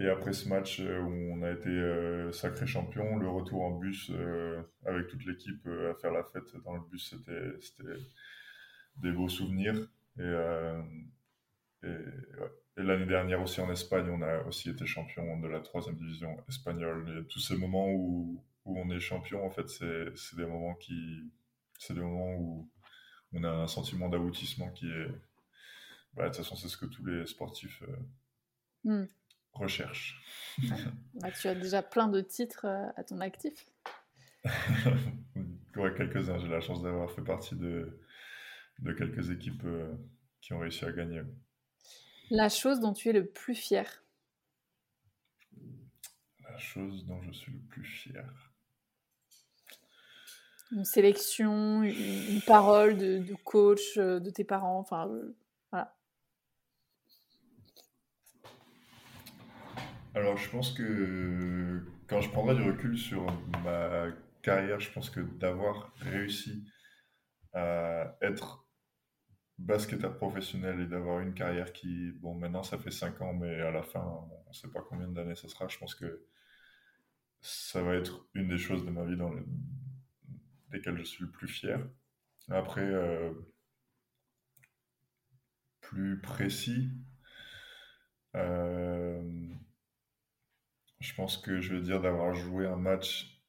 Et 0.00 0.08
après 0.08 0.32
ce 0.32 0.48
match 0.48 0.80
euh, 0.80 1.00
où 1.00 1.12
on 1.32 1.42
a 1.42 1.50
été 1.50 1.68
euh, 1.68 2.30
sacré 2.30 2.66
champion, 2.66 3.16
le 3.16 3.28
retour 3.28 3.62
en 3.62 3.72
bus 3.72 4.10
euh, 4.10 4.62
avec 4.84 5.08
toute 5.08 5.24
l'équipe 5.24 5.66
à 5.66 5.94
faire 5.94 6.12
la 6.12 6.22
fête 6.22 6.54
dans 6.64 6.74
le 6.74 6.82
bus, 6.88 7.14
c'était 7.60 8.00
des 8.96 9.10
beaux 9.10 9.28
souvenirs. 9.28 9.88
Et, 10.18 10.32
l'année 12.76 13.06
dernière 13.06 13.42
aussi 13.42 13.60
en 13.60 13.70
Espagne, 13.72 14.08
on 14.08 14.22
a 14.22 14.44
aussi 14.44 14.70
été 14.70 14.86
champion 14.86 15.40
de 15.40 15.48
la 15.48 15.60
troisième 15.60 15.96
division 15.96 16.36
espagnole. 16.48 17.18
Et 17.18 17.26
tous 17.26 17.40
ces 17.40 17.56
moments 17.56 17.90
où, 17.90 18.40
on 18.64 18.90
est 18.90 19.00
champion, 19.00 19.44
en 19.44 19.50
fait, 19.50 19.68
c'est 19.68 20.36
des 20.36 20.46
moments 20.46 20.74
qui, 20.74 21.24
c'est 21.78 21.94
des 21.94 22.00
moments 22.00 22.34
où 22.34 22.70
on 23.32 23.42
a 23.42 23.50
un 23.50 23.66
sentiment 23.66 24.08
d'aboutissement 24.08 24.70
qui 24.70 24.86
est, 24.86 25.08
bah, 26.14 26.24
de 26.24 26.28
toute 26.28 26.36
façon, 26.36 26.54
c'est 26.54 26.68
ce 26.68 26.76
que 26.76 26.86
tous 26.86 27.04
les 27.04 27.26
sportifs 27.26 27.82
hmm 28.84 29.06
recherche. 29.58 30.20
Bah, 31.14 31.30
tu 31.30 31.48
as 31.48 31.54
déjà 31.54 31.82
plein 31.82 32.08
de 32.08 32.20
titres 32.20 32.64
euh, 32.64 32.86
à 32.96 33.04
ton 33.04 33.20
actif. 33.20 33.66
ouais, 35.76 35.94
quelques-uns. 35.96 36.38
J'ai 36.38 36.48
la 36.48 36.60
chance 36.60 36.82
d'avoir 36.82 37.10
fait 37.10 37.22
partie 37.22 37.54
de, 37.54 38.00
de 38.80 38.92
quelques 38.92 39.30
équipes 39.30 39.64
euh, 39.64 39.92
qui 40.40 40.52
ont 40.52 40.58
réussi 40.58 40.84
à 40.84 40.92
gagner. 40.92 41.22
La 42.30 42.48
chose 42.48 42.80
dont 42.80 42.92
tu 42.92 43.08
es 43.08 43.12
le 43.12 43.26
plus 43.26 43.54
fier 43.54 44.04
La 46.42 46.58
chose 46.58 47.04
dont 47.06 47.22
je 47.22 47.32
suis 47.32 47.52
le 47.52 47.60
plus 47.60 47.84
fier. 47.84 48.52
Une 50.70 50.84
sélection, 50.84 51.82
une, 51.82 52.42
parole 52.46 52.98
de, 52.98 53.18
de, 53.18 53.34
coach, 53.34 53.96
euh, 53.96 54.20
de 54.20 54.30
tes 54.30 54.44
parents, 54.44 54.78
enfin. 54.78 55.08
Alors, 60.18 60.36
je 60.36 60.50
pense 60.50 60.72
que 60.72 61.80
quand 62.08 62.20
je 62.20 62.28
prendrai 62.30 62.56
du 62.56 62.62
recul 62.62 62.98
sur 62.98 63.24
ma 63.62 64.08
carrière, 64.42 64.80
je 64.80 64.90
pense 64.90 65.10
que 65.10 65.20
d'avoir 65.20 65.94
réussi 66.00 66.68
à 67.52 68.16
être 68.20 68.66
basketteur 69.58 70.16
professionnel 70.16 70.80
et 70.80 70.86
d'avoir 70.86 71.20
une 71.20 71.34
carrière 71.34 71.72
qui, 71.72 72.10
bon, 72.20 72.34
maintenant 72.34 72.64
ça 72.64 72.78
fait 72.78 72.90
5 72.90 73.22
ans, 73.22 73.32
mais 73.32 73.60
à 73.60 73.70
la 73.70 73.84
fin, 73.84 74.00
on 74.00 74.48
ne 74.48 74.52
sait 74.52 74.66
pas 74.66 74.80
combien 74.88 75.06
d'années 75.06 75.36
ça 75.36 75.46
sera. 75.46 75.68
Je 75.68 75.78
pense 75.78 75.94
que 75.94 76.26
ça 77.40 77.80
va 77.80 77.94
être 77.94 78.26
une 78.34 78.48
des 78.48 78.58
choses 78.58 78.84
de 78.84 78.90
ma 78.90 79.04
vie 79.04 79.16
dans 79.16 79.32
je 80.72 81.02
suis 81.04 81.22
le 81.22 81.30
plus 81.30 81.46
fier. 81.46 81.78
Après, 82.48 82.82
euh, 82.82 83.32
plus 85.80 86.20
précis, 86.20 86.90
euh, 88.34 89.54
je 91.00 91.14
pense 91.14 91.36
que 91.36 91.60
je 91.60 91.74
vais 91.74 91.82
dire 91.82 92.00
d'avoir 92.00 92.34
joué 92.34 92.66
un 92.66 92.76
match. 92.76 93.40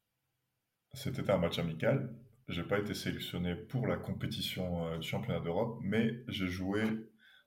C'était 0.93 1.30
un 1.30 1.38
match 1.38 1.60
amical. 1.60 2.16
J'ai 2.47 2.64
pas 2.64 2.80
été 2.80 2.93
sélectionné 2.93 3.56
pour 3.56 3.88
la 3.88 3.97
compétition 3.97 4.88
euh, 4.88 4.97
du 4.97 5.08
championnat 5.08 5.39
d'Europe, 5.39 5.80
mais 5.82 6.24
j'ai 6.28 6.47
joué 6.47 6.84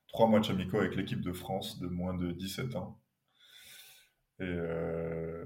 trois 0.08 0.28
matchs 0.28 0.50
amicaux 0.50 0.78
avec 0.78 0.94
l'équipe 0.94 1.20
de 1.20 1.32
France 1.32 1.80
de 1.80 1.88
moins 1.88 2.14
de 2.14 2.32
17 2.32 2.76
ans. 2.76 3.00
Et 4.38 4.44
euh, 4.44 5.44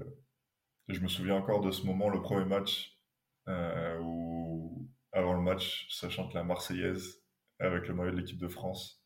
je 0.87 0.99
me 0.99 1.07
souviens 1.07 1.35
encore 1.35 1.61
de 1.61 1.71
ce 1.71 1.85
moment, 1.85 2.09
le 2.09 2.21
premier 2.21 2.45
match, 2.45 2.99
euh, 3.47 3.99
où 4.01 4.89
avant 5.11 5.33
le 5.33 5.41
match, 5.41 5.87
ça 5.89 6.09
chante 6.09 6.33
la 6.33 6.43
Marseillaise 6.43 7.23
avec 7.59 7.87
le 7.87 7.93
maillot 7.93 8.11
de 8.11 8.17
l'équipe 8.17 8.39
de 8.39 8.47
France. 8.47 9.03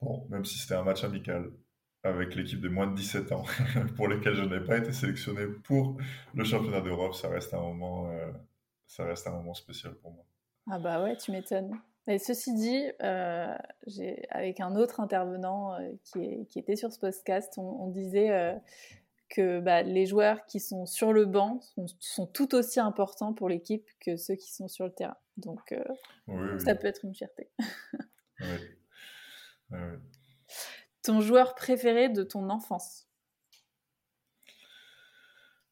Bon, 0.00 0.26
même 0.30 0.44
si 0.44 0.58
c'était 0.58 0.74
un 0.74 0.84
match 0.84 1.02
amical, 1.02 1.50
avec 2.04 2.34
l'équipe 2.34 2.60
de 2.60 2.68
moins 2.68 2.86
de 2.86 2.94
17 2.94 3.32
ans, 3.32 3.44
pour 3.96 4.08
lesquels 4.08 4.34
je 4.34 4.44
n'ai 4.44 4.60
pas 4.60 4.76
été 4.76 4.92
sélectionné 4.92 5.46
pour 5.64 5.96
le 6.34 6.44
championnat 6.44 6.82
d'Europe, 6.82 7.14
ça 7.14 7.28
reste 7.28 7.54
un 7.54 7.60
moment, 7.60 8.10
euh, 8.10 8.30
ça 8.86 9.04
reste 9.04 9.26
un 9.26 9.32
moment 9.32 9.54
spécial 9.54 9.94
pour 9.94 10.12
moi. 10.12 10.24
Ah 10.70 10.78
bah 10.78 11.02
ouais, 11.02 11.16
tu 11.16 11.32
m'étonnes. 11.32 11.72
Et 12.06 12.18
ceci 12.18 12.54
dit, 12.54 12.84
euh, 13.02 13.56
avec 14.28 14.60
un 14.60 14.76
autre 14.76 15.00
intervenant 15.00 15.74
euh, 15.74 15.92
qui, 16.04 16.46
qui, 16.50 16.58
était 16.58 16.76
sur 16.76 16.92
ce 16.92 16.98
podcast, 16.98 17.54
on, 17.56 17.88
disait 17.88 18.60
que 19.30 19.60
bah, 19.60 19.82
les 19.82 20.04
joueurs 20.04 20.44
qui 20.44 20.60
sont 20.60 20.84
sur 20.84 21.14
le 21.14 21.24
banc 21.24 21.60
sont, 21.98 22.26
tout 22.26 22.54
aussi 22.54 22.78
importants 22.78 23.32
pour 23.32 23.48
l'équipe 23.48 23.88
que 24.00 24.16
ceux 24.16 24.34
qui 24.34 24.52
sont 24.52 24.68
sur 24.68 24.84
le 24.84 24.92
terrain. 24.92 25.16
Donc 25.38 25.74
ça 26.58 26.74
peut 26.74 26.86
être 26.86 27.06
une 27.06 27.14
fierté. 27.14 27.48
oui. 28.40 28.58
oui. 29.70 29.78
Ton 31.04 31.20
joueur 31.20 31.54
préféré 31.54 32.08
de 32.08 32.22
ton 32.22 32.48
enfance? 32.48 33.06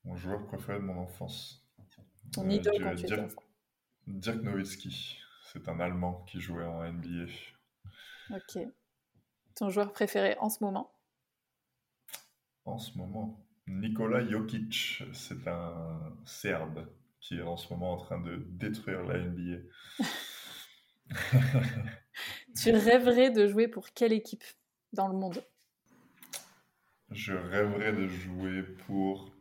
Mon 0.04 0.14
joueur 0.14 0.46
préféré 0.46 0.78
de 0.78 0.84
mon 0.84 0.98
enfance 0.98 1.66
Ton 2.32 2.50
idole 2.50 2.82
euh, 2.82 2.90
quand 2.90 2.96
tu 2.96 3.06
Dirk, 3.06 3.32
Dirk 4.06 4.42
Nowitzki. 4.42 5.18
C'est 5.50 5.70
un 5.70 5.80
Allemand 5.80 6.22
qui 6.26 6.38
jouait 6.38 6.66
en 6.66 6.84
NBA. 6.84 7.32
Ok. 8.30 8.58
Ton 9.54 9.70
joueur 9.70 9.92
préféré 9.92 10.36
en 10.38 10.50
ce 10.50 10.62
moment? 10.62 10.92
En 12.66 12.78
ce 12.78 12.98
moment 12.98 13.42
Nikola 13.66 14.28
Jokic, 14.28 15.02
c'est 15.14 15.48
un 15.48 16.14
Serbe 16.26 16.86
qui 17.20 17.38
est 17.38 17.42
en 17.42 17.56
ce 17.56 17.72
moment 17.72 17.94
en 17.94 17.96
train 17.96 18.20
de 18.20 18.36
détruire 18.50 19.02
la 19.04 19.18
NBA. 19.18 19.62
tu 22.54 22.70
rêverais 22.70 23.30
de 23.30 23.46
jouer 23.46 23.68
pour 23.68 23.94
quelle 23.94 24.12
équipe? 24.12 24.44
Dans 24.93 25.09
le 25.09 25.14
monde 25.14 25.43
Je 27.11 27.34
rêverais 27.34 27.93
de 27.93 28.07
jouer 28.07 28.62
pour 28.86 29.34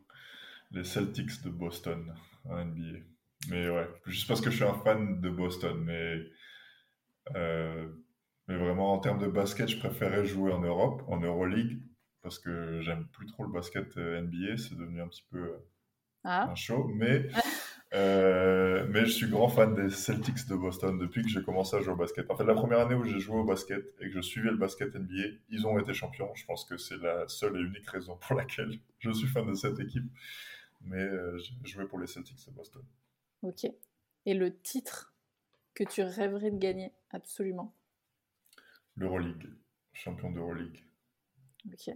les 0.70 0.84
Celtics 0.84 1.42
de 1.42 1.50
Boston 1.50 2.14
en 2.44 2.64
NBA. 2.64 3.00
Mais 3.48 3.68
ouais, 3.68 3.88
juste 4.06 4.28
parce 4.28 4.40
que 4.40 4.50
je 4.50 4.56
suis 4.56 4.64
un 4.64 4.74
fan 4.74 5.20
de 5.20 5.30
Boston, 5.30 5.82
mais, 5.84 6.18
euh, 7.34 7.88
mais 8.48 8.56
vraiment 8.56 8.92
en 8.92 8.98
termes 8.98 9.18
de 9.18 9.26
basket, 9.26 9.68
je 9.68 9.78
préférais 9.78 10.24
jouer 10.24 10.52
en 10.52 10.60
Europe, 10.60 11.02
en 11.08 11.18
Euroleague, 11.18 11.82
parce 12.22 12.38
que 12.38 12.80
j'aime 12.82 13.08
plus 13.08 13.26
trop 13.26 13.44
le 13.44 13.52
basket 13.52 13.96
euh, 13.96 14.22
NBA, 14.22 14.56
c'est 14.58 14.76
devenu 14.76 15.02
un 15.02 15.08
petit 15.08 15.26
peu 15.30 15.38
euh, 15.38 15.58
ah. 16.24 16.50
un 16.50 16.54
show, 16.54 16.88
mais, 16.94 17.28
mais 17.92 19.04
je 19.04 19.10
suis 19.10 19.28
grand 19.28 19.48
fan 19.48 19.74
des 19.74 19.90
Celtics 19.90 20.46
de 20.48 20.54
Boston 20.54 20.98
depuis 20.98 21.22
que 21.22 21.28
j'ai 21.28 21.42
commencé 21.42 21.76
à 21.76 21.80
jouer 21.80 21.92
au 21.92 21.96
basket. 21.96 22.30
En 22.30 22.36
fait, 22.36 22.44
la 22.44 22.54
première 22.54 22.80
année 22.80 22.94
où 22.94 23.04
j'ai 23.04 23.20
joué 23.20 23.36
au 23.36 23.44
basket 23.44 23.84
et 24.00 24.08
que 24.08 24.12
je 24.12 24.20
suivais 24.20 24.50
le 24.50 24.56
basket 24.56 24.94
NBA, 24.94 25.36
ils 25.50 25.66
ont 25.66 25.78
été 25.78 25.92
champions. 25.92 26.30
Je 26.34 26.44
pense 26.44 26.64
que 26.64 26.76
c'est 26.76 26.98
la 26.98 27.28
seule 27.28 27.56
et 27.56 27.60
unique 27.60 27.88
raison 27.88 28.16
pour 28.16 28.36
laquelle 28.36 28.78
je 28.98 29.10
suis 29.10 29.28
fan 29.28 29.46
de 29.46 29.54
cette 29.54 29.78
équipe 29.80 30.10
mais 30.84 31.02
euh, 31.02 31.38
j'ai 31.38 31.54
joué 31.64 31.86
pour 31.86 31.98
les 31.98 32.06
Celtics 32.06 32.44
de 32.46 32.50
Boston. 32.52 32.84
Ok. 33.42 33.66
Et 34.26 34.34
le 34.34 34.56
titre 34.60 35.14
que 35.74 35.84
tu 35.84 36.02
rêverais 36.02 36.50
de 36.50 36.58
gagner, 36.58 36.92
absolument? 37.10 37.74
L'Euroleague, 38.96 39.48
champion 39.92 40.30
d'Euroleague. 40.30 40.84
Ok, 41.66 41.90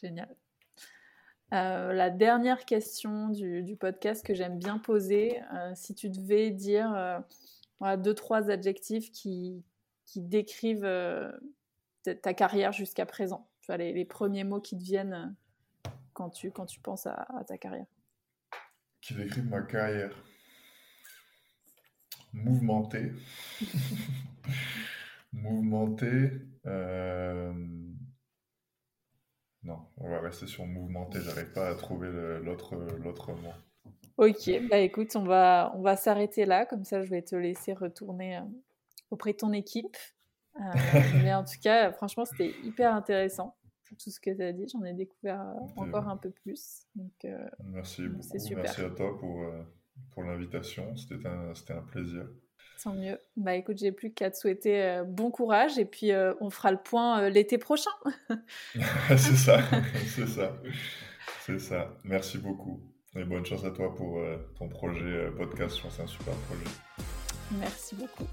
génial. 0.00 0.34
Euh, 1.54 1.92
la 1.92 2.10
dernière 2.10 2.64
question 2.64 3.28
du, 3.28 3.76
podcast 3.78 4.26
que 4.26 4.34
j'aime 4.34 4.58
bien 4.58 4.78
poser, 4.78 5.40
euh, 5.52 5.72
si 5.76 5.94
tu 5.94 6.10
devais 6.10 6.50
dire 6.50 7.22
deux, 7.98 8.14
trois 8.14 8.50
adjectifs 8.50 9.12
qui, 9.12 9.62
qui 10.04 10.20
décrivent 10.20 10.88
ta 12.02 12.34
carrière 12.34 12.72
jusqu'à 12.72 13.06
présent, 13.06 13.48
les, 13.68 13.92
les, 13.92 14.04
premiers 14.04 14.42
mots 14.42 14.60
qui 14.60 14.76
te 14.76 14.82
viennent 14.82 15.36
quand 16.12 16.30
tu, 16.30 16.50
quand 16.50 16.66
tu 16.66 16.80
penses 16.80 17.06
à, 17.06 17.44
ta 17.46 17.56
carrière 17.56 17.86
Qui 19.00 19.14
décrit 19.14 19.42
ma 19.42 19.62
carrière 19.62 20.12
Mouvementée. 22.32 23.12
Mouvementée. 25.32 26.32
Non, 29.64 29.78
on 29.96 30.10
va 30.10 30.20
rester 30.20 30.46
sur 30.46 30.66
mouvementé. 30.66 31.20
J'arrive 31.20 31.52
pas 31.52 31.68
à 31.68 31.74
trouver 31.74 32.08
l'autre 32.42 32.76
mot. 33.32 33.52
Ok, 34.16 34.50
bah 34.70 34.78
écoute, 34.78 35.16
on 35.16 35.24
va, 35.24 35.72
on 35.74 35.82
va 35.82 35.96
s'arrêter 35.96 36.44
là. 36.44 36.66
Comme 36.66 36.84
ça, 36.84 37.02
je 37.02 37.10
vais 37.10 37.22
te 37.22 37.34
laisser 37.34 37.72
retourner 37.72 38.36
euh, 38.36 38.42
auprès 39.10 39.32
de 39.32 39.38
ton 39.38 39.52
équipe. 39.52 39.96
Euh, 40.60 41.00
mais 41.22 41.34
en 41.34 41.44
tout 41.44 41.58
cas, 41.62 41.90
franchement, 41.92 42.24
c'était 42.24 42.54
hyper 42.62 42.94
intéressant 42.94 43.56
tout 43.98 44.10
ce 44.10 44.20
que 44.20 44.30
tu 44.30 44.42
as 44.42 44.52
dit. 44.52 44.66
J'en 44.72 44.84
ai 44.84 44.92
découvert 44.92 45.40
euh, 45.40 45.54
encore 45.76 46.08
un 46.08 46.16
peu 46.16 46.30
plus. 46.30 46.82
Donc, 46.94 47.12
euh, 47.24 47.48
merci 47.64 48.06
beaucoup. 48.06 48.28
Merci 48.56 48.82
à 48.82 48.90
toi 48.90 49.18
pour, 49.18 49.44
pour 50.12 50.22
l'invitation. 50.22 50.94
C'était 50.96 51.26
un, 51.26 51.52
un 51.70 51.82
plaisir. 51.82 52.28
Tant 52.84 52.94
mieux. 52.94 53.18
Bah 53.36 53.54
écoute, 53.54 53.78
j'ai 53.78 53.92
plus 53.92 54.12
qu'à 54.12 54.30
te 54.30 54.36
souhaiter 54.36 55.02
bon 55.06 55.30
courage 55.30 55.78
et 55.78 55.84
puis 55.86 56.12
on 56.40 56.50
fera 56.50 56.70
le 56.70 56.76
point 56.76 57.28
l'été 57.30 57.58
prochain. 57.58 57.90
c'est 59.08 59.16
ça, 59.18 59.58
c'est 60.06 60.26
ça, 60.26 60.52
c'est 61.40 61.58
ça. 61.58 61.96
Merci 62.04 62.38
beaucoup 62.38 62.80
et 63.16 63.24
bonne 63.24 63.46
chance 63.46 63.64
à 63.64 63.70
toi 63.70 63.94
pour 63.94 64.22
ton 64.58 64.68
projet 64.68 65.30
podcast. 65.36 65.76
Je 65.78 65.82
pense 65.82 65.92
que 65.92 65.96
c'est 65.96 66.02
un 66.02 66.06
super 66.06 66.34
projet. 66.34 66.64
Merci 67.58 67.94
beaucoup. 67.94 68.26